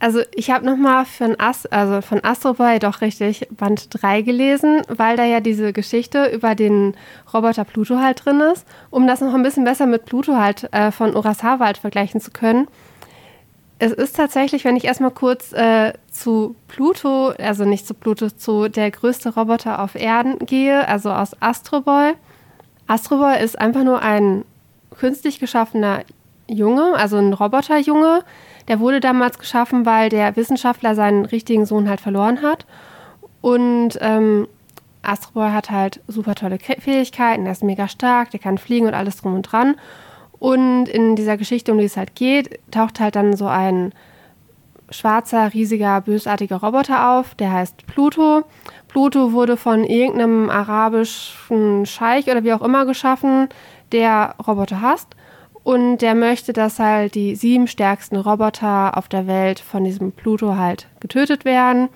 Also 0.00 0.20
ich 0.34 0.50
habe 0.50 0.66
nochmal 0.66 1.04
von, 1.04 1.38
Ast 1.38 1.72
also 1.72 2.00
von 2.00 2.24
Astro 2.24 2.54
Boy 2.54 2.80
doch 2.80 3.00
richtig 3.02 3.46
Band 3.52 3.86
3 3.90 4.22
gelesen, 4.22 4.82
weil 4.88 5.16
da 5.16 5.24
ja 5.24 5.38
diese 5.38 5.72
Geschichte 5.72 6.26
über 6.34 6.56
den 6.56 6.96
Roboter 7.32 7.62
Pluto 7.64 7.98
halt 7.98 8.24
drin 8.24 8.40
ist, 8.40 8.66
um 8.90 9.06
das 9.06 9.20
noch 9.20 9.32
ein 9.32 9.44
bisschen 9.44 9.62
besser 9.62 9.86
mit 9.86 10.04
Pluto 10.04 10.34
halt 10.34 10.68
äh, 10.72 10.90
von 10.90 11.14
Urasawa 11.14 11.66
halt 11.66 11.78
vergleichen 11.78 12.20
zu 12.20 12.32
können. 12.32 12.66
Es 13.82 13.90
ist 13.90 14.14
tatsächlich, 14.14 14.64
wenn 14.64 14.76
ich 14.76 14.84
erstmal 14.84 15.10
kurz 15.10 15.52
äh, 15.52 15.92
zu 16.08 16.54
Pluto, 16.68 17.30
also 17.30 17.64
nicht 17.64 17.84
zu 17.84 17.94
Pluto, 17.94 18.30
zu 18.30 18.68
der 18.68 18.92
größte 18.92 19.34
Roboter 19.34 19.82
auf 19.82 19.96
Erden 19.96 20.38
gehe, 20.38 20.86
also 20.86 21.10
aus 21.10 21.32
Astro 21.40 21.80
Boy. 21.80 22.12
Astro 22.86 23.16
Boy 23.16 23.42
ist 23.42 23.58
einfach 23.60 23.82
nur 23.82 24.00
ein 24.00 24.44
künstlich 24.96 25.40
geschaffener 25.40 26.04
Junge, 26.46 26.94
also 26.94 27.16
ein 27.16 27.32
Roboterjunge. 27.32 28.22
Der 28.68 28.78
wurde 28.78 29.00
damals 29.00 29.40
geschaffen, 29.40 29.84
weil 29.84 30.10
der 30.10 30.36
Wissenschaftler 30.36 30.94
seinen 30.94 31.24
richtigen 31.24 31.66
Sohn 31.66 31.88
halt 31.88 32.00
verloren 32.00 32.40
hat. 32.40 32.66
Und 33.40 33.98
ähm, 34.00 34.46
Astro 35.02 35.42
hat 35.42 35.72
halt 35.72 36.00
super 36.06 36.36
tolle 36.36 36.60
Fähigkeiten, 36.60 37.46
er 37.46 37.52
ist 37.52 37.64
mega 37.64 37.88
stark, 37.88 38.30
der 38.30 38.38
kann 38.38 38.58
fliegen 38.58 38.86
und 38.86 38.94
alles 38.94 39.16
drum 39.16 39.34
und 39.34 39.42
dran. 39.42 39.74
Und 40.42 40.88
in 40.88 41.14
dieser 41.14 41.36
Geschichte, 41.36 41.70
um 41.70 41.78
die 41.78 41.84
es 41.84 41.96
halt 41.96 42.16
geht, 42.16 42.58
taucht 42.72 42.98
halt 42.98 43.14
dann 43.14 43.36
so 43.36 43.46
ein 43.46 43.92
schwarzer, 44.90 45.54
riesiger, 45.54 46.00
bösartiger 46.00 46.56
Roboter 46.56 47.12
auf, 47.12 47.36
der 47.36 47.52
heißt 47.52 47.86
Pluto. 47.86 48.42
Pluto 48.88 49.32
wurde 49.32 49.56
von 49.56 49.84
irgendeinem 49.84 50.50
arabischen 50.50 51.86
Scheich 51.86 52.26
oder 52.26 52.42
wie 52.42 52.52
auch 52.52 52.60
immer 52.60 52.86
geschaffen, 52.86 53.50
der 53.92 54.34
Roboter 54.44 54.80
hasst. 54.82 55.14
Und 55.62 55.98
der 55.98 56.16
möchte, 56.16 56.52
dass 56.52 56.80
halt 56.80 57.14
die 57.14 57.36
sieben 57.36 57.68
stärksten 57.68 58.16
Roboter 58.16 58.98
auf 58.98 59.06
der 59.06 59.28
Welt 59.28 59.60
von 59.60 59.84
diesem 59.84 60.10
Pluto 60.10 60.56
halt 60.56 60.88
getötet 60.98 61.44
werden. 61.44 61.88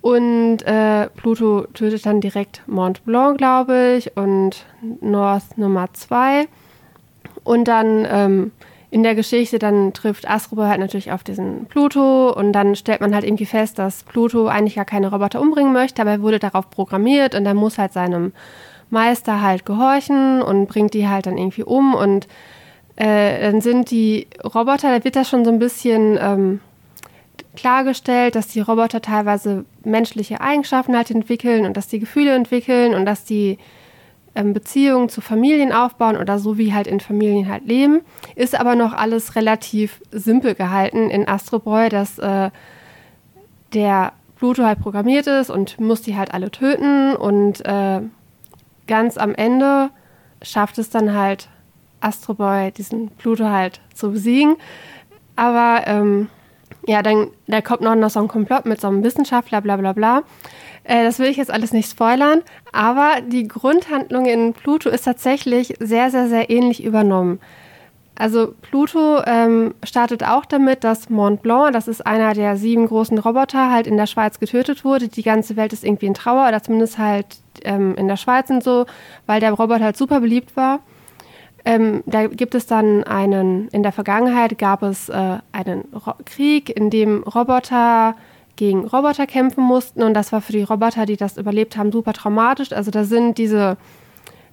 Und 0.00 0.62
äh, 0.62 1.08
Pluto 1.10 1.68
tötet 1.74 2.06
dann 2.06 2.20
direkt 2.20 2.62
Mont 2.66 3.04
Blanc, 3.04 3.38
glaube 3.38 3.94
ich, 3.98 4.16
und 4.16 4.66
North 5.00 5.56
Nummer 5.56 5.86
2. 5.92 6.48
Und 7.46 7.68
dann 7.68 8.06
ähm, 8.10 8.50
in 8.90 9.04
der 9.04 9.14
Geschichte, 9.14 9.60
dann 9.60 9.92
trifft 9.92 10.28
Astroboy 10.28 10.66
halt 10.66 10.80
natürlich 10.80 11.12
auf 11.12 11.22
diesen 11.22 11.66
Pluto 11.66 12.32
und 12.32 12.52
dann 12.52 12.74
stellt 12.74 13.00
man 13.00 13.14
halt 13.14 13.24
irgendwie 13.24 13.46
fest, 13.46 13.78
dass 13.78 14.02
Pluto 14.02 14.48
eigentlich 14.48 14.74
gar 14.74 14.84
keine 14.84 15.10
Roboter 15.10 15.40
umbringen 15.40 15.72
möchte, 15.72 16.02
aber 16.02 16.10
er 16.10 16.22
wurde 16.22 16.40
darauf 16.40 16.70
programmiert 16.70 17.36
und 17.36 17.46
er 17.46 17.54
muss 17.54 17.78
halt 17.78 17.92
seinem 17.92 18.32
Meister 18.90 19.42
halt 19.42 19.64
gehorchen 19.64 20.42
und 20.42 20.66
bringt 20.66 20.92
die 20.94 21.08
halt 21.08 21.26
dann 21.26 21.38
irgendwie 21.38 21.62
um 21.62 21.94
und 21.94 22.26
äh, 22.96 23.40
dann 23.40 23.60
sind 23.60 23.92
die 23.92 24.26
Roboter, 24.44 24.96
da 24.98 25.04
wird 25.04 25.14
das 25.14 25.28
schon 25.28 25.44
so 25.44 25.52
ein 25.52 25.60
bisschen 25.60 26.18
ähm, 26.20 26.60
klargestellt, 27.54 28.34
dass 28.34 28.48
die 28.48 28.60
Roboter 28.60 29.00
teilweise 29.00 29.64
menschliche 29.84 30.40
Eigenschaften 30.40 30.96
halt 30.96 31.12
entwickeln 31.12 31.64
und 31.64 31.76
dass 31.76 31.86
die 31.86 32.00
Gefühle 32.00 32.34
entwickeln 32.34 32.94
und 32.94 33.06
dass 33.06 33.24
die 33.24 33.58
ähm, 34.36 34.52
Beziehungen 34.52 35.08
zu 35.08 35.20
Familien 35.20 35.72
aufbauen 35.72 36.16
oder 36.16 36.38
so 36.38 36.58
wie 36.58 36.72
halt 36.72 36.86
in 36.86 37.00
Familien 37.00 37.48
halt 37.48 37.66
leben. 37.66 38.02
Ist 38.34 38.58
aber 38.58 38.76
noch 38.76 38.92
alles 38.92 39.34
relativ 39.34 40.00
simpel 40.12 40.54
gehalten 40.54 41.10
in 41.10 41.26
Astro 41.26 41.58
Boy, 41.58 41.88
dass 41.88 42.18
äh, 42.18 42.50
der 43.72 44.12
Pluto 44.36 44.64
halt 44.64 44.80
programmiert 44.80 45.26
ist 45.26 45.50
und 45.50 45.80
muss 45.80 46.02
die 46.02 46.16
halt 46.16 46.32
alle 46.34 46.50
töten 46.50 47.16
und 47.16 47.64
äh, 47.64 48.00
ganz 48.86 49.16
am 49.16 49.34
Ende 49.34 49.90
schafft 50.42 50.78
es 50.78 50.90
dann 50.90 51.14
halt 51.14 51.48
Astro 52.00 52.34
Boy 52.34 52.70
diesen 52.70 53.08
Pluto 53.08 53.46
halt 53.46 53.80
zu 53.94 54.12
besiegen. 54.12 54.56
Aber 55.34 55.82
ähm, 55.86 56.28
ja, 56.86 57.02
dann 57.02 57.28
da 57.46 57.60
kommt 57.62 57.80
noch, 57.80 58.10
so 58.10 58.20
ein 58.20 58.28
Komplott 58.28 58.66
mit 58.66 58.80
so 58.80 58.88
einem 58.88 59.02
Wissenschaftler, 59.02 59.60
bla 59.60 59.76
bla 59.76 59.92
bla. 59.92 60.22
Äh, 60.86 61.04
das 61.04 61.18
will 61.18 61.26
ich 61.26 61.36
jetzt 61.36 61.50
alles 61.50 61.72
nicht 61.72 61.90
spoilern, 61.90 62.42
aber 62.72 63.20
die 63.26 63.48
Grundhandlung 63.48 64.26
in 64.26 64.52
Pluto 64.52 64.88
ist 64.88 65.04
tatsächlich 65.04 65.74
sehr, 65.80 66.10
sehr, 66.10 66.28
sehr 66.28 66.48
ähnlich 66.48 66.84
übernommen. 66.84 67.40
Also 68.18 68.54
Pluto 68.62 69.20
ähm, 69.26 69.74
startet 69.84 70.24
auch 70.24 70.46
damit, 70.46 70.84
dass 70.84 71.10
Mont 71.10 71.42
Blanc, 71.42 71.72
das 71.74 71.86
ist 71.86 72.06
einer 72.06 72.32
der 72.32 72.56
sieben 72.56 72.86
großen 72.86 73.18
Roboter, 73.18 73.70
halt 73.70 73.86
in 73.86 73.98
der 73.98 74.06
Schweiz 74.06 74.40
getötet 74.40 74.84
wurde. 74.84 75.08
Die 75.08 75.22
ganze 75.22 75.56
Welt 75.56 75.74
ist 75.74 75.84
irgendwie 75.84 76.06
in 76.06 76.14
Trauer, 76.14 76.48
oder 76.48 76.62
zumindest 76.62 76.96
halt 76.96 77.26
ähm, 77.64 77.94
in 77.96 78.08
der 78.08 78.16
Schweiz 78.16 78.48
und 78.48 78.62
so, 78.62 78.86
weil 79.26 79.40
der 79.40 79.52
Roboter 79.52 79.84
halt 79.84 79.98
super 79.98 80.20
beliebt 80.20 80.56
war. 80.56 80.80
Ähm, 81.66 82.04
da 82.06 82.26
gibt 82.28 82.54
es 82.54 82.66
dann 82.66 83.04
einen, 83.04 83.68
in 83.68 83.82
der 83.82 83.92
Vergangenheit 83.92 84.56
gab 84.56 84.82
es 84.82 85.08
äh, 85.08 85.38
einen 85.52 85.84
Ro 85.92 86.14
Krieg, 86.24 86.70
in 86.74 86.90
dem 86.90 87.22
Roboter 87.24 88.14
gegen 88.56 88.86
Roboter 88.86 89.26
kämpfen 89.26 89.62
mussten 89.62 90.02
und 90.02 90.14
das 90.14 90.32
war 90.32 90.40
für 90.40 90.52
die 90.52 90.62
Roboter, 90.62 91.06
die 91.06 91.16
das 91.16 91.36
überlebt 91.36 91.76
haben, 91.76 91.92
super 91.92 92.12
traumatisch. 92.12 92.72
Also 92.72 92.90
da 92.90 93.04
sind 93.04 93.38
diese 93.38 93.76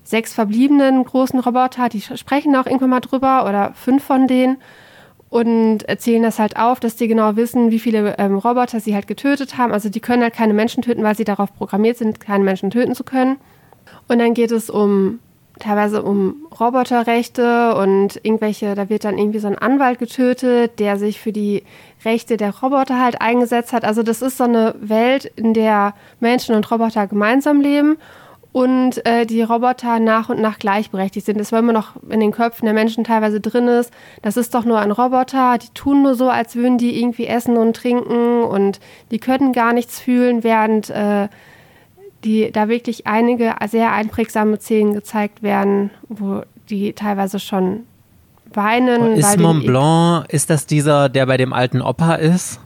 sechs 0.04 0.34
verbliebenen 0.34 1.04
großen 1.06 1.39
Roboter, 1.39 1.89
die 1.89 2.01
sprechen 2.01 2.56
auch 2.56 2.66
irgendwann 2.66 2.89
mal 2.89 2.99
drüber 2.99 3.45
oder 3.47 3.74
fünf 3.74 4.04
von 4.04 4.28
denen. 4.28 4.58
und 5.34 5.80
erzählen 5.89 6.22
das 6.22 6.38
halt 6.38 6.58
auf, 6.58 6.80
dass 6.80 6.95
die 6.95 7.08
genau 7.08 7.36
wissen, 7.36 7.72
wie 7.72 7.80
viele 7.80 8.16
ähm, 8.20 8.38
Roboter 8.38 8.80
sie 8.80 8.93
halt 8.93 9.08
getötet 9.08 9.58
haben. 9.58 9.74
Also 9.74 9.89
die 9.89 9.99
können 9.99 10.22
halt 10.22 10.36
keine 10.36 10.54
Menschen 10.54 10.84
töten, 10.84 11.01
weil 11.01 11.16
sie 11.16 11.24
darauf 11.24 11.51
programmiert 11.56 11.97
sind, 11.97 12.20
keine 12.20 12.43
Menschen 12.43 12.70
töten 12.70 12.93
zu 12.93 13.04
können. 13.04 13.38
Und 14.08 14.20
dann 14.20 14.36
geht 14.36 14.51
es 14.51 14.70
um 14.70 15.18
teilweise 15.60 16.04
um 16.04 16.36
Roboterrechte 16.60 17.74
und 17.76 18.20
irgendwelche, 18.22 18.76
da 18.76 18.89
wird 18.89 19.06
dann 19.06 19.18
irgendwie 19.18 19.39
so 19.39 19.47
ein 19.47 19.58
Anwalt 19.58 19.97
getötet, 19.97 20.80
der 20.80 20.97
sich 20.97 21.20
für 21.20 21.32
die 21.32 21.64
Rechte 22.06 22.38
der 22.38 22.54
Roboter 22.60 22.99
halt 23.01 23.22
eingesetzt 23.22 23.74
hat. 23.74 23.86
Also 23.86 24.04
das 24.04 24.22
ist 24.22 24.38
so 24.38 24.43
eine 24.45 24.76
Welt, 24.80 25.26
in 25.36 25.54
der 25.54 25.93
Menschen 26.20 26.56
und 26.56 26.70
Roboter 26.70 27.08
gemeinsam 27.08 27.62
leben 27.62 27.97
und 28.54 29.06
äh, 29.08 29.26
die 29.26 29.41
Roboter 29.41 29.99
nach 29.99 30.30
und 30.30 30.39
nach 30.39 30.60
gleichberechtigt 30.60 31.26
sind. 31.26 31.39
Das 31.39 31.51
war 31.51 31.60
immer 31.60 31.74
noch 31.74 31.95
in 32.10 32.20
den 32.20 32.32
Köpfen 32.32 32.66
der 32.66 32.74
Menschen 32.74 33.04
teilweise 33.04 33.41
drin 33.41 33.68
ist. 33.68 33.91
Das 34.22 34.38
ist 34.38 34.54
doch 34.54 34.64
nur 34.64 34.80
ein 34.80 34.91
Roboter, 34.91 35.58
die 35.58 35.74
tun 35.74 36.04
nur 36.04 36.16
so, 36.16 36.30
als 36.30 36.56
würden 36.56 36.78
die 36.78 36.99
irgendwie 36.99 37.26
essen 37.26 37.58
und 37.58 37.76
trinken 37.76 38.43
und 38.43 38.80
die 39.10 39.20
können 39.20 39.54
gar 39.54 39.74
nichts 39.74 39.99
fühlen, 39.99 40.43
während 40.43 40.91
äh, 40.91 41.28
die 42.24 42.51
da 42.51 42.70
wirklich 42.70 43.08
einige 43.08 43.56
sehr 43.70 43.91
einprägsame 43.91 44.58
Szenen 44.58 44.93
gezeigt 44.93 45.43
werden, 45.43 45.89
wo 46.08 46.43
die 46.70 46.93
teilweise 46.93 47.39
schon 47.39 47.86
weinen. 48.56 49.14
Ist 49.16 49.39
Mont 49.39 49.66
Blanc, 49.66 50.26
ist 50.30 50.49
das 50.49 50.66
dieser, 50.66 51.10
der 51.10 51.26
bei 51.26 51.38
dem 51.38 51.54
alten 51.54 51.82
Opa 51.82 52.16
ist? 52.16 52.60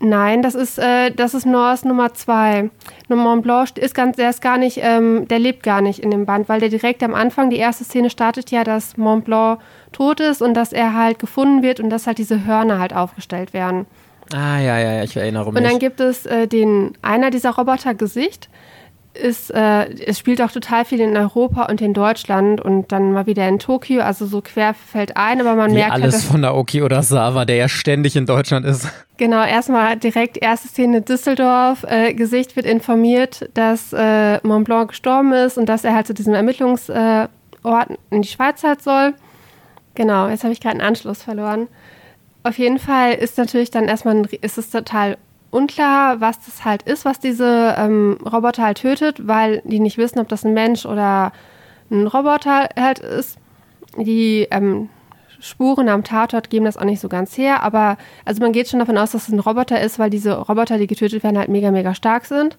Nein, 0.00 0.42
das 0.42 0.54
ist, 0.54 0.78
äh, 0.78 1.10
das 1.10 1.34
ist 1.34 1.44
Norse 1.44 1.88
Nummer 1.88 2.14
zwei. 2.14 2.70
Mont 3.08 3.42
Blanc 3.42 3.76
ist 3.76 3.94
ganz, 3.94 4.16
der 4.16 4.30
ist 4.30 4.40
gar 4.40 4.56
nicht, 4.56 4.78
ähm, 4.80 5.26
der 5.26 5.40
lebt 5.40 5.64
gar 5.64 5.80
nicht 5.80 5.98
in 5.98 6.12
dem 6.12 6.24
Band, 6.24 6.48
weil 6.48 6.60
der 6.60 6.68
direkt 6.68 7.02
am 7.02 7.14
Anfang, 7.14 7.50
die 7.50 7.56
erste 7.56 7.82
Szene 7.82 8.08
startet 8.08 8.50
ja, 8.52 8.62
dass 8.62 8.96
Mont 8.96 9.24
Blanc 9.24 9.60
tot 9.90 10.20
ist 10.20 10.40
und 10.40 10.54
dass 10.54 10.72
er 10.72 10.94
halt 10.94 11.18
gefunden 11.18 11.62
wird 11.62 11.80
und 11.80 11.90
dass 11.90 12.06
halt 12.06 12.18
diese 12.18 12.44
Hörner 12.44 12.78
halt 12.78 12.94
aufgestellt 12.94 13.52
werden. 13.52 13.86
Ah, 14.32 14.58
ja, 14.58 14.78
ja, 14.78 14.92
ja, 14.92 15.02
ich 15.02 15.16
erinnere 15.16 15.46
mich. 15.46 15.56
Und 15.56 15.64
dann 15.64 15.78
gibt 15.78 16.00
es 16.00 16.26
äh, 16.26 16.46
den, 16.46 16.92
einer 17.02 17.30
dieser 17.30 17.50
Roboter 17.50 17.94
Gesicht, 17.94 18.48
ist, 19.14 19.50
äh, 19.50 19.90
es 20.04 20.18
spielt 20.18 20.40
auch 20.42 20.50
total 20.50 20.84
viel 20.84 21.00
in 21.00 21.16
Europa 21.16 21.64
und 21.64 21.80
in 21.80 21.94
Deutschland 21.94 22.60
und 22.60 22.92
dann 22.92 23.12
mal 23.12 23.26
wieder 23.26 23.48
in 23.48 23.58
Tokio, 23.58 24.00
also 24.00 24.26
so 24.26 24.40
quer 24.40 24.74
fällt 24.74 25.16
ein, 25.16 25.40
aber 25.40 25.54
man 25.54 25.70
Wie 25.70 25.74
merkt 25.74 25.92
halt, 25.92 26.02
alles 26.04 26.14
halt, 26.16 26.24
von 26.24 26.40
Naoki 26.42 26.82
Urasawa, 26.82 27.44
der 27.44 27.56
ja 27.56 27.68
ständig 27.68 28.16
in 28.16 28.26
Deutschland 28.26 28.64
ist. 28.64 28.88
Genau, 29.16 29.44
erstmal 29.44 29.96
direkt 29.96 30.36
erste 30.36 30.68
Szene 30.68 31.02
Düsseldorf. 31.02 31.84
Äh, 31.84 32.14
Gesicht 32.14 32.54
wird 32.54 32.66
informiert, 32.66 33.50
dass 33.54 33.92
äh, 33.92 34.38
Mont 34.46 34.64
Blanc 34.64 34.88
gestorben 34.90 35.32
ist 35.32 35.58
und 35.58 35.68
dass 35.68 35.84
er 35.84 35.94
halt 35.94 36.06
zu 36.06 36.14
diesem 36.14 36.34
Ermittlungsort 36.34 37.28
in 38.10 38.22
die 38.22 38.28
Schweiz 38.28 38.62
halt 38.62 38.82
soll. 38.82 39.14
Genau, 39.94 40.28
jetzt 40.28 40.44
habe 40.44 40.52
ich 40.52 40.60
gerade 40.60 40.76
einen 40.76 40.88
Anschluss 40.88 41.22
verloren. 41.22 41.66
Auf 42.44 42.58
jeden 42.58 42.78
Fall 42.78 43.14
ist 43.14 43.36
natürlich 43.36 43.70
dann 43.72 43.86
erstmal 43.86 44.16
ein, 44.16 44.24
ist 44.40 44.58
es 44.58 44.70
total 44.70 45.18
unklar, 45.50 46.20
was 46.20 46.40
das 46.44 46.64
halt 46.64 46.82
ist, 46.82 47.04
was 47.04 47.20
diese 47.20 47.74
ähm, 47.78 48.18
Roboter 48.24 48.64
halt 48.64 48.78
tötet, 48.78 49.26
weil 49.26 49.62
die 49.64 49.80
nicht 49.80 49.98
wissen, 49.98 50.18
ob 50.18 50.28
das 50.28 50.44
ein 50.44 50.54
Mensch 50.54 50.84
oder 50.84 51.32
ein 51.90 52.06
Roboter 52.06 52.68
halt 52.76 52.98
ist. 52.98 53.38
Die 53.96 54.46
ähm, 54.50 54.90
Spuren 55.40 55.88
am 55.88 56.04
Tatort 56.04 56.50
geben 56.50 56.64
das 56.64 56.76
auch 56.76 56.84
nicht 56.84 57.00
so 57.00 57.08
ganz 57.08 57.38
her, 57.38 57.62
aber 57.62 57.96
also 58.24 58.42
man 58.42 58.52
geht 58.52 58.68
schon 58.68 58.80
davon 58.80 58.98
aus, 58.98 59.12
dass 59.12 59.28
es 59.28 59.34
ein 59.34 59.38
Roboter 59.38 59.80
ist, 59.80 59.98
weil 59.98 60.10
diese 60.10 60.36
Roboter, 60.36 60.78
die 60.78 60.86
getötet 60.86 61.22
werden, 61.22 61.38
halt 61.38 61.48
mega, 61.48 61.70
mega 61.70 61.94
stark 61.94 62.26
sind. 62.26 62.56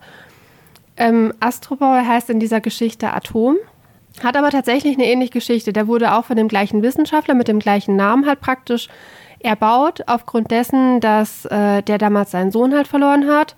Ähm, 0.98 1.34
Astroboy 1.40 2.04
heißt 2.06 2.30
in 2.30 2.40
dieser 2.40 2.62
Geschichte 2.62 3.14
Atom, 3.14 3.58
hat 4.24 4.36
aber 4.36 4.50
tatsächlich 4.50 4.98
eine 4.98 5.06
ähnliche 5.06 5.32
Geschichte. 5.32 5.74
Der 5.74 5.88
wurde 5.88 6.14
auch 6.14 6.26
von 6.26 6.36
dem 6.36 6.48
gleichen 6.48 6.82
Wissenschaftler 6.82 7.36
mit 7.36 7.48
dem 7.48 7.60
gleichen 7.60 7.96
Namen 7.96 8.26
halt 8.26 8.42
praktisch 8.42 8.90
erbaut, 9.40 10.02
aufgrund 10.08 10.52
dessen, 10.52 11.00
dass 11.00 11.46
äh, 11.46 11.82
der 11.82 11.98
damals 11.98 12.32
seinen 12.32 12.52
Sohn 12.52 12.74
halt 12.74 12.88
verloren 12.88 13.28
hat. 13.28 13.56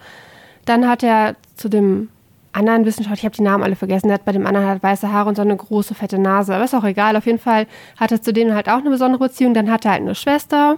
Dann 0.65 0.88
hat 0.88 1.03
er 1.03 1.36
zu 1.55 1.69
dem 1.69 2.09
anderen 2.53 2.86
Wissenschaftler, 2.86 3.17
ich 3.17 3.25
habe 3.25 3.36
die 3.36 3.43
Namen 3.43 3.63
alle 3.63 3.75
vergessen, 3.75 4.07
der 4.07 4.15
hat 4.15 4.25
bei 4.25 4.32
dem 4.32 4.45
anderen 4.45 4.67
halt 4.67 4.84
weiße 4.84 5.11
Haare 5.11 5.29
und 5.29 5.36
so 5.36 5.41
eine 5.41 5.55
große 5.55 5.95
fette 5.95 6.19
Nase, 6.19 6.53
aber 6.53 6.65
ist 6.65 6.75
auch 6.75 6.84
egal. 6.84 7.15
Auf 7.15 7.25
jeden 7.25 7.39
Fall 7.39 7.65
hat 7.97 8.11
er 8.11 8.21
zu 8.21 8.34
dem 8.34 8.53
halt 8.53 8.69
auch 8.69 8.79
eine 8.79 8.89
besondere 8.89 9.23
Beziehung. 9.27 9.53
Dann 9.53 9.71
hat 9.71 9.86
er 9.86 9.91
halt 9.91 10.01
eine 10.01 10.15
Schwester. 10.15 10.77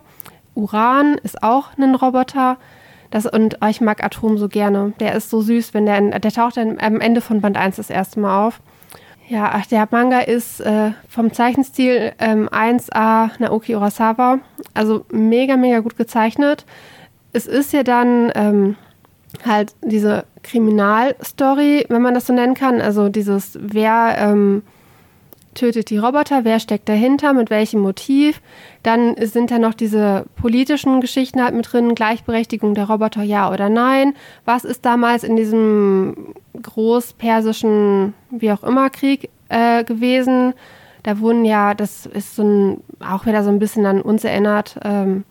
Uran 0.56 1.16
ist 1.24 1.42
auch 1.44 1.78
ein 1.78 1.96
Roboter. 1.96 2.58
Das, 3.10 3.26
und 3.26 3.58
ich 3.70 3.82
mag 3.82 4.04
Atom 4.04 4.38
so 4.38 4.48
gerne. 4.48 4.94
Der 5.00 5.14
ist 5.16 5.30
so 5.30 5.42
süß, 5.42 5.74
wenn 5.74 5.86
der, 5.86 6.20
der 6.20 6.32
taucht 6.32 6.58
dann 6.58 6.80
am 6.80 7.00
Ende 7.00 7.22
von 7.22 7.42
Band 7.42 7.58
1 7.58 7.76
das 7.76 7.90
erste 7.90 8.20
Mal 8.20 8.48
auf. 8.48 8.60
Ja, 9.30 9.52
ach, 9.54 9.66
der 9.66 9.88
Manga 9.90 10.20
ist 10.20 10.60
äh, 10.60 10.92
vom 11.10 11.32
Zeichenstil 11.32 12.12
ähm, 12.20 12.50
1A 12.50 13.32
Naoki 13.40 13.76
Urasawa. 13.76 14.40
Also 14.74 15.06
mega, 15.12 15.56
mega 15.56 15.80
gut 15.80 15.98
gezeichnet. 15.98 16.66
Es 17.32 17.48
ist 17.48 17.74
ja 17.74 17.84
dann 17.84 18.32
ähm, 18.36 18.76
halt 19.46 19.76
diese 19.82 20.26
Kriminalstory, 20.44 21.86
wenn 21.90 22.02
man 22.02 22.14
das 22.14 22.28
so 22.28 22.34
nennen 22.34 22.54
kann. 22.54 22.82
Also 22.82 23.10
dieses, 23.10 23.58
wer 23.62 24.16
ähm, 24.20 24.62
tötet 25.54 25.90
die 25.90 25.98
Roboter, 25.98 26.46
wer 26.46 26.60
steckt 26.60 26.90
dahinter, 26.90 27.34
mit 27.34 27.50
welchem 27.50 27.82
Motiv. 27.82 28.42
Dann 28.84 29.16
sind 29.18 29.52
da 29.52 29.60
noch 29.60 29.74
diese 29.74 30.26
politischen 30.36 31.02
Geschichten 31.02 31.44
halt 31.44 31.56
mit 31.56 31.72
drin, 31.72 31.96
Gleichberechtigung 31.96 32.74
der 32.76 32.90
Roboter, 32.90 33.24
ja 33.24 33.52
oder 33.52 33.70
nein. 33.70 34.14
Was 34.46 34.66
ist 34.66 34.86
damals 34.86 35.24
in 35.24 35.36
diesem 35.36 36.34
großpersischen, 36.62 38.14
wie 38.30 38.52
auch 38.52 38.64
immer, 38.64 38.90
Krieg 38.90 39.30
äh, 39.50 39.84
gewesen? 39.84 40.54
Da 41.04 41.20
wurden 41.20 41.46
ja, 41.46 41.74
das 41.74 42.06
ist 42.06 42.36
so 42.36 42.44
ein, 42.44 42.82
auch 43.00 43.26
wieder 43.26 43.44
so 43.44 43.50
ein 43.50 43.60
bisschen 43.60 43.86
an 43.86 44.02
uns 44.02 44.24
erinnert, 44.24 44.80
ähm, 44.84 45.26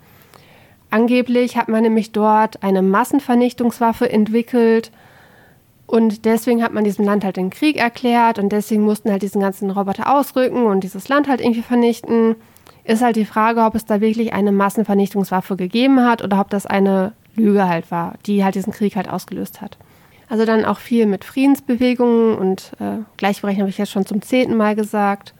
angeblich 0.90 1.56
hat 1.56 1.68
man 1.68 1.82
nämlich 1.82 2.12
dort 2.12 2.62
eine 2.62 2.82
Massenvernichtungswaffe 2.82 4.10
entwickelt, 4.10 4.92
und 5.92 6.24
deswegen 6.24 6.62
hat 6.62 6.72
man 6.72 6.84
diesem 6.84 7.04
Land 7.04 7.22
halt 7.22 7.36
den 7.36 7.50
Krieg 7.50 7.76
erklärt 7.76 8.38
und 8.38 8.50
deswegen 8.50 8.82
mussten 8.82 9.10
halt 9.10 9.20
diesen 9.20 9.42
ganzen 9.42 9.70
Roboter 9.70 10.10
ausrücken 10.16 10.64
und 10.64 10.84
dieses 10.84 11.10
Land 11.10 11.28
halt 11.28 11.42
irgendwie 11.42 11.60
vernichten. 11.60 12.34
Ist 12.84 13.02
halt 13.02 13.16
die 13.16 13.26
Frage, 13.26 13.60
ob 13.60 13.74
es 13.74 13.84
da 13.84 14.00
wirklich 14.00 14.32
eine 14.32 14.52
Massenvernichtungswaffe 14.52 15.54
gegeben 15.54 16.02
hat 16.02 16.24
oder 16.24 16.40
ob 16.40 16.48
das 16.48 16.64
eine 16.64 17.12
Lüge 17.36 17.68
halt 17.68 17.90
war, 17.90 18.14
die 18.24 18.42
halt 18.42 18.54
diesen 18.54 18.72
Krieg 18.72 18.96
halt 18.96 19.10
ausgelöst 19.10 19.60
hat. 19.60 19.76
Also 20.30 20.46
dann 20.46 20.64
auch 20.64 20.78
viel 20.78 21.04
mit 21.04 21.26
Friedensbewegungen 21.26 22.38
und 22.38 22.72
äh, 22.80 23.02
Gleichberechtigung 23.18 23.64
habe 23.64 23.70
ich 23.70 23.76
jetzt 23.76 23.92
schon 23.92 24.06
zum 24.06 24.22
zehnten 24.22 24.56
Mal 24.56 24.74
gesagt 24.74 25.34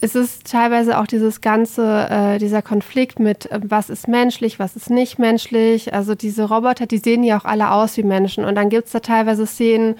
es 0.00 0.14
ist 0.14 0.50
teilweise 0.50 0.98
auch 0.98 1.06
dieses 1.06 1.40
ganze, 1.40 2.08
äh, 2.08 2.38
dieser 2.38 2.62
Konflikt 2.62 3.18
mit, 3.18 3.50
äh, 3.50 3.60
was 3.64 3.90
ist 3.90 4.06
menschlich, 4.06 4.58
was 4.58 4.76
ist 4.76 4.90
nicht 4.90 5.18
menschlich. 5.18 5.92
Also 5.92 6.14
diese 6.14 6.44
Roboter, 6.44 6.86
die 6.86 6.98
sehen 6.98 7.24
ja 7.24 7.38
auch 7.38 7.44
alle 7.44 7.72
aus 7.72 7.96
wie 7.96 8.04
Menschen. 8.04 8.44
Und 8.44 8.54
dann 8.54 8.68
gibt 8.68 8.86
es 8.86 8.92
da 8.92 9.00
teilweise 9.00 9.46
Szenen, 9.46 9.96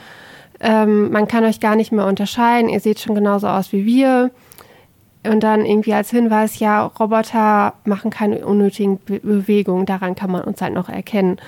ähm, 0.60 1.10
man 1.10 1.28
kann 1.28 1.44
euch 1.44 1.60
gar 1.60 1.76
nicht 1.76 1.92
mehr 1.92 2.06
unterscheiden, 2.06 2.68
ihr 2.68 2.80
seht 2.80 3.00
schon 3.00 3.14
genauso 3.14 3.48
aus 3.48 3.72
wie 3.72 3.86
wir. 3.86 4.30
Und 5.24 5.40
dann 5.42 5.66
irgendwie 5.66 5.94
als 5.94 6.10
Hinweis, 6.10 6.60
ja, 6.60 6.84
Roboter 6.84 7.74
machen 7.84 8.10
keine 8.10 8.46
unnötigen 8.46 8.98
Be 8.98 9.18
Bewegungen, 9.18 9.84
daran 9.84 10.14
kann 10.14 10.30
man 10.30 10.42
uns 10.42 10.62
halt 10.62 10.74
noch 10.74 10.88
erkennen. 10.88 11.38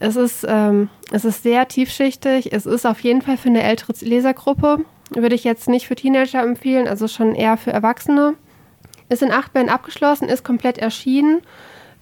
Es 0.00 0.16
ist, 0.16 0.44
ähm, 0.48 0.88
es 1.12 1.24
ist 1.24 1.44
sehr 1.44 1.68
tiefschichtig, 1.68 2.52
es 2.52 2.66
ist 2.66 2.86
auf 2.86 3.00
jeden 3.00 3.22
Fall 3.22 3.36
für 3.36 3.48
eine 3.48 3.62
ältere 3.62 3.92
Lesergruppe 4.00 4.84
würde 5.10 5.34
ich 5.34 5.44
jetzt 5.44 5.68
nicht 5.68 5.86
für 5.86 5.94
Teenager 5.94 6.42
empfehlen, 6.42 6.88
also 6.88 7.08
schon 7.08 7.34
eher 7.34 7.56
für 7.56 7.72
Erwachsene. 7.72 8.34
Ist 9.08 9.22
in 9.22 9.32
acht 9.32 9.52
Bällen 9.52 9.68
abgeschlossen, 9.68 10.28
ist 10.28 10.44
komplett 10.44 10.78
erschienen, 10.78 11.42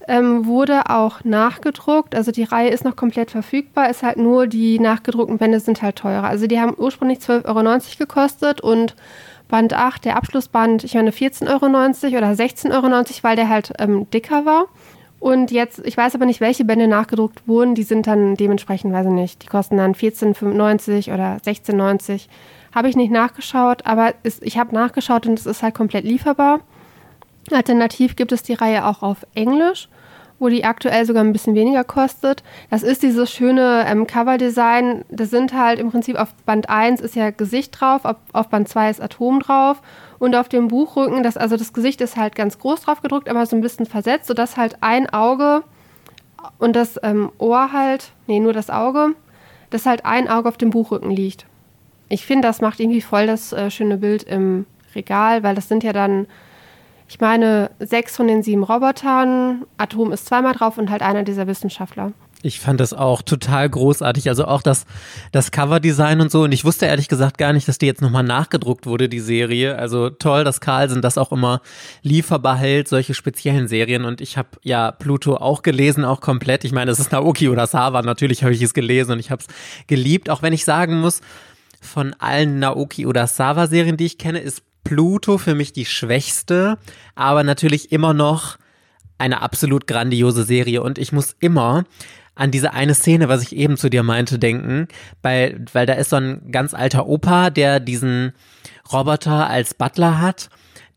ähm, 0.07 0.45
wurde 0.45 0.89
auch 0.89 1.23
nachgedruckt. 1.23 2.13
Also 2.15 2.31
die 2.31 2.43
Reihe 2.43 2.69
ist 2.69 2.85
noch 2.85 2.95
komplett 2.95 3.31
verfügbar, 3.31 3.89
ist 3.89 4.03
halt 4.03 4.17
nur 4.17 4.47
die 4.47 4.79
nachgedruckten 4.79 5.37
Bände 5.37 5.59
sind 5.59 5.81
halt 5.81 5.95
teurer. 5.95 6.25
Also 6.25 6.47
die 6.47 6.59
haben 6.59 6.75
ursprünglich 6.77 7.19
12,90 7.19 7.45
Euro 7.47 7.79
gekostet 7.97 8.61
und 8.61 8.95
Band 9.47 9.73
8, 9.73 10.05
der 10.05 10.15
Abschlussband, 10.15 10.83
ich 10.83 10.93
meine 10.93 11.11
14,90 11.11 11.49
Euro 11.49 11.65
oder 12.17 12.31
16,90 12.31 12.71
Euro, 12.71 13.05
weil 13.23 13.35
der 13.35 13.49
halt 13.49 13.73
ähm, 13.79 14.09
dicker 14.11 14.45
war. 14.45 14.65
Und 15.19 15.51
jetzt, 15.51 15.81
ich 15.85 15.97
weiß 15.97 16.15
aber 16.15 16.25
nicht, 16.25 16.39
welche 16.39 16.63
Bände 16.63 16.87
nachgedruckt 16.87 17.45
wurden, 17.45 17.75
die 17.75 17.83
sind 17.83 18.07
dann 18.07 18.35
dementsprechend, 18.35 18.93
weiß 18.93 19.07
ich 19.07 19.11
nicht, 19.11 19.43
die 19.43 19.47
kosten 19.47 19.75
dann 19.75 19.93
14,95 19.93 21.13
oder 21.13 21.37
16,90. 21.45 22.27
Habe 22.73 22.89
ich 22.89 22.95
nicht 22.95 23.11
nachgeschaut, 23.11 23.85
aber 23.85 24.13
es, 24.23 24.41
ich 24.41 24.57
habe 24.57 24.75
nachgeschaut 24.75 25.25
und 25.25 25.39
es 25.39 25.45
ist 25.45 25.63
halt 25.63 25.73
komplett 25.73 26.05
lieferbar. 26.05 26.59
Alternativ 27.51 28.15
gibt 28.15 28.31
es 28.31 28.43
die 28.43 28.53
Reihe 28.53 28.85
auch 28.85 29.01
auf 29.01 29.25
Englisch, 29.33 29.89
wo 30.37 30.49
die 30.49 30.63
aktuell 30.63 31.05
sogar 31.05 31.23
ein 31.23 31.33
bisschen 31.33 31.55
weniger 31.55 31.83
kostet. 31.83 32.43
Das 32.69 32.83
ist 32.83 33.01
dieses 33.01 33.31
schöne 33.31 33.85
ähm, 33.87 34.05
Coverdesign. 34.05 35.03
Das 35.09 35.31
sind 35.31 35.53
halt 35.53 35.79
im 35.79 35.89
Prinzip 35.89 36.17
auf 36.17 36.33
Band 36.45 36.69
1 36.69 37.01
ist 37.01 37.15
ja 37.15 37.31
Gesicht 37.31 37.79
drauf, 37.79 38.05
auf, 38.05 38.17
auf 38.33 38.49
Band 38.49 38.69
2 38.69 38.89
ist 38.91 39.01
Atom 39.01 39.39
drauf. 39.39 39.81
Und 40.19 40.35
auf 40.35 40.49
dem 40.49 40.67
Buchrücken, 40.67 41.23
das, 41.23 41.37
also 41.37 41.57
das 41.57 41.73
Gesicht 41.73 42.01
ist 42.01 42.17
halt 42.17 42.35
ganz 42.35 42.59
groß 42.59 42.81
drauf 42.81 43.01
gedruckt, 43.01 43.29
aber 43.29 43.45
so 43.45 43.55
ein 43.55 43.61
bisschen 43.61 43.85
versetzt, 43.85 44.27
sodass 44.27 44.57
halt 44.57 44.77
ein 44.81 45.09
Auge 45.09 45.63
und 46.57 46.75
das 46.75 46.99
ähm, 47.03 47.31
Ohr 47.37 47.71
halt, 47.71 48.11
nee, 48.27 48.39
nur 48.39 48.53
das 48.53 48.69
Auge, 48.69 49.15
dass 49.69 49.85
halt 49.85 50.05
ein 50.05 50.27
Auge 50.27 50.49
auf 50.49 50.57
dem 50.57 50.71
Buchrücken 50.71 51.11
liegt 51.11 51.45
ich 52.09 52.25
finde, 52.25 52.47
das 52.47 52.61
macht 52.61 52.79
irgendwie 52.79 53.01
voll 53.01 53.27
das 53.27 53.53
äh, 53.53 53.71
schöne 53.71 53.97
Bild 53.97 54.23
im 54.23 54.65
Regal, 54.95 55.43
weil 55.43 55.55
das 55.55 55.67
sind 55.67 55.83
ja 55.83 55.93
dann 55.93 56.27
ich 57.09 57.19
meine, 57.19 57.71
sechs 57.79 58.15
von 58.15 58.27
den 58.27 58.43
sieben 58.43 58.63
Robotern, 58.63 59.65
Atom 59.77 60.11
ist 60.11 60.27
zweimal 60.27 60.53
drauf 60.53 60.77
und 60.77 60.91
halt 60.91 61.01
einer 61.01 61.23
dieser 61.23 61.47
Wissenschaftler. 61.47 62.13
Ich 62.41 62.61
fand 62.61 62.79
das 62.79 62.93
auch 62.93 63.21
total 63.21 63.67
großartig. 63.67 64.29
Also 64.29 64.45
auch 64.45 64.61
das, 64.61 64.85
das 65.33 65.51
Coverdesign 65.51 66.21
und 66.21 66.31
so. 66.31 66.43
Und 66.43 66.53
ich 66.53 66.63
wusste 66.63 66.85
ehrlich 66.85 67.09
gesagt 67.09 67.37
gar 67.37 67.51
nicht, 67.51 67.67
dass 67.67 67.79
die 67.79 67.87
jetzt 67.87 68.01
nochmal 68.01 68.23
nachgedruckt 68.23 68.85
wurde, 68.85 69.09
die 69.09 69.19
Serie. 69.19 69.77
Also 69.77 70.09
toll, 70.09 70.45
dass 70.45 70.61
Carlsen 70.61 71.01
das 71.01 71.17
auch 71.17 71.33
immer 71.33 71.61
lieferbar 72.01 72.55
hält, 72.55 72.87
solche 72.87 73.13
speziellen 73.13 73.67
Serien. 73.67 74.05
Und 74.05 74.21
ich 74.21 74.37
habe 74.37 74.49
ja 74.61 74.91
Pluto 74.91 75.35
auch 75.35 75.63
gelesen, 75.63 76.05
auch 76.05 76.21
komplett. 76.21 76.63
Ich 76.63 76.71
meine, 76.71 76.91
es 76.91 76.99
ist 76.99 77.11
Naoki 77.11 77.49
oder 77.49 77.67
Sawa. 77.67 78.03
Natürlich 78.03 78.43
habe 78.43 78.53
ich 78.53 78.61
es 78.61 78.73
gelesen 78.73 79.13
und 79.13 79.19
ich 79.19 79.31
habe 79.31 79.41
es 79.41 79.47
geliebt. 79.87 80.29
Auch 80.29 80.41
wenn 80.41 80.53
ich 80.53 80.63
sagen 80.63 81.01
muss, 81.01 81.19
von 81.81 82.13
allen 82.19 82.59
Naoki 82.59 83.05
oder 83.05 83.27
Sawa 83.27 83.67
Serien, 83.67 83.97
die 83.97 84.05
ich 84.05 84.17
kenne, 84.17 84.39
ist 84.39 84.63
Pluto 84.83 85.37
für 85.37 85.55
mich 85.55 85.73
die 85.73 85.85
schwächste. 85.85 86.77
Aber 87.15 87.43
natürlich 87.43 87.91
immer 87.91 88.13
noch 88.13 88.57
eine 89.17 89.41
absolut 89.41 89.85
grandiose 89.87 90.43
Serie. 90.43 90.81
Und 90.81 90.97
ich 90.97 91.11
muss 91.11 91.35
immer 91.39 91.83
an 92.35 92.51
diese 92.51 92.73
eine 92.73 92.95
Szene, 92.95 93.27
was 93.27 93.43
ich 93.43 93.55
eben 93.55 93.75
zu 93.75 93.89
dir 93.89 94.01
meinte, 94.01 94.39
denken, 94.39 94.87
weil, 95.21 95.65
weil 95.73 95.85
da 95.85 95.93
ist 95.93 96.09
so 96.09 96.15
ein 96.15 96.51
ganz 96.51 96.73
alter 96.73 97.05
Opa, 97.05 97.49
der 97.49 97.81
diesen 97.81 98.31
Roboter 98.91 99.49
als 99.49 99.73
Butler 99.73 100.21
hat, 100.21 100.49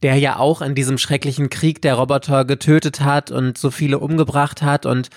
der 0.03 0.17
ja 0.17 0.37
auch 0.37 0.63
in 0.63 0.77
diesem 0.77 0.99
schrecklichen 0.99 1.51
Krieg 1.51 1.83
der 1.83 1.95
Roboter 1.95 2.45
getötet 2.45 3.01
hat 3.01 3.33
und 3.33 3.59
so 3.59 3.73
viele 3.73 3.99
umgebracht 3.99 4.63
hat 4.63 4.87
und 4.87 5.11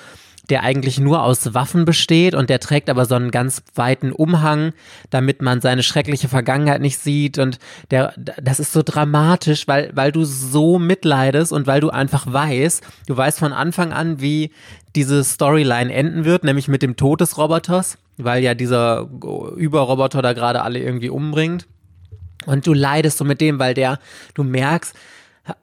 der 0.49 0.63
eigentlich 0.63 0.99
nur 0.99 1.23
aus 1.23 1.53
Waffen 1.53 1.85
besteht 1.85 2.35
und 2.35 2.49
der 2.49 2.59
trägt 2.59 2.89
aber 2.89 3.05
so 3.05 3.15
einen 3.15 3.31
ganz 3.31 3.63
weiten 3.73 4.11
Umhang, 4.11 4.73
damit 5.09 5.41
man 5.41 5.61
seine 5.61 5.83
schreckliche 5.83 6.27
Vergangenheit 6.27 6.81
nicht 6.81 6.99
sieht 6.99 7.39
und 7.39 7.59
der, 7.91 8.13
das 8.17 8.59
ist 8.59 8.73
so 8.73 8.81
dramatisch, 8.83 9.67
weil, 9.67 9.91
weil 9.93 10.11
du 10.11 10.23
so 10.23 10.79
mitleidest 10.79 11.51
und 11.51 11.67
weil 11.67 11.81
du 11.81 11.89
einfach 11.89 12.31
weißt, 12.31 12.83
du 13.07 13.17
weißt 13.17 13.39
von 13.39 13.53
Anfang 13.53 13.93
an, 13.93 14.21
wie 14.21 14.51
diese 14.95 15.23
Storyline 15.23 15.93
enden 15.93 16.25
wird, 16.25 16.43
nämlich 16.43 16.67
mit 16.67 16.81
dem 16.81 16.95
Tod 16.95 17.21
des 17.21 17.37
Roboters, 17.37 17.97
weil 18.17 18.43
ja 18.43 18.53
dieser 18.53 19.09
Überroboter 19.57 20.21
da 20.21 20.33
gerade 20.33 20.61
alle 20.61 20.79
irgendwie 20.79 21.09
umbringt. 21.09 21.67
Und 22.45 22.67
du 22.67 22.73
leidest 22.73 23.17
so 23.17 23.25
mit 23.25 23.41
dem, 23.41 23.59
weil 23.59 23.73
der, 23.73 23.99
du 24.35 24.43
merkst, 24.43 24.95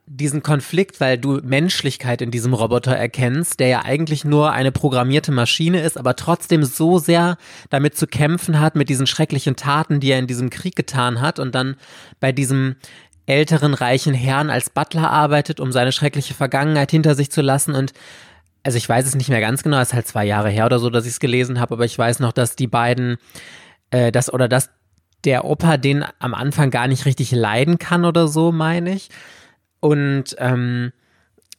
diesen 0.07 0.43
Konflikt, 0.43 1.01
weil 1.01 1.18
du 1.18 1.41
Menschlichkeit 1.43 2.22
in 2.22 2.30
diesem 2.30 2.55
Roboter 2.55 2.95
erkennst, 2.95 3.59
der 3.59 3.68
ja 3.68 3.83
eigentlich 3.83 4.24
nur 4.24 4.53
eine 4.53 4.70
programmierte 4.70 5.33
Maschine 5.33 5.80
ist, 5.80 5.99
aber 5.99 6.14
trotzdem 6.14 6.64
so 6.64 6.99
sehr 6.99 7.37
damit 7.70 7.97
zu 7.97 8.07
kämpfen 8.07 8.61
hat 8.61 8.76
mit 8.76 8.89
diesen 8.89 9.07
schrecklichen 9.07 9.57
Taten, 9.57 9.99
die 9.99 10.11
er 10.11 10.18
in 10.18 10.26
diesem 10.26 10.51
Krieg 10.51 10.76
getan 10.76 11.20
hat 11.20 11.39
und 11.39 11.55
dann 11.55 11.76
bei 12.20 12.30
diesem 12.30 12.76
älteren 13.26 13.74
reichen 13.74 14.14
Herrn 14.14 14.51
als 14.51 14.70
Butler 14.70 15.11
arbeitet, 15.11 15.59
um 15.59 15.72
seine 15.72 15.93
schreckliche 15.93 16.35
Vergangenheit 16.35 16.91
hinter 16.91 17.14
sich 17.14 17.30
zu 17.30 17.41
lassen 17.41 17.74
und 17.74 17.93
also 18.64 18.78
ich 18.78 18.89
weiß 18.89 19.07
es 19.07 19.16
nicht 19.16 19.28
mehr 19.28 19.41
ganz 19.41 19.64
genau, 19.64 19.78
es 19.78 19.89
ist 19.89 19.95
halt 19.95 20.07
zwei 20.07 20.24
Jahre 20.24 20.49
her 20.49 20.66
oder 20.66 20.78
so, 20.78 20.89
dass 20.89 21.05
ich 21.05 21.12
es 21.12 21.20
gelesen 21.20 21.59
habe, 21.59 21.74
aber 21.74 21.85
ich 21.85 21.99
weiß 21.99 22.20
noch, 22.20 22.30
dass 22.30 22.55
die 22.55 22.68
beiden, 22.68 23.16
äh, 23.91 24.12
das 24.12 24.33
oder 24.33 24.49
dass 24.49 24.70
der 25.24 25.45
Opa 25.45 25.76
den 25.76 26.05
am 26.20 26.35
Anfang 26.35 26.70
gar 26.70 26.87
nicht 26.87 27.05
richtig 27.05 27.33
leiden 27.33 27.78
kann 27.78 28.05
oder 28.05 28.28
so, 28.28 28.53
meine 28.53 28.95
ich 28.95 29.09
und 29.83 30.37
ähm, 30.39 30.93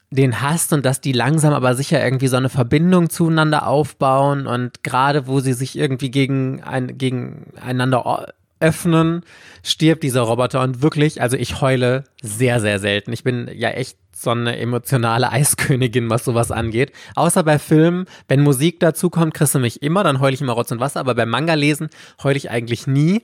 den 0.09 0.41
hasst 0.41 0.73
und 0.73 0.85
dass 0.85 1.01
die 1.01 1.11
langsam 1.11 1.53
aber 1.53 1.75
sicher 1.75 2.03
irgendwie 2.03 2.27
so 2.27 2.37
eine 2.37 2.49
Verbindung 2.49 3.09
zueinander 3.09 3.67
aufbauen 3.67 4.47
und 4.47 4.83
gerade 4.83 5.27
wo 5.27 5.39
sie 5.39 5.53
sich 5.53 5.77
irgendwie 5.77 6.09
gegen 6.09 6.63
ein, 6.63 6.97
gegeneinander 6.97 8.27
öffnen, 8.59 9.23
stirbt 9.61 10.03
dieser 10.03 10.21
Roboter 10.21 10.61
und 10.61 10.81
wirklich, 10.81 11.21
also 11.21 11.35
ich 11.35 11.59
heule 11.59 12.05
sehr, 12.21 12.61
sehr 12.61 12.79
selten. 12.79 13.11
Ich 13.11 13.23
bin 13.23 13.49
ja 13.53 13.71
echt 13.71 13.97
so 14.15 14.29
eine 14.29 14.57
emotionale 14.57 15.29
Eiskönigin, 15.31 16.09
was 16.09 16.23
sowas 16.23 16.49
angeht. 16.51 16.93
Außer 17.15 17.43
bei 17.43 17.59
Filmen, 17.59 18.05
wenn 18.29 18.41
Musik 18.41 18.79
dazu 18.79 19.09
kommt, 19.09 19.33
kriegst 19.33 19.55
du 19.55 19.59
mich 19.59 19.81
immer, 19.81 20.03
dann 20.03 20.21
heule 20.21 20.33
ich 20.33 20.41
immer 20.41 20.53
Rotz 20.53 20.71
und 20.71 20.79
Wasser, 20.79 21.01
aber 21.01 21.15
beim 21.15 21.29
Manga 21.29 21.55
lesen 21.55 21.89
heule 22.23 22.37
ich 22.37 22.49
eigentlich 22.49 22.87
nie. 22.87 23.23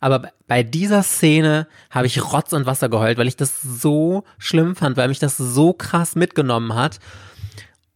Aber 0.00 0.30
bei 0.46 0.62
dieser 0.62 1.02
Szene 1.02 1.66
habe 1.90 2.06
ich 2.06 2.32
Rotz 2.32 2.52
und 2.52 2.66
Wasser 2.66 2.88
geheult, 2.88 3.18
weil 3.18 3.28
ich 3.28 3.36
das 3.36 3.60
so 3.62 4.24
schlimm 4.38 4.76
fand, 4.76 4.96
weil 4.96 5.08
mich 5.08 5.18
das 5.18 5.36
so 5.36 5.72
krass 5.72 6.14
mitgenommen 6.16 6.74
hat. 6.74 7.00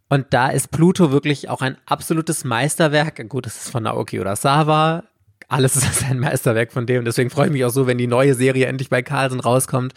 Und 0.08 0.26
da 0.30 0.48
ist 0.48 0.70
Pluto 0.70 1.12
wirklich 1.12 1.48
auch 1.50 1.60
ein 1.60 1.76
absolutes 1.86 2.44
Meisterwerk. 2.44 3.28
Gut, 3.28 3.46
es 3.46 3.56
ist 3.56 3.70
von 3.70 3.82
Naoki 3.82 4.18
Urasawa. 4.18 5.04
Alles 5.48 5.76
ist 5.76 6.04
ein 6.04 6.18
Meisterwerk 6.18 6.72
von 6.72 6.86
dem. 6.86 7.04
Deswegen 7.04 7.30
freue 7.30 7.46
ich 7.46 7.52
mich 7.52 7.64
auch 7.64 7.70
so, 7.70 7.86
wenn 7.86 7.98
die 7.98 8.06
neue 8.06 8.34
Serie 8.34 8.66
endlich 8.66 8.88
bei 8.88 9.02
Carlsen 9.02 9.40
rauskommt. 9.40 9.94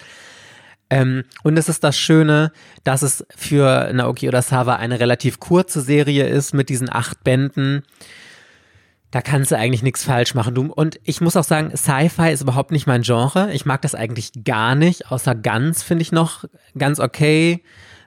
Ähm, 0.90 1.24
und 1.44 1.58
es 1.58 1.70
ist 1.70 1.86
das 1.86 1.98
Schöne, 1.98 2.52
dass 2.84 3.02
es 3.02 3.26
für 3.34 3.92
Naoki 3.94 4.28
Urasawa 4.28 4.76
eine 4.76 5.00
relativ 5.00 5.40
kurze 5.40 5.80
Serie 5.80 6.28
ist 6.28 6.54
mit 6.54 6.68
diesen 6.68 6.92
acht 6.92 7.24
Bänden 7.24 7.84
da 9.12 9.22
kannst 9.22 9.52
du 9.52 9.58
eigentlich 9.58 9.84
nichts 9.84 10.06
falsch 10.06 10.34
machen. 10.36 10.56
Du, 10.56 10.72
und 10.72 11.00
ich 11.04 11.20
muss 11.20 11.36
auch 11.36 11.44
sagen, 11.44 11.76
Sci-Fi 11.76 12.32
ist 12.32 12.42
überhaupt 12.42 12.72
nicht 12.72 12.88
mein 12.88 13.02
Genre. 13.02 13.52
Ich 13.54 13.66
mag 13.66 13.82
das 13.82 13.94
eigentlich 13.94 14.32
gar 14.46 14.74
nicht, 14.74 15.12
außer 15.12 15.36
ganz 15.36 15.84
finde 15.84 16.02
ich 16.02 16.14
noch 16.14 16.46
ganz 16.78 17.00
okay 17.00 17.62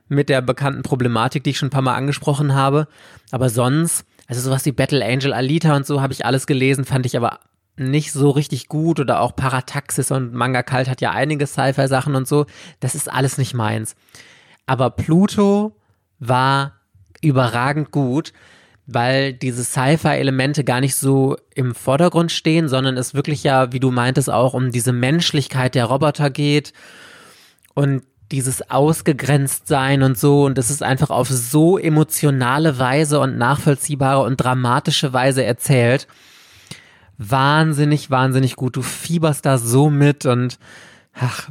mit 0.09 0.31
der 0.31 0.41
bekannten 0.41 0.83
Problematik, 0.83 1.45
die 1.45 1.51
ich 1.51 1.59
schon 1.59 1.69
ein 1.69 1.71
paar 1.73 1.83
Mal 1.83 1.95
angesprochen 1.95 2.55
habe. 2.55 2.89
Aber 3.31 3.51
sonst, 3.51 4.07
also 4.27 4.41
sowas 4.41 4.65
wie 4.65 4.73
Battle 4.73 5.05
Angel 5.05 5.35
Alita 5.35 5.77
und 5.77 5.87
so 5.87 6.01
habe 6.01 6.13
ich 6.15 6.25
alles 6.25 6.47
gelesen, 6.47 6.85
fand 6.87 7.05
ich 7.05 7.17
aber 7.17 7.41
nicht 7.77 8.13
so 8.13 8.31
richtig 8.31 8.69
gut 8.69 9.01
oder 9.01 9.21
auch 9.21 9.37
Parataxis 9.37 10.11
und 10.11 10.33
Manga 10.33 10.63
Kalt 10.63 10.89
hat 10.89 11.01
ja 11.01 11.11
einige 11.11 11.47
Sci-Fi-Sachen 11.47 12.15
und 12.15 12.27
so. 12.27 12.47
Das 12.81 12.95
ist 12.95 13.13
alles 13.13 13.37
nicht 13.37 13.53
meins. 13.53 13.95
Aber 14.67 14.91
Pluto 14.91 15.77
war 16.19 16.81
überragend 17.21 17.91
gut 17.91 18.33
weil 18.87 19.33
diese 19.33 19.65
Sci-Fi-Elemente 19.65 20.65
gar 20.65 20.81
nicht 20.81 20.95
so 20.95 21.37
im 21.55 21.75
Vordergrund 21.75 22.33
stehen, 22.33 22.69
sondern 22.69 22.97
es 22.97 23.15
wirklich 23.15 23.43
ja, 23.43 23.73
wie 23.73 23.81
du 23.81 23.91
meintest, 23.91 24.31
auch 24.31 24.55
um 24.55 24.71
diese 24.71 24.93
Menschlichkeit 24.93 25.75
der 25.75 25.87
Roboter 25.87 26.31
geht 26.31 26.73
und 27.75 28.03
dieses 28.31 28.71
Ausgegrenztsein 28.71 30.03
und 30.03 30.19
so. 30.19 30.45
Und 30.45 30.59
es 30.59 30.71
ist 30.71 30.83
einfach 30.83 31.11
auf 31.11 31.29
so 31.29 31.79
emotionale 31.79 32.79
Weise 32.79 33.21
und 33.21 33.39
nachvollziehbare 33.39 34.23
und 34.23 34.37
dramatische 34.37 35.13
Weise 35.13 35.45
erzählt. 35.45 36.07
Wahnsinnig, 37.17 38.11
wahnsinnig 38.11 38.57
gut. 38.57 38.77
Du 38.77 38.83
fieberst 38.83 39.47
da 39.47 39.57
so 39.57 39.89
mit 39.89 40.27
und 40.27 40.59
ach, 41.15 41.51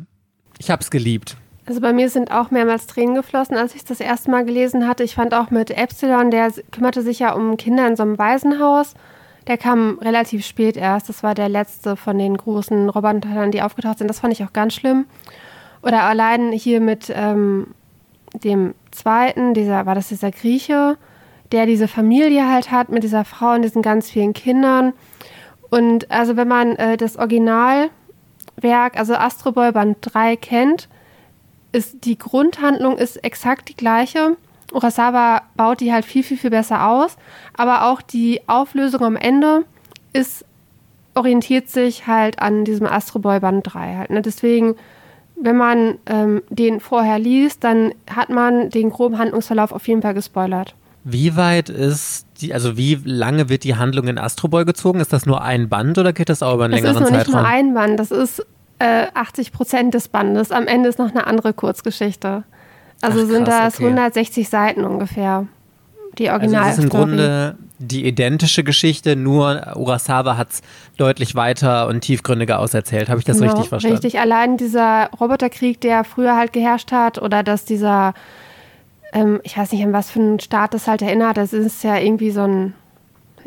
ich 0.60 0.70
hab's 0.70 0.92
geliebt. 0.92 1.38
Also 1.66 1.80
bei 1.80 1.94
mir 1.94 2.10
sind 2.10 2.32
auch 2.32 2.52
mehrmals 2.52 2.88
Tränen 2.88 3.16
geflossen, 3.16 3.56
als 3.56 3.74
ich 3.74 3.82
es 3.82 3.86
das 3.86 4.02
erste 4.02 4.30
Mal 4.30 4.44
gelesen 4.44 4.88
hatte. 4.88 5.04
Ich 5.04 5.16
fand 5.16 5.34
auch 5.34 5.50
mit 5.50 5.72
Epsilon, 5.72 6.30
der 6.30 6.52
kümmerte 6.72 7.02
sich 7.02 7.20
ja 7.20 7.34
um 7.34 7.56
Kinder 7.56 7.88
in 7.88 7.96
so 7.96 8.04
einem 8.04 8.18
Waisenhaus. 8.18 8.96
Der 9.48 9.58
kam 9.58 9.98
relativ 10.00 10.46
spät 10.46 10.76
erst. 10.76 11.08
Das 11.08 11.24
war 11.24 11.36
der 11.36 11.50
letzte 11.50 11.96
von 11.96 12.18
den 12.18 12.36
großen 12.36 12.90
Robotern, 12.90 13.52
die 13.52 13.62
aufgetaucht 13.62 14.00
sind. 14.00 14.10
Das 14.10 14.20
fand 14.20 14.34
ich 14.34 14.44
auch 14.44 14.54
ganz 14.54 14.74
schlimm. 14.74 15.06
Oder 15.82 16.04
allein 16.04 16.52
hier 16.52 16.82
mit 16.82 17.12
ähm, 17.14 17.68
dem 18.34 18.74
zweiten, 18.92 19.54
dieser, 19.54 19.86
war 19.86 19.96
das 19.96 20.10
dieser 20.10 20.32
Grieche, 20.32 20.98
der 21.52 21.66
diese 21.66 21.88
Familie 21.88 22.50
halt 22.50 22.72
hat 22.72 22.90
mit 22.90 23.04
dieser 23.04 23.26
Frau 23.26 23.54
und 23.54 23.62
diesen 23.62 23.82
ganz 23.82 24.10
vielen 24.10 24.34
Kindern. 24.34 24.94
Und 25.70 26.10
also 26.12 26.36
wenn 26.36 26.48
man 26.48 26.76
äh, 26.76 26.98
das 26.98 27.18
Originalwerk, 27.18 27.92
also 28.96 29.16
Astro 29.16 29.52
Boy 29.52 29.72
Band 29.72 29.98
3 30.02 30.36
kennt, 30.36 30.90
ist 31.74 32.06
die 32.06 32.18
Grundhandlung 32.18 32.98
ist 32.98 33.22
exakt 33.24 33.68
die 33.68 33.76
gleiche. 33.76 34.38
Urasawa 34.72 35.42
baut 35.58 35.82
die 35.82 35.92
halt 35.92 36.06
viel, 36.06 36.24
viel, 36.24 36.38
viel 36.38 36.50
besser 36.50 36.88
aus. 36.88 37.18
Aber 37.56 37.86
auch 37.86 38.02
die 38.02 38.42
Auflösung 38.48 39.02
am 39.02 39.16
Ende 39.16 39.66
ist, 40.14 40.46
orientiert 41.16 41.70
sich 41.70 42.08
halt 42.08 42.40
an 42.40 42.64
diesem 42.64 42.88
Astro 42.88 43.20
Boy 43.20 43.40
Band 43.40 43.74
3 43.74 43.96
halt. 43.98 44.10
Ne? 44.12 44.22
Deswegen, 44.22 44.76
wenn 45.36 45.58
man 45.58 45.98
ähm, 46.06 46.42
den 46.50 46.80
vorher 46.80 47.20
liest, 47.20 47.64
dann 47.64 47.94
hat 48.10 48.30
man 48.30 48.70
den 48.70 48.90
groben 48.90 49.18
Handlungsverlauf 49.18 49.72
auf 49.72 49.88
jeden 49.88 50.02
Fall 50.02 50.14
gespoilert. 50.14 50.76
Wie 51.04 51.36
weit 51.36 51.70
ist 51.70 52.28
die, 52.40 52.54
also 52.54 52.78
wie 52.78 52.98
lange 53.04 53.50
wird 53.50 53.66
die 53.66 53.76
Handlung 53.76 54.08
in 54.08 54.18
Astro 54.18 54.48
Boy 54.48 54.64
gezogen? 54.64 55.02
Ist 55.02 55.12
das 55.12 55.26
nur 55.26 55.42
ein 55.42 55.68
Band 55.68 55.98
oder 55.98 56.14
geht 56.14 56.30
das 56.30 56.42
auch 56.42 56.54
über 56.56 56.66
einen 56.66 56.74
das 56.74 56.82
längeren 56.82 57.06
Zeitraum? 57.06 57.14
Das 57.14 57.28
ist 57.28 57.34
nur 57.34 57.42
nicht 57.42 57.50
nur 57.50 57.58
ein 57.58 57.74
Band, 57.74 58.00
das 58.00 58.12
ist 58.12 58.46
80 59.14 59.48
äh, 59.48 59.52
Prozent 59.52 59.94
des 59.94 60.08
Bandes. 60.08 60.52
Am 60.52 60.68
Ende 60.68 60.90
ist 60.90 61.00
noch 61.00 61.12
eine 61.12 61.28
andere 61.28 61.54
Kurzgeschichte. 61.54 62.44
Also 63.02 63.22
Ach, 63.24 63.28
sind 63.28 63.48
das 63.48 63.76
okay. 63.76 63.86
160 63.86 64.50
Seiten 64.50 64.86
ungefähr. 64.86 65.48
Die 66.18 66.30
Original. 66.30 66.64
Also 66.64 66.68
das 66.70 66.78
ist 66.78 66.84
im 66.84 66.90
Grunde 66.90 67.58
die 67.80 68.06
identische 68.06 68.64
Geschichte, 68.64 69.16
nur 69.16 69.74
Urasawa 69.76 70.38
hat 70.38 70.52
es 70.52 70.62
deutlich 70.98 71.36
weiter 71.36 71.88
und 71.88 72.02
tiefgründiger 72.02 72.60
auserzählt. 72.60 73.10
Habe 73.10 73.20
ich 73.20 73.26
das 73.26 73.40
genau, 73.40 73.52
richtig 73.52 73.70
verstanden? 73.70 73.98
Richtig. 73.98 74.20
Allein 74.20 74.58
dieser 74.58 75.10
Roboterkrieg, 75.20 75.82
der 75.82 76.04
früher 76.04 76.38
halt 76.38 76.54
geherrscht 76.54 76.92
hat, 76.92 77.22
oder 77.22 77.44
dass 77.44 77.66
dieser, 77.66 78.14
ähm, 79.12 79.42
ich 79.44 79.58
weiß 79.58 79.72
nicht, 79.72 79.84
an 79.84 79.92
was 79.92 80.12
für 80.12 80.20
einen 80.20 80.40
Staat 80.40 80.74
das 80.74 80.88
halt 80.88 81.02
erinnert, 81.02 81.36
das 81.38 81.52
ist 81.52 81.84
ja 81.84 81.98
irgendwie 81.98 82.32
so 82.32 82.42
ein, 82.42 82.74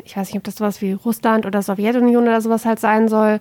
ich 0.03 0.15
weiß 0.15 0.27
nicht, 0.27 0.37
ob 0.37 0.43
das 0.43 0.57
sowas 0.57 0.81
wie 0.81 0.91
Russland 0.91 1.45
oder 1.45 1.61
Sowjetunion 1.61 2.23
oder 2.23 2.41
sowas 2.41 2.65
halt 2.65 2.79
sein 2.79 3.07
soll 3.07 3.39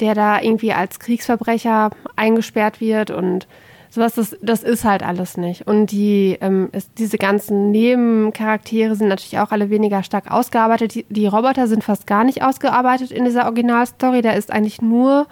der 0.00 0.14
da 0.14 0.40
irgendwie 0.40 0.72
als 0.72 0.98
Kriegsverbrecher 0.98 1.90
eingesperrt 2.16 2.80
wird 2.80 3.10
und 3.10 3.46
sowas, 3.90 4.14
das, 4.14 4.36
das 4.42 4.62
ist 4.62 4.84
halt 4.84 5.02
alles 5.02 5.36
nicht. 5.36 5.66
Und 5.66 5.90
die, 5.90 6.38
ähm, 6.40 6.68
ist, 6.72 6.90
diese 6.98 7.18
ganzen 7.18 7.70
Nebencharaktere 7.70 8.94
sind 8.94 9.08
natürlich 9.08 9.38
auch 9.38 9.50
alle 9.50 9.70
weniger 9.70 10.02
stark 10.02 10.30
ausgearbeitet. 10.30 10.94
Die, 10.94 11.06
die 11.08 11.26
Roboter 11.26 11.66
sind 11.66 11.84
fast 11.84 12.06
gar 12.06 12.24
nicht 12.24 12.42
ausgearbeitet 12.42 13.10
in 13.10 13.24
dieser 13.24 13.44
Originalstory. 13.44 14.22
Da 14.22 14.32
ist 14.32 14.52
eigentlich 14.52 14.82
nur, 14.82 15.26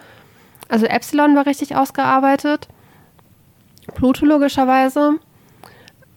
also 0.69 0.87
Epsilon 0.87 1.37
war 1.37 1.47
richtig 1.47 1.77
ausgearbeitet. 1.77 2.69
Pluto 3.95 4.25
logischerweise. 4.25 5.19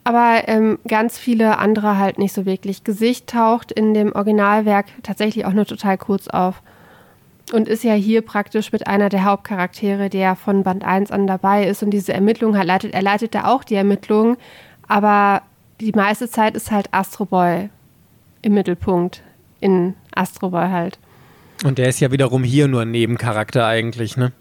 Aber 0.04 0.48
ähm, 0.48 0.80
ganz 0.88 1.20
viele 1.20 1.58
andere 1.60 1.98
halt 1.98 2.18
nicht 2.18 2.34
so 2.34 2.46
wirklich. 2.46 2.84
Gesicht 2.84 3.28
taucht 3.28 3.72
in 3.72 3.94
dem 3.94 4.14
Originalwerk 4.14 4.88
tatsächlich 5.04 5.46
auch 5.46 5.54
nur 5.54 5.66
total 5.66 5.98
kurz 5.98 6.28
auf 6.28 6.64
und 7.54 7.68
ist 7.68 7.84
ja 7.84 7.94
hier 7.94 8.22
praktisch 8.22 8.72
mit 8.72 8.88
einer 8.88 9.10
der 9.10 9.26
Hauptcharaktere, 9.26 10.10
der 10.10 10.36
von 10.36 10.64
Band 10.64 10.84
1 10.84 11.12
an 11.12 11.28
dabei 11.28 11.66
ist 11.66 11.84
und 11.84 11.92
diese 11.92 12.14
Ermittlungen 12.14 12.58
halt 12.58 12.68
leitet. 12.68 12.94
Er 12.94 13.02
leitet 13.02 13.36
da 13.36 13.46
auch 13.46 13.64
die 13.64 13.76
Ermittlungen, 13.76 14.38
aber 14.88 15.42
die 15.80 15.92
meiste 15.92 16.30
Zeit 16.30 16.56
ist 16.56 16.72
halt 16.72 16.94
Astro 16.94 17.26
Boy 17.26 17.70
im 18.42 18.54
Mittelpunkt, 18.54 19.22
in 19.60 19.96
Astro 20.14 20.50
Boy 20.50 20.70
halt. 20.70 21.00
Und 21.64 21.78
der 21.78 21.90
ist 21.90 22.00
ja 22.00 22.12
wiederum 22.12 22.44
hier 22.44 22.68
nur 22.68 22.82
ein 22.82 22.92
Nebencharakter 22.92 23.66
eigentlich, 23.66 24.16
ne? 24.16 24.32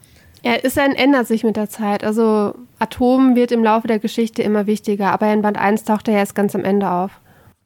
Er 0.43 0.65
ist 0.65 0.79
ein, 0.79 0.95
ändert 0.95 1.27
sich 1.27 1.43
mit 1.43 1.57
der 1.57 1.69
Zeit. 1.69 2.05
Also 2.05 2.55
Atom 2.79 3.35
wird 3.35 3.51
im 3.51 3.65
Laufe 3.65 3.89
der 3.89 3.99
Geschichte 3.99 4.43
immer 4.43 4.67
wichtiger, 4.67 5.13
aber 5.13 5.33
in 5.33 5.43
Band 5.43 5.59
1 5.59 5.85
taucht 5.85 6.07
er 6.07 6.15
erst 6.15 6.37
ganz 6.37 6.55
am 6.55 6.65
Ende 6.65 6.91
auf. 6.91 7.11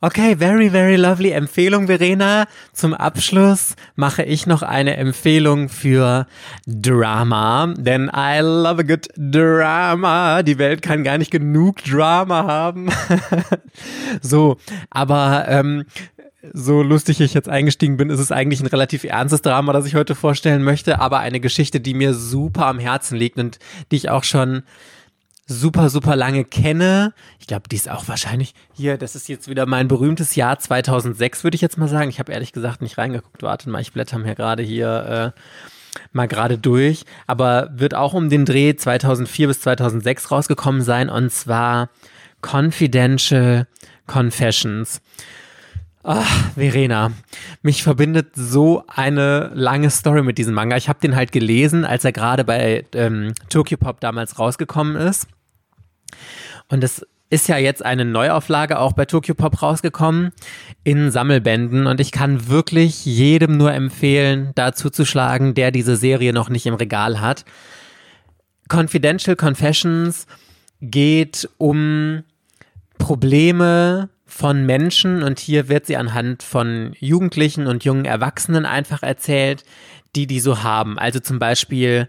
Okay, 0.04 0.34
very, 0.34 0.68
very 0.68 0.96
lovely 0.96 1.30
Empfehlung, 1.30 1.86
Verena. 1.86 2.48
Zum 2.72 2.92
Abschluss 2.92 3.76
mache 3.94 4.24
ich 4.24 4.48
noch 4.48 4.62
eine 4.62 4.96
Empfehlung 4.96 5.68
für 5.68 6.26
Drama, 6.66 7.72
denn 7.78 8.10
I 8.12 8.40
love 8.40 8.80
a 8.80 8.82
good 8.82 9.06
Drama. 9.16 10.42
Die 10.42 10.58
Welt 10.58 10.82
kann 10.82 11.04
gar 11.04 11.18
nicht 11.18 11.30
genug 11.30 11.84
Drama 11.84 12.42
haben. 12.48 12.88
so, 14.20 14.56
aber 14.90 15.44
ähm, 15.46 15.84
so 16.52 16.82
lustig 16.82 17.20
ich 17.20 17.32
jetzt 17.32 17.48
eingestiegen 17.48 17.96
bin, 17.96 18.10
ist 18.10 18.18
es 18.18 18.32
eigentlich 18.32 18.60
ein 18.60 18.66
relativ 18.66 19.04
ernstes 19.04 19.42
Drama, 19.42 19.72
das 19.72 19.86
ich 19.86 19.94
heute 19.94 20.16
vorstellen 20.16 20.64
möchte, 20.64 20.98
aber 20.98 21.20
eine 21.20 21.38
Geschichte, 21.38 21.78
die 21.78 21.94
mir 21.94 22.12
super 22.12 22.66
am 22.66 22.80
Herzen 22.80 23.16
liegt 23.16 23.38
und 23.38 23.60
die 23.92 23.96
ich 23.96 24.10
auch 24.10 24.24
schon 24.24 24.64
super, 25.46 25.90
super 25.90 26.16
lange 26.16 26.44
kenne. 26.44 27.12
Ich 27.38 27.46
glaube, 27.46 27.68
die 27.68 27.76
ist 27.76 27.90
auch 27.90 28.08
wahrscheinlich 28.08 28.54
hier, 28.72 28.96
das 28.96 29.14
ist 29.14 29.28
jetzt 29.28 29.48
wieder 29.48 29.66
mein 29.66 29.88
berühmtes 29.88 30.34
Jahr 30.34 30.58
2006, 30.58 31.44
würde 31.44 31.54
ich 31.54 31.60
jetzt 31.60 31.78
mal 31.78 31.88
sagen. 31.88 32.10
Ich 32.10 32.18
habe 32.18 32.32
ehrlich 32.32 32.52
gesagt 32.52 32.82
nicht 32.82 32.98
reingeguckt. 32.98 33.42
Warte 33.42 33.68
mal, 33.68 33.80
ich 33.80 33.92
blätter 33.92 34.18
mir 34.18 34.34
gerade 34.34 34.62
hier 34.62 35.34
äh, 35.34 35.40
mal 36.12 36.28
gerade 36.28 36.58
durch. 36.58 37.04
Aber 37.26 37.70
wird 37.74 37.94
auch 37.94 38.14
um 38.14 38.30
den 38.30 38.44
Dreh 38.44 38.74
2004 38.74 39.48
bis 39.48 39.60
2006 39.60 40.30
rausgekommen 40.30 40.82
sein 40.82 41.08
und 41.08 41.30
zwar 41.30 41.90
Confidential 42.40 43.66
Confessions. 44.06 45.00
Ach, 46.04 46.50
Verena, 46.54 47.12
mich 47.62 47.84
verbindet 47.84 48.34
so 48.34 48.82
eine 48.88 49.52
lange 49.54 49.88
Story 49.88 50.22
mit 50.22 50.36
diesem 50.36 50.52
Manga. 50.52 50.76
Ich 50.76 50.88
habe 50.88 50.98
den 50.98 51.14
halt 51.14 51.30
gelesen, 51.30 51.84
als 51.84 52.04
er 52.04 52.10
gerade 52.10 52.44
bei 52.44 52.84
ähm, 52.94 53.32
Tokyo 53.48 53.76
Pop 53.76 54.00
damals 54.00 54.36
rausgekommen 54.36 54.96
ist. 54.96 55.28
Und 56.68 56.82
es 56.82 57.06
ist 57.30 57.48
ja 57.48 57.56
jetzt 57.56 57.84
eine 57.84 58.04
Neuauflage 58.04 58.80
auch 58.80 58.94
bei 58.94 59.04
Tokyo 59.04 59.34
Pop 59.34 59.62
rausgekommen 59.62 60.32
in 60.82 61.12
Sammelbänden 61.12 61.86
und 61.86 62.00
ich 62.00 62.10
kann 62.10 62.48
wirklich 62.48 63.06
jedem 63.06 63.56
nur 63.56 63.72
empfehlen, 63.72 64.50
da 64.56 64.72
zuzuschlagen, 64.72 65.54
der 65.54 65.70
diese 65.70 65.96
Serie 65.96 66.32
noch 66.32 66.50
nicht 66.50 66.66
im 66.66 66.74
Regal 66.74 67.20
hat. 67.20 67.44
Confidential 68.68 69.36
Confessions 69.36 70.26
geht 70.80 71.48
um 71.58 72.24
Probleme 72.98 74.10
von 74.32 74.64
Menschen 74.64 75.22
und 75.22 75.38
hier 75.38 75.68
wird 75.68 75.84
sie 75.84 75.98
anhand 75.98 76.42
von 76.42 76.94
Jugendlichen 76.98 77.66
und 77.66 77.84
jungen 77.84 78.06
Erwachsenen 78.06 78.64
einfach 78.64 79.02
erzählt, 79.02 79.62
die 80.16 80.26
die 80.26 80.40
so 80.40 80.62
haben. 80.62 80.98
Also 80.98 81.20
zum 81.20 81.38
Beispiel 81.38 82.08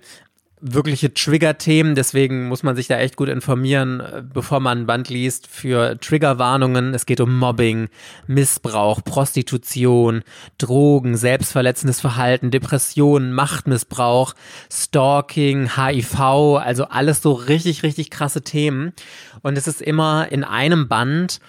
wirkliche 0.62 1.14
Trigger-Themen, 1.14 1.96
deswegen 1.96 2.48
muss 2.48 2.64
man 2.64 2.78
sich 2.78 2.88
da 2.88 2.98
echt 2.98 3.18
gut 3.18 3.28
informieren, 3.28 4.00
äh, 4.00 4.24
bevor 4.24 4.62
man 4.62 4.80
ein 4.80 4.86
Band 4.86 5.10
liest, 5.10 5.48
für 5.48 6.00
Triggerwarnungen. 6.00 6.94
Es 6.94 7.06
geht 7.06 7.20
um 7.20 7.38
Mobbing, 7.38 7.90
Missbrauch, 8.26 9.04
Prostitution, 9.04 10.24
Drogen, 10.58 11.18
selbstverletzendes 11.18 12.00
Verhalten, 12.00 12.52
Depressionen, 12.52 13.34
Machtmissbrauch, 13.34 14.34
Stalking, 14.72 15.76
HIV, 15.76 16.20
also 16.58 16.86
alles 16.86 17.22
so 17.22 17.34
richtig, 17.34 17.84
richtig 17.84 18.10
krasse 18.10 18.44
Themen. 18.44 18.94
Und 19.42 19.58
es 19.58 19.68
ist 19.68 19.82
immer 19.82 20.32
in 20.32 20.46
einem 20.46 20.88
Band 20.88 21.42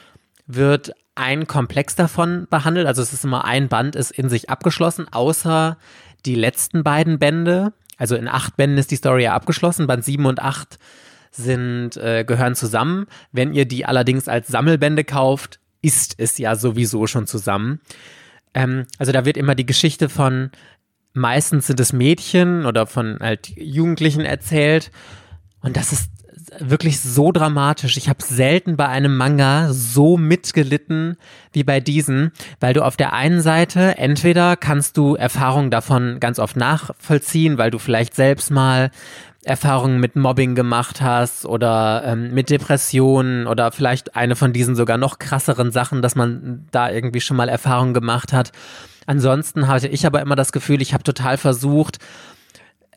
wird 0.46 0.92
ein 1.14 1.46
Komplex 1.46 1.94
davon 1.94 2.46
behandelt. 2.50 2.86
Also 2.86 3.02
es 3.02 3.12
ist 3.12 3.24
immer 3.24 3.44
ein 3.44 3.68
Band, 3.68 3.96
ist 3.96 4.10
in 4.10 4.28
sich 4.28 4.50
abgeschlossen, 4.50 5.06
außer 5.10 5.78
die 6.26 6.34
letzten 6.34 6.82
beiden 6.82 7.18
Bände. 7.18 7.72
Also 7.96 8.16
in 8.16 8.28
acht 8.28 8.56
Bänden 8.56 8.78
ist 8.78 8.90
die 8.90 8.96
Story 8.96 9.24
ja 9.24 9.34
abgeschlossen. 9.34 9.86
Band 9.86 10.04
sieben 10.04 10.26
und 10.26 10.40
acht 10.40 10.78
sind, 11.30 11.96
äh, 11.96 12.24
gehören 12.24 12.54
zusammen. 12.54 13.06
Wenn 13.32 13.54
ihr 13.54 13.66
die 13.66 13.86
allerdings 13.86 14.28
als 14.28 14.48
Sammelbände 14.48 15.04
kauft, 15.04 15.60
ist 15.82 16.14
es 16.18 16.38
ja 16.38 16.56
sowieso 16.56 17.06
schon 17.06 17.26
zusammen. 17.26 17.80
Ähm, 18.54 18.86
also 18.98 19.12
da 19.12 19.24
wird 19.24 19.36
immer 19.36 19.54
die 19.54 19.66
Geschichte 19.66 20.08
von, 20.08 20.50
meistens 21.12 21.66
sind 21.66 21.80
es 21.80 21.92
Mädchen 21.92 22.66
oder 22.66 22.86
von 22.86 23.18
halt 23.20 23.48
Jugendlichen 23.56 24.22
erzählt. 24.22 24.90
Und 25.60 25.76
das 25.76 25.92
ist 25.92 26.10
wirklich 26.58 27.00
so 27.00 27.32
dramatisch. 27.32 27.96
Ich 27.96 28.08
habe 28.08 28.22
selten 28.22 28.76
bei 28.76 28.88
einem 28.88 29.16
Manga 29.16 29.72
so 29.72 30.16
mitgelitten 30.16 31.16
wie 31.52 31.64
bei 31.64 31.80
diesen, 31.80 32.32
weil 32.60 32.74
du 32.74 32.84
auf 32.84 32.96
der 32.96 33.12
einen 33.12 33.40
Seite 33.40 33.98
entweder 33.98 34.56
kannst 34.56 34.96
du 34.96 35.14
Erfahrungen 35.14 35.70
davon 35.70 36.20
ganz 36.20 36.38
oft 36.38 36.56
nachvollziehen, 36.56 37.58
weil 37.58 37.70
du 37.70 37.78
vielleicht 37.78 38.14
selbst 38.14 38.50
mal 38.50 38.90
Erfahrungen 39.44 40.00
mit 40.00 40.16
Mobbing 40.16 40.54
gemacht 40.54 41.00
hast 41.02 41.44
oder 41.44 42.02
ähm, 42.06 42.32
mit 42.32 42.50
Depressionen 42.50 43.46
oder 43.46 43.72
vielleicht 43.72 44.16
eine 44.16 44.36
von 44.36 44.52
diesen 44.52 44.74
sogar 44.74 44.96
noch 44.96 45.18
krasseren 45.18 45.70
Sachen, 45.70 46.02
dass 46.02 46.16
man 46.16 46.66
da 46.70 46.90
irgendwie 46.90 47.20
schon 47.20 47.36
mal 47.36 47.48
Erfahrungen 47.48 47.94
gemacht 47.94 48.32
hat. 48.32 48.52
Ansonsten 49.06 49.68
hatte 49.68 49.88
ich 49.88 50.06
aber 50.06 50.22
immer 50.22 50.36
das 50.36 50.52
Gefühl, 50.52 50.80
ich 50.80 50.94
habe 50.94 51.04
total 51.04 51.36
versucht, 51.36 51.98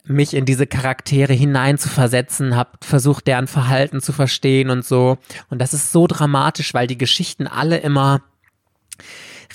mich 0.07 0.33
in 0.33 0.45
diese 0.45 0.67
Charaktere 0.67 1.33
hineinzuversetzen, 1.33 2.55
habe 2.55 2.71
versucht, 2.81 3.27
deren 3.27 3.47
Verhalten 3.47 4.01
zu 4.01 4.13
verstehen 4.13 4.69
und 4.69 4.85
so. 4.85 5.17
Und 5.49 5.59
das 5.59 5.73
ist 5.73 5.91
so 5.91 6.07
dramatisch, 6.07 6.73
weil 6.73 6.87
die 6.87 6.97
Geschichten 6.97 7.47
alle 7.47 7.77
immer 7.77 8.21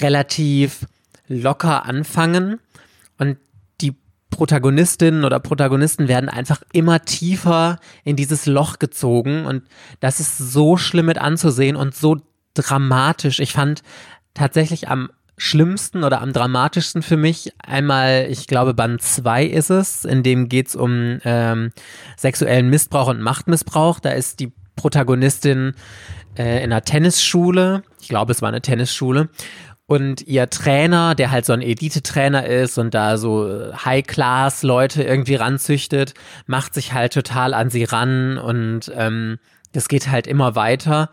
relativ 0.00 0.86
locker 1.28 1.86
anfangen 1.86 2.61
und 3.18 3.38
die 3.80 3.94
Protagonistinnen 4.30 5.24
oder 5.24 5.40
Protagonisten 5.40 6.09
werden 6.09 6.28
einfach 6.28 6.62
immer 6.72 7.05
tiefer 7.05 7.78
in 8.05 8.16
dieses 8.16 8.46
Loch 8.46 8.78
gezogen 8.78 9.46
und 9.46 9.64
das 10.00 10.20
ist 10.20 10.38
so 10.38 10.76
schlimm 10.76 11.07
mit 11.07 11.18
anzusehen 11.18 11.76
und 11.76 11.94
so 11.94 12.18
dramatisch. 12.55 13.40
Ich 13.40 13.53
fand 13.53 13.82
tatsächlich 14.34 14.88
am 14.88 15.11
schlimmsten 15.37 16.05
oder 16.05 16.20
am 16.20 16.33
dramatischsten 16.33 17.03
für 17.03 17.16
mich 17.16 17.53
einmal, 17.59 18.26
ich 18.28 18.47
glaube, 18.47 18.74
Band 18.74 19.03
2 19.03 19.45
ist 19.45 19.70
es, 19.70 20.05
in 20.05 20.22
dem 20.22 20.49
geht 20.49 20.68
es 20.68 20.76
um 20.76 21.18
ähm, 21.24 21.70
sexuellen 22.16 22.68
Missbrauch 22.68 23.09
und 23.09 23.20
Machtmissbrauch. 23.20 23.99
Da 24.01 24.11
ist 24.11 24.41
die 24.41 24.53
Protagonistin 24.76 25.74
äh, 26.37 26.59
in 26.59 26.72
einer 26.72 26.83
Tennisschule, 26.83 27.83
ich 28.01 28.09
glaube, 28.09 28.33
es 28.33 28.43
war 28.43 28.49
eine 28.49 28.62
Tennisschule, 28.62 29.28
und 29.87 30.22
ihr 30.22 30.49
Trainer, 30.49 31.14
der 31.14 31.30
halt 31.30 31.45
so 31.45 31.53
ein 31.53 31.61
Elite-Trainer 31.61 32.47
ist 32.47 32.78
und 32.78 32.95
da 32.95 33.18
so 33.18 33.47
äh, 33.47 33.72
High-Class-Leute 33.74 35.03
irgendwie 35.03 35.35
ranzüchtet, 35.35 36.14
macht 36.47 36.72
sich 36.72 36.93
halt 36.93 37.12
total 37.12 37.53
an 37.53 37.68
sie 37.68 37.85
ran 37.85 38.39
und 38.39 38.91
ähm, 38.95 39.39
das 39.72 39.89
geht 39.89 40.09
halt 40.09 40.26
immer 40.26 40.55
weiter. 40.55 41.11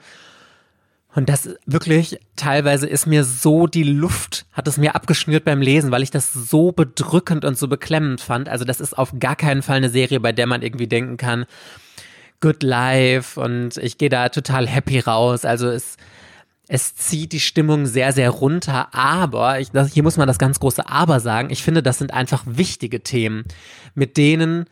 Und 1.16 1.28
das 1.28 1.50
wirklich, 1.66 2.20
teilweise 2.36 2.88
ist 2.88 3.08
mir 3.08 3.24
so 3.24 3.66
die 3.66 3.84
Luft, 3.84 4.46
hat 4.52 4.68
es 4.68 4.78
mir 4.78 4.96
abgeschnürt 4.96 5.44
beim 5.44 5.62
Lesen, 5.62 5.90
weil 5.92 6.04
ich 6.04 6.12
das 6.12 6.32
so 6.32 6.72
bedrückend 6.72 7.46
und 7.46 7.58
so 7.58 7.68
beklemmend 7.68 8.22
fand. 8.22 8.48
Also 8.48 8.64
das 8.64 8.80
ist 8.80 8.98
auf 8.98 9.14
gar 9.20 9.36
keinen 9.36 9.64
Fall 9.64 9.78
eine 9.78 9.90
Serie, 9.90 10.20
bei 10.20 10.32
der 10.32 10.46
man 10.46 10.62
irgendwie 10.62 10.88
denken 10.88 11.18
kann, 11.18 11.46
good 12.42 12.62
life 12.62 13.40
und 13.40 13.78
ich 13.78 13.98
gehe 13.98 14.10
da 14.10 14.30
total 14.30 14.68
happy 14.68 15.00
raus. 15.00 15.46
Also 15.46 15.68
es, 15.70 15.98
es 16.68 16.96
zieht 16.96 17.32
die 17.34 17.40
Stimmung 17.40 17.88
sehr, 17.88 18.14
sehr 18.14 18.30
runter, 18.30 18.94
aber, 18.94 19.60
ich, 19.60 19.72
das, 19.72 19.92
hier 19.92 20.04
muss 20.04 20.18
man 20.18 20.28
das 20.28 20.38
ganz 20.38 20.60
große 20.60 20.88
Aber 20.88 21.20
sagen, 21.20 21.50
ich 21.50 21.64
finde, 21.64 21.82
das 21.82 21.98
sind 21.98 22.14
einfach 22.14 22.44
wichtige 22.46 23.02
Themen, 23.02 23.46
mit 23.96 24.16
denen 24.16 24.68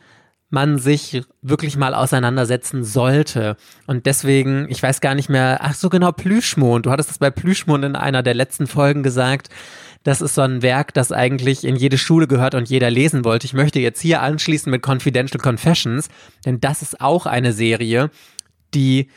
man 0.50 0.78
sich 0.78 1.22
wirklich 1.42 1.76
mal 1.76 1.94
auseinandersetzen 1.94 2.82
sollte. 2.82 3.56
Und 3.86 4.06
deswegen, 4.06 4.66
ich 4.70 4.82
weiß 4.82 5.00
gar 5.00 5.14
nicht 5.14 5.28
mehr, 5.28 5.58
ach 5.60 5.74
so 5.74 5.88
genau, 5.90 6.12
Plüschmond. 6.12 6.86
Du 6.86 6.90
hattest 6.90 7.10
das 7.10 7.18
bei 7.18 7.30
Plüschmond 7.30 7.84
in 7.84 7.96
einer 7.96 8.22
der 8.22 8.34
letzten 8.34 8.66
Folgen 8.66 9.02
gesagt, 9.02 9.48
das 10.04 10.22
ist 10.22 10.34
so 10.34 10.42
ein 10.42 10.62
Werk, 10.62 10.94
das 10.94 11.12
eigentlich 11.12 11.64
in 11.64 11.76
jede 11.76 11.98
Schule 11.98 12.26
gehört 12.26 12.54
und 12.54 12.70
jeder 12.70 12.90
lesen 12.90 13.24
wollte. 13.24 13.46
Ich 13.46 13.52
möchte 13.52 13.80
jetzt 13.80 14.00
hier 14.00 14.22
anschließen 14.22 14.70
mit 14.70 14.86
Confidential 14.86 15.40
Confessions, 15.40 16.08
denn 16.46 16.60
das 16.60 16.82
ist 16.82 17.00
auch 17.00 17.26
eine 17.26 17.52
Serie, 17.52 18.10
die 18.74 19.08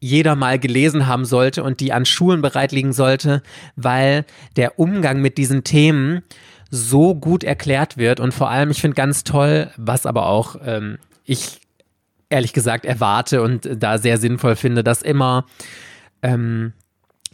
jeder 0.00 0.36
mal 0.36 0.58
gelesen 0.58 1.06
haben 1.06 1.24
sollte 1.24 1.62
und 1.62 1.80
die 1.80 1.92
an 1.92 2.04
Schulen 2.04 2.42
bereit 2.42 2.72
liegen 2.72 2.92
sollte, 2.92 3.42
weil 3.76 4.24
der 4.56 4.78
Umgang 4.78 5.20
mit 5.20 5.38
diesen 5.38 5.64
Themen 5.64 6.22
so 6.74 7.14
gut 7.14 7.44
erklärt 7.44 7.96
wird. 7.96 8.20
Und 8.20 8.34
vor 8.34 8.50
allem, 8.50 8.70
ich 8.70 8.80
finde 8.80 8.96
ganz 8.96 9.24
toll, 9.24 9.70
was 9.76 10.06
aber 10.06 10.26
auch 10.26 10.56
ähm, 10.64 10.98
ich 11.24 11.60
ehrlich 12.30 12.52
gesagt 12.52 12.84
erwarte 12.84 13.42
und 13.42 13.68
da 13.76 13.98
sehr 13.98 14.18
sinnvoll 14.18 14.56
finde, 14.56 14.82
dass 14.82 15.02
immer 15.02 15.44
ähm, 16.22 16.72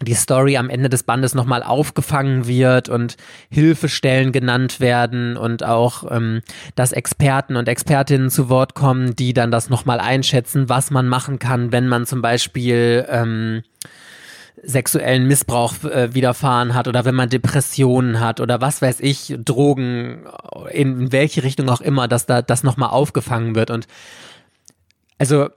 die 0.03 0.15
Story 0.15 0.57
am 0.57 0.71
Ende 0.71 0.89
des 0.89 1.03
Bandes 1.03 1.35
nochmal 1.35 1.63
aufgefangen 1.63 2.47
wird 2.47 2.89
und 2.89 3.17
Hilfestellen 3.51 4.33
genannt 4.33 4.81
werden 4.81 5.37
und 5.37 5.63
auch, 5.63 6.11
ähm, 6.11 6.41
dass 6.75 6.93
Experten 6.93 7.57
und 7.57 7.69
Expertinnen 7.69 8.31
zu 8.31 8.49
Wort 8.49 8.75
kommen, 8.75 9.15
die 9.15 9.35
dann 9.35 9.51
das 9.51 9.69
nochmal 9.69 10.01
einschätzen, 10.01 10.69
was 10.69 10.91
man 10.91 11.07
machen 11.07 11.39
kann, 11.39 11.73
wenn 11.73 11.89
man 11.89 12.07
zum 12.07 12.23
Beispiel 12.23 13.07
ähm, 13.09 13.63
sexuellen 14.63 15.27
Missbrauch 15.27 15.85
äh, 15.85 16.15
widerfahren 16.15 16.75
hat 16.75 16.89
oder 16.89 17.05
wenn 17.05 17.15
man 17.15 17.29
Depressionen 17.29 18.21
hat 18.21 18.41
oder 18.41 18.61
was 18.61 18.83
weiß 18.83 19.01
ich, 19.01 19.37
Drogen, 19.45 20.27
in 20.71 21.13
welche 21.13 21.43
Richtung 21.43 21.69
auch 21.69 21.81
immer, 21.81 22.09
dass 22.09 22.27
da 22.27 22.43
das 22.43 22.63
nochmal 22.63 22.91
aufgefangen 22.91 23.55
wird 23.55 23.71
und 23.71 23.87
also 25.19 25.49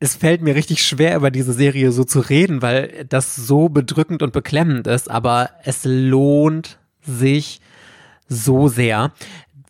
es 0.00 0.16
fällt 0.16 0.42
mir 0.42 0.54
richtig 0.54 0.82
schwer, 0.82 1.16
über 1.16 1.30
diese 1.30 1.52
Serie 1.52 1.92
so 1.92 2.04
zu 2.04 2.20
reden, 2.20 2.62
weil 2.62 3.06
das 3.08 3.36
so 3.36 3.68
bedrückend 3.68 4.22
und 4.22 4.32
beklemmend 4.32 4.86
ist, 4.86 5.10
aber 5.10 5.50
es 5.62 5.84
lohnt 5.84 6.78
sich 7.00 7.60
so 8.28 8.68
sehr. 8.68 9.12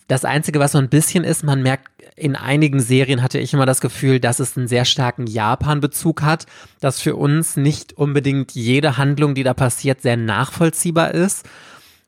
Das 0.09 0.25
Einzige, 0.25 0.59
was 0.59 0.73
so 0.73 0.79
ein 0.79 0.89
bisschen 0.89 1.25
ist, 1.25 1.45
man 1.45 1.63
merkt, 1.63 1.89
in 2.17 2.37
einigen 2.37 2.81
Serien 2.81 3.23
hatte 3.23 3.39
ich 3.39 3.53
immer 3.55 3.67
das 3.67 3.81
Gefühl, 3.81 4.21
dass 4.21 4.39
es 4.39 4.57
einen 4.57 4.69
sehr 4.69 4.85
starken 4.85 5.27
Japan-Bezug 5.27 6.23
hat, 6.23 6.47
dass 6.81 7.01
für 7.01 7.17
uns 7.17 7.57
nicht 7.57 7.95
unbedingt 7.95 8.53
jede 8.53 8.97
Handlung, 8.97 9.35
die 9.35 9.43
da 9.43 9.53
passiert, 9.53 10.03
sehr 10.03 10.17
nachvollziehbar 10.17 11.13
ist, 11.13 11.49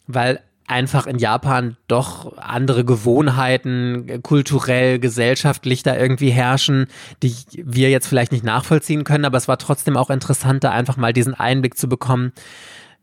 weil 0.06 0.40
einfach 0.68 1.06
in 1.06 1.18
Japan 1.18 1.76
doch 1.88 2.36
andere 2.38 2.84
Gewohnheiten 2.84 4.20
kulturell, 4.22 4.98
gesellschaftlich 4.98 5.82
da 5.82 5.96
irgendwie 5.96 6.30
herrschen, 6.30 6.86
die 7.22 7.34
wir 7.56 7.90
jetzt 7.90 8.06
vielleicht 8.06 8.32
nicht 8.32 8.44
nachvollziehen 8.44 9.04
können, 9.04 9.24
aber 9.24 9.38
es 9.38 9.48
war 9.48 9.58
trotzdem 9.58 9.96
auch 9.96 10.10
interessant, 10.10 10.64
da 10.64 10.72
einfach 10.72 10.96
mal 10.96 11.12
diesen 11.12 11.34
Einblick 11.34 11.76
zu 11.76 11.88
bekommen, 11.88 12.32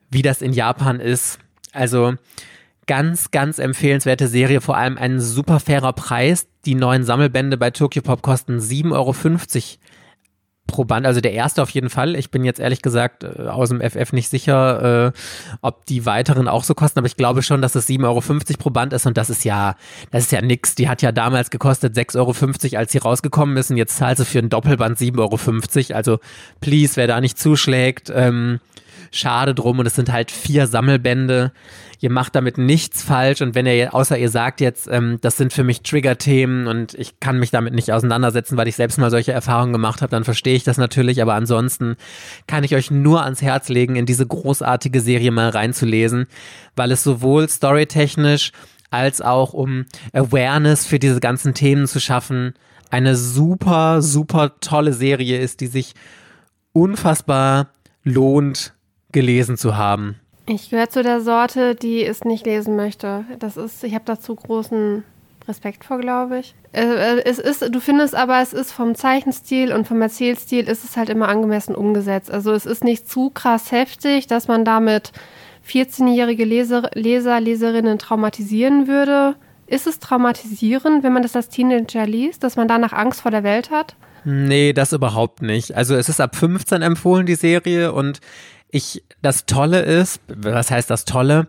wie 0.09 0.21
das 0.21 0.41
in 0.41 0.53
Japan 0.53 0.99
ist. 0.99 1.39
Also 1.71 2.15
ganz, 2.88 3.31
ganz 3.31 3.59
empfehlenswerte 3.59 4.27
Serie, 4.27 4.61
vor 4.61 4.77
allem 4.77 4.97
ein 4.97 5.19
super 5.19 5.59
fairer 5.59 5.93
Preis. 5.93 6.47
Die 6.65 6.75
neuen 6.75 7.03
Sammelbände 7.03 7.57
bei 7.57 7.71
Tokyo 7.71 8.01
Pop 8.01 8.21
kosten 8.21 8.59
7,50 8.59 8.93
Euro 8.93 9.13
pro 10.67 10.86
Band, 10.86 11.05
also 11.05 11.21
der 11.21 11.34
erste 11.34 11.61
auf 11.61 11.69
jeden 11.69 11.89
Fall. 11.89 12.15
Ich 12.15 12.31
bin 12.31 12.43
jetzt 12.43 12.59
ehrlich 12.59 12.81
gesagt 12.81 13.23
äh, 13.23 13.47
aus 13.47 13.69
dem 13.69 13.81
FF 13.81 14.13
nicht 14.13 14.29
sicher, 14.29 15.07
äh, 15.07 15.11
ob 15.61 15.86
die 15.86 16.05
weiteren 16.05 16.47
auch 16.47 16.63
so 16.63 16.73
kosten, 16.73 16.99
aber 16.99 17.05
ich 17.05 17.17
glaube 17.17 17.43
schon, 17.43 17.61
dass 17.61 17.75
es 17.75 17.88
7,50 17.88 18.03
Euro 18.05 18.21
pro 18.57 18.69
Band 18.69 18.93
ist 18.93 19.05
und 19.05 19.17
das 19.17 19.29
ist 19.29 19.43
ja, 19.43 19.75
das 20.11 20.23
ist 20.23 20.31
ja 20.31 20.41
nix. 20.41 20.75
Die 20.75 20.88
hat 20.88 21.01
ja 21.01 21.11
damals 21.11 21.49
gekostet 21.49 21.95
6,50 21.95 22.17
Euro, 22.17 22.77
als 22.77 22.91
sie 22.91 22.97
rausgekommen 22.97 23.57
ist 23.57 23.71
und 23.71 23.77
jetzt 23.77 23.97
zahlt 23.97 24.17
sie 24.17 24.25
für 24.25 24.39
ein 24.39 24.49
Doppelband 24.49 24.97
7,50 24.97 25.19
Euro. 25.19 25.97
Also 25.97 26.19
please, 26.61 26.95
wer 26.95 27.07
da 27.07 27.21
nicht 27.21 27.38
zuschlägt, 27.38 28.11
ähm, 28.13 28.59
schade 29.11 29.53
drum 29.53 29.79
und 29.79 29.86
es 29.86 29.95
sind 29.95 30.11
halt 30.11 30.31
vier 30.31 30.67
Sammelbände 30.67 31.51
ihr 32.03 32.11
macht 32.11 32.35
damit 32.35 32.57
nichts 32.57 33.01
falsch 33.01 33.41
und 33.41 33.55
wenn 33.55 33.65
ihr, 33.65 33.95
außer 33.95 34.17
ihr 34.17 34.29
sagt 34.29 34.59
jetzt, 34.59 34.89
ähm, 34.91 35.19
das 35.21 35.37
sind 35.37 35.53
für 35.53 35.63
mich 35.63 35.83
Trigger-Themen 35.83 36.67
und 36.67 36.95
ich 36.95 37.21
kann 37.21 37.39
mich 37.39 37.49
damit 37.49 37.73
nicht 37.73 37.93
auseinandersetzen, 37.93 38.57
weil 38.57 38.67
ich 38.67 38.75
selbst 38.75 38.97
mal 38.97 39.09
solche 39.09 39.31
Erfahrungen 39.31 39.71
gemacht 39.71 40.01
habe, 40.01 40.11
dann 40.11 40.25
verstehe 40.25 40.55
ich 40.55 40.65
das 40.65 40.77
natürlich, 40.77 41.21
aber 41.21 41.33
ansonsten 41.33 41.95
kann 42.45 42.65
ich 42.65 42.75
euch 42.75 42.91
nur 42.91 43.23
ans 43.23 43.41
Herz 43.41 43.69
legen, 43.69 43.95
in 43.95 44.05
diese 44.05 44.27
großartige 44.27 44.99
Serie 44.99 45.31
mal 45.31 45.47
reinzulesen, 45.47 46.27
weil 46.75 46.91
es 46.91 47.05
sowohl 47.05 47.47
storytechnisch 47.47 48.51
als 48.89 49.21
auch 49.21 49.53
um 49.53 49.85
Awareness 50.11 50.85
für 50.85 50.99
diese 50.99 51.21
ganzen 51.21 51.53
Themen 51.53 51.87
zu 51.87 52.01
schaffen, 52.01 52.53
eine 52.89 53.15
super, 53.15 54.01
super 54.01 54.59
tolle 54.59 54.91
Serie 54.91 55.39
ist, 55.39 55.61
die 55.61 55.67
sich 55.67 55.93
unfassbar 56.73 57.69
lohnt, 58.03 58.73
gelesen 59.13 59.55
zu 59.55 59.77
haben. 59.77 60.17
Ich 60.45 60.69
gehöre 60.69 60.89
zu 60.89 61.03
der 61.03 61.21
Sorte, 61.21 61.75
die 61.75 62.03
es 62.03 62.23
nicht 62.23 62.45
lesen 62.45 62.75
möchte. 62.75 63.25
Das 63.39 63.55
ist, 63.55 63.83
ich 63.83 63.93
habe 63.93 64.03
dazu 64.05 64.35
großen 64.35 65.03
Respekt 65.47 65.85
vor, 65.85 65.99
glaube 65.99 66.39
ich. 66.39 66.55
Äh, 66.73 66.81
äh, 66.81 67.23
es 67.25 67.39
ist, 67.39 67.61
du 67.73 67.79
findest 67.79 68.15
aber, 68.15 68.41
es 68.41 68.53
ist 68.53 68.71
vom 68.71 68.95
Zeichenstil 68.95 69.73
und 69.73 69.87
vom 69.87 70.01
Erzählstil 70.01 70.67
ist 70.67 70.83
es 70.83 70.97
halt 70.97 71.09
immer 71.09 71.29
angemessen 71.29 71.75
umgesetzt. 71.75 72.31
Also 72.31 72.51
es 72.51 72.65
ist 72.65 72.83
nicht 72.83 73.09
zu 73.09 73.29
krass 73.29 73.71
heftig, 73.71 74.27
dass 74.27 74.47
man 74.47 74.65
damit 74.65 75.11
14-jährige 75.67 76.45
Leser, 76.45 76.89
Leser, 76.93 77.39
Leserinnen 77.39 77.99
traumatisieren 77.99 78.87
würde. 78.87 79.35
Ist 79.65 79.87
es 79.87 79.99
traumatisierend, 79.99 81.03
wenn 81.03 81.13
man 81.13 81.23
das 81.23 81.35
als 81.35 81.49
Teenager 81.49 82.05
liest, 82.05 82.43
dass 82.43 82.57
man 82.57 82.67
danach 82.67 82.93
Angst 82.93 83.21
vor 83.21 83.31
der 83.31 83.43
Welt 83.43 83.71
hat? 83.71 83.95
Nee, 84.25 84.73
das 84.73 84.93
überhaupt 84.93 85.41
nicht. 85.41 85.75
Also 85.75 85.95
es 85.95 86.09
ist 86.09 86.21
ab 86.21 86.35
15 86.35 86.81
empfohlen, 86.81 87.25
die 87.25 87.35
Serie, 87.35 87.93
und 87.93 88.19
ich, 88.69 89.03
das 89.24 89.47
Tolle 89.47 89.82
ist, 89.82 90.19
was 90.28 90.69
heißt 90.69 90.89
das 90.89 91.05
Tolle? 91.05 91.47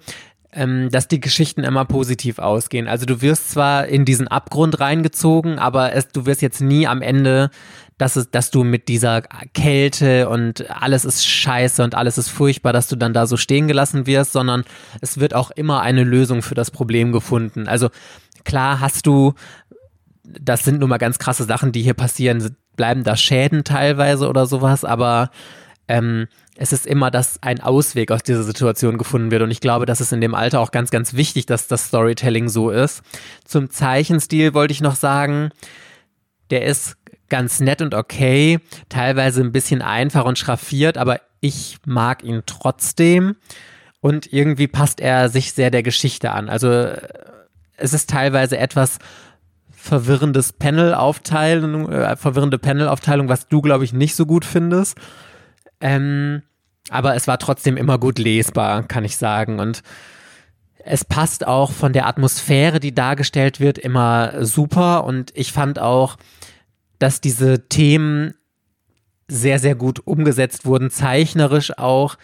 Ähm, 0.52 0.88
dass 0.90 1.08
die 1.08 1.20
Geschichten 1.20 1.64
immer 1.64 1.84
positiv 1.84 2.38
ausgehen. 2.38 2.86
Also 2.86 3.06
du 3.06 3.20
wirst 3.20 3.50
zwar 3.50 3.88
in 3.88 4.04
diesen 4.04 4.28
Abgrund 4.28 4.78
reingezogen, 4.78 5.58
aber 5.58 5.92
es, 5.94 6.08
du 6.08 6.26
wirst 6.26 6.42
jetzt 6.42 6.60
nie 6.60 6.86
am 6.86 7.02
Ende, 7.02 7.50
dass, 7.98 8.14
es, 8.14 8.30
dass 8.30 8.52
du 8.52 8.62
mit 8.62 8.86
dieser 8.86 9.22
Kälte 9.52 10.28
und 10.28 10.70
alles 10.70 11.04
ist 11.04 11.26
scheiße 11.26 11.82
und 11.82 11.96
alles 11.96 12.18
ist 12.18 12.28
furchtbar, 12.28 12.72
dass 12.72 12.86
du 12.86 12.94
dann 12.94 13.12
da 13.12 13.26
so 13.26 13.36
stehen 13.36 13.66
gelassen 13.66 14.06
wirst, 14.06 14.30
sondern 14.32 14.62
es 15.00 15.18
wird 15.18 15.34
auch 15.34 15.50
immer 15.50 15.80
eine 15.80 16.04
Lösung 16.04 16.40
für 16.40 16.54
das 16.54 16.70
Problem 16.70 17.10
gefunden. 17.10 17.66
Also 17.66 17.90
klar 18.44 18.78
hast 18.78 19.06
du, 19.06 19.34
das 20.22 20.62
sind 20.62 20.78
nun 20.78 20.88
mal 20.88 20.98
ganz 20.98 21.18
krasse 21.18 21.44
Sachen, 21.44 21.72
die 21.72 21.82
hier 21.82 21.94
passieren, 21.94 22.56
bleiben 22.76 23.02
da 23.02 23.16
Schäden 23.16 23.64
teilweise 23.64 24.28
oder 24.28 24.46
sowas, 24.46 24.84
aber 24.84 25.30
ähm, 25.88 26.28
es 26.56 26.72
ist 26.72 26.86
immer, 26.86 27.10
dass 27.10 27.42
ein 27.42 27.60
Ausweg 27.60 28.10
aus 28.10 28.22
dieser 28.22 28.42
Situation 28.42 28.98
gefunden 28.98 29.30
wird. 29.30 29.42
Und 29.42 29.50
ich 29.50 29.60
glaube, 29.60 29.86
das 29.86 30.00
ist 30.00 30.12
in 30.12 30.20
dem 30.20 30.34
Alter 30.34 30.60
auch 30.60 30.70
ganz, 30.70 30.90
ganz 30.90 31.14
wichtig, 31.14 31.46
dass 31.46 31.66
das 31.66 31.86
Storytelling 31.86 32.48
so 32.48 32.70
ist. 32.70 33.02
Zum 33.44 33.70
Zeichenstil 33.70 34.54
wollte 34.54 34.72
ich 34.72 34.80
noch 34.80 34.96
sagen, 34.96 35.50
der 36.50 36.64
ist 36.64 36.96
ganz 37.28 37.60
nett 37.60 37.82
und 37.82 37.94
okay, 37.94 38.60
teilweise 38.88 39.40
ein 39.40 39.52
bisschen 39.52 39.82
einfach 39.82 40.24
und 40.24 40.38
schraffiert, 40.38 40.96
aber 40.96 41.20
ich 41.40 41.78
mag 41.84 42.22
ihn 42.22 42.42
trotzdem. 42.46 43.36
Und 44.00 44.32
irgendwie 44.32 44.68
passt 44.68 45.00
er 45.00 45.28
sich 45.30 45.52
sehr 45.52 45.70
der 45.70 45.82
Geschichte 45.82 46.30
an. 46.30 46.48
Also 46.48 46.90
es 47.76 47.92
ist 47.92 48.10
teilweise 48.10 48.58
etwas 48.58 48.98
verwirrendes 49.70 50.52
Panel-Aufteilung, 50.52 51.90
äh, 51.90 52.16
verwirrende 52.16 52.58
Panel-Aufteilung, 52.58 53.28
was 53.28 53.48
du, 53.48 53.60
glaube 53.60 53.84
ich, 53.84 53.92
nicht 53.92 54.14
so 54.14 54.24
gut 54.24 54.44
findest. 54.44 54.96
Ähm, 55.80 56.42
aber 56.90 57.14
es 57.14 57.26
war 57.26 57.38
trotzdem 57.38 57.76
immer 57.76 57.98
gut 57.98 58.18
lesbar, 58.18 58.82
kann 58.82 59.04
ich 59.04 59.16
sagen. 59.16 59.58
Und 59.58 59.82
es 60.84 61.04
passt 61.04 61.46
auch 61.46 61.72
von 61.72 61.92
der 61.92 62.06
Atmosphäre, 62.06 62.78
die 62.78 62.94
dargestellt 62.94 63.58
wird, 63.58 63.78
immer 63.78 64.44
super. 64.44 65.04
Und 65.04 65.32
ich 65.34 65.52
fand 65.52 65.78
auch, 65.78 66.16
dass 66.98 67.20
diese 67.20 67.68
Themen 67.68 68.34
sehr, 69.28 69.58
sehr 69.58 69.74
gut 69.74 70.06
umgesetzt 70.06 70.66
wurden, 70.66 70.90
zeichnerisch 70.90 71.78
auch 71.78 72.16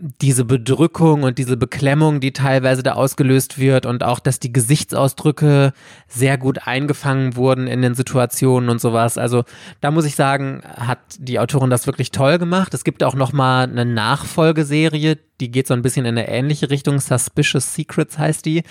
diese 0.00 0.44
Bedrückung 0.44 1.22
und 1.22 1.38
diese 1.38 1.56
Beklemmung, 1.56 2.20
die 2.20 2.32
teilweise 2.32 2.82
da 2.82 2.92
ausgelöst 2.94 3.58
wird 3.58 3.86
und 3.86 4.02
auch, 4.02 4.18
dass 4.18 4.40
die 4.40 4.52
Gesichtsausdrücke 4.52 5.72
sehr 6.08 6.36
gut 6.36 6.66
eingefangen 6.66 7.36
wurden 7.36 7.66
in 7.66 7.80
den 7.80 7.94
Situationen 7.94 8.68
und 8.70 8.80
sowas. 8.80 9.18
Also 9.18 9.44
da 9.80 9.90
muss 9.90 10.04
ich 10.04 10.16
sagen, 10.16 10.62
hat 10.64 10.98
die 11.18 11.38
Autorin 11.38 11.70
das 11.70 11.86
wirklich 11.86 12.10
toll 12.10 12.38
gemacht. 12.38 12.74
Es 12.74 12.84
gibt 12.84 13.04
auch 13.04 13.14
noch 13.14 13.32
mal 13.32 13.64
eine 13.64 13.84
Nachfolgeserie, 13.84 15.18
die 15.40 15.50
geht 15.50 15.68
so 15.68 15.74
ein 15.74 15.82
bisschen 15.82 16.06
in 16.06 16.18
eine 16.18 16.28
ähnliche 16.28 16.70
Richtung. 16.70 16.98
Suspicious 16.98 17.74
Secrets 17.74 18.18
heißt 18.18 18.46
die. 18.46 18.62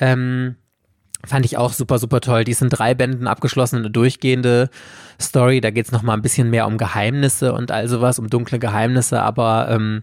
Ähm, 0.00 0.56
fand 1.24 1.44
ich 1.44 1.56
auch 1.56 1.72
super, 1.72 1.98
super 1.98 2.20
toll. 2.20 2.44
Die 2.44 2.52
ist 2.52 2.62
in 2.62 2.68
drei 2.68 2.94
Bänden 2.94 3.26
abgeschlossen, 3.26 3.76
eine 3.76 3.90
durchgehende 3.90 4.70
Story. 5.20 5.60
Da 5.60 5.70
geht 5.70 5.86
es 5.86 5.92
noch 5.92 6.02
mal 6.02 6.14
ein 6.14 6.22
bisschen 6.22 6.50
mehr 6.50 6.66
um 6.66 6.78
Geheimnisse 6.78 7.52
und 7.52 7.70
all 7.70 7.86
sowas, 7.88 8.18
um 8.18 8.28
dunkle 8.28 8.58
Geheimnisse, 8.58 9.20
aber 9.22 9.68
ähm, 9.70 10.02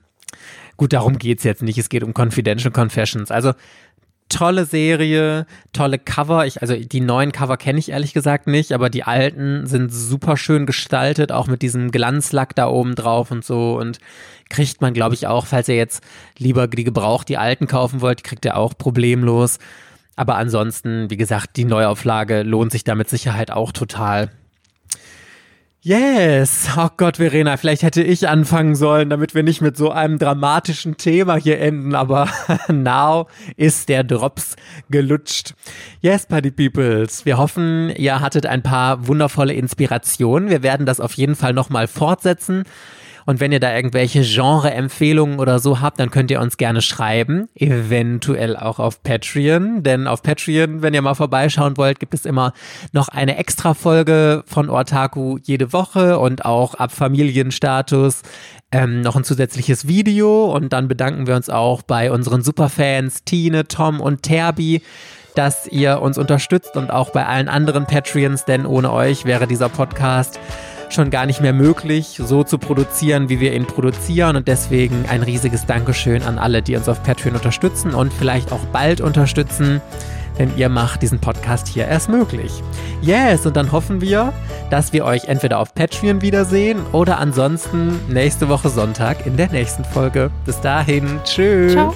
Gut, 0.77 0.93
darum 0.93 1.17
geht 1.17 1.39
es 1.39 1.43
jetzt 1.43 1.61
nicht. 1.61 1.77
Es 1.77 1.89
geht 1.89 2.03
um 2.03 2.13
Confidential 2.13 2.71
Confessions. 2.71 3.31
Also 3.31 3.53
tolle 4.29 4.65
Serie, 4.65 5.45
tolle 5.73 5.99
Cover. 5.99 6.45
Ich, 6.45 6.61
also 6.61 6.75
die 6.75 7.01
neuen 7.01 7.31
Cover 7.31 7.57
kenne 7.57 7.79
ich 7.79 7.89
ehrlich 7.89 8.13
gesagt 8.13 8.47
nicht, 8.47 8.71
aber 8.71 8.89
die 8.89 9.03
alten 9.03 9.65
sind 9.65 9.91
super 9.91 10.37
schön 10.37 10.65
gestaltet, 10.65 11.31
auch 11.31 11.47
mit 11.47 11.61
diesem 11.61 11.91
Glanzlack 11.91 12.55
da 12.55 12.67
oben 12.67 12.95
drauf 12.95 13.31
und 13.31 13.43
so. 13.43 13.77
Und 13.77 13.99
kriegt 14.49 14.81
man, 14.81 14.93
glaube 14.93 15.15
ich, 15.15 15.27
auch, 15.27 15.47
falls 15.47 15.67
ihr 15.67 15.75
jetzt 15.75 16.03
lieber 16.37 16.67
die 16.67 16.83
gebraucht, 16.83 17.27
die 17.27 17.37
alten 17.37 17.67
kaufen 17.67 18.01
wollt, 18.01 18.23
kriegt 18.23 18.45
ihr 18.45 18.55
auch 18.55 18.77
problemlos. 18.77 19.57
Aber 20.15 20.35
ansonsten, 20.35 21.09
wie 21.09 21.17
gesagt, 21.17 21.57
die 21.57 21.65
Neuauflage 21.65 22.43
lohnt 22.43 22.71
sich 22.71 22.83
da 22.83 22.95
mit 22.95 23.09
Sicherheit 23.09 23.51
auch 23.51 23.71
total. 23.71 24.31
Yes. 25.81 26.67
Oh 26.75 26.89
Gott, 26.97 27.17
Verena, 27.17 27.55
vielleicht 27.55 27.83
hätte 27.83 28.03
ich 28.03 28.27
anfangen 28.27 28.75
sollen, 28.75 29.09
damit 29.09 29.33
wir 29.33 29.43
nicht 29.43 29.61
mit 29.61 29.77
so 29.77 29.91
einem 29.91 30.19
dramatischen 30.19 30.97
Thema 30.97 31.37
hier 31.37 31.61
enden, 31.61 31.95
aber 31.95 32.27
now 32.67 33.27
ist 33.55 33.87
der 33.87 34.03
Drops 34.03 34.57
gelutscht. 34.89 35.53
Yes, 36.01 36.25
Party 36.25 36.51
Peoples. 36.51 37.25
Wir 37.25 37.37
hoffen, 37.37 37.91
ihr 37.95 38.19
hattet 38.19 38.45
ein 38.45 38.61
paar 38.61 39.07
wundervolle 39.07 39.53
Inspirationen. 39.53 40.49
Wir 40.49 40.63
werden 40.63 40.85
das 40.85 40.99
auf 40.99 41.13
jeden 41.13 41.37
Fall 41.37 41.53
nochmal 41.53 41.87
fortsetzen. 41.87 42.65
Und 43.29 43.39
wenn 43.39 43.51
ihr 43.51 43.59
da 43.59 43.75
irgendwelche 43.75 44.23
Genre-Empfehlungen 44.23 45.37
oder 45.37 45.59
so 45.59 45.81
habt, 45.81 45.99
dann 45.99 46.09
könnt 46.09 46.31
ihr 46.31 46.41
uns 46.41 46.57
gerne 46.57 46.81
schreiben. 46.81 47.47
Eventuell 47.53 48.57
auch 48.57 48.79
auf 48.79 49.03
Patreon. 49.03 49.83
Denn 49.83 50.07
auf 50.07 50.23
Patreon, 50.23 50.81
wenn 50.81 50.95
ihr 50.95 51.03
mal 51.03 51.13
vorbeischauen 51.13 51.77
wollt, 51.77 51.99
gibt 51.99 52.15
es 52.15 52.25
immer 52.25 52.53
noch 52.91 53.07
eine 53.07 53.37
extra 53.37 53.75
Folge 53.75 54.43
von 54.47 54.71
Ortaku 54.71 55.37
jede 55.43 55.73
Woche 55.73 56.17
und 56.17 56.43
auch 56.43 56.73
ab 56.73 56.91
Familienstatus 56.91 58.23
ähm, 58.71 59.01
noch 59.01 59.15
ein 59.15 59.23
zusätzliches 59.23 59.87
Video. 59.87 60.51
Und 60.51 60.73
dann 60.73 60.87
bedanken 60.87 61.27
wir 61.27 61.35
uns 61.35 61.51
auch 61.51 61.83
bei 61.83 62.11
unseren 62.11 62.41
Superfans 62.41 63.25
Tine, 63.25 63.67
Tom 63.67 64.01
und 64.01 64.23
Terbi 64.23 64.81
dass 65.35 65.67
ihr 65.67 66.01
uns 66.01 66.17
unterstützt 66.17 66.75
und 66.75 66.91
auch 66.91 67.11
bei 67.11 67.25
allen 67.25 67.47
anderen 67.47 67.85
Patreons, 67.85 68.43
denn 68.43 68.65
ohne 68.65 68.91
euch 68.91 69.23
wäre 69.23 69.47
dieser 69.47 69.69
Podcast 69.69 70.37
schon 70.89 71.09
gar 71.09 71.25
nicht 71.25 71.41
mehr 71.41 71.53
möglich, 71.53 72.19
so 72.23 72.43
zu 72.43 72.57
produzieren, 72.57 73.29
wie 73.29 73.39
wir 73.39 73.53
ihn 73.53 73.65
produzieren. 73.65 74.35
Und 74.35 74.47
deswegen 74.47 75.05
ein 75.09 75.23
riesiges 75.23 75.65
Dankeschön 75.65 76.23
an 76.23 76.37
alle, 76.37 76.61
die 76.61 76.75
uns 76.75 76.89
auf 76.89 77.03
Patreon 77.03 77.35
unterstützen 77.35 77.93
und 77.93 78.13
vielleicht 78.13 78.51
auch 78.51 78.63
bald 78.71 79.01
unterstützen. 79.01 79.81
Denn 80.37 80.51
ihr 80.55 80.69
macht 80.69 81.01
diesen 81.01 81.19
Podcast 81.19 81.67
hier 81.67 81.85
erst 81.85 82.09
möglich. 82.09 82.63
Yes, 83.01 83.45
und 83.45 83.57
dann 83.57 83.71
hoffen 83.71 83.99
wir, 83.99 84.31
dass 84.69 84.93
wir 84.93 85.03
euch 85.03 85.25
entweder 85.25 85.59
auf 85.59 85.73
Patreon 85.73 86.21
wiedersehen 86.21 86.79
oder 86.93 87.19
ansonsten 87.19 87.99
nächste 88.07 88.47
Woche 88.47 88.69
Sonntag 88.69 89.25
in 89.25 89.35
der 89.35 89.49
nächsten 89.49 89.83
Folge. 89.83 90.31
Bis 90.45 90.59
dahin, 90.61 91.19
tschüss. 91.25 91.73
Ciao. 91.73 91.93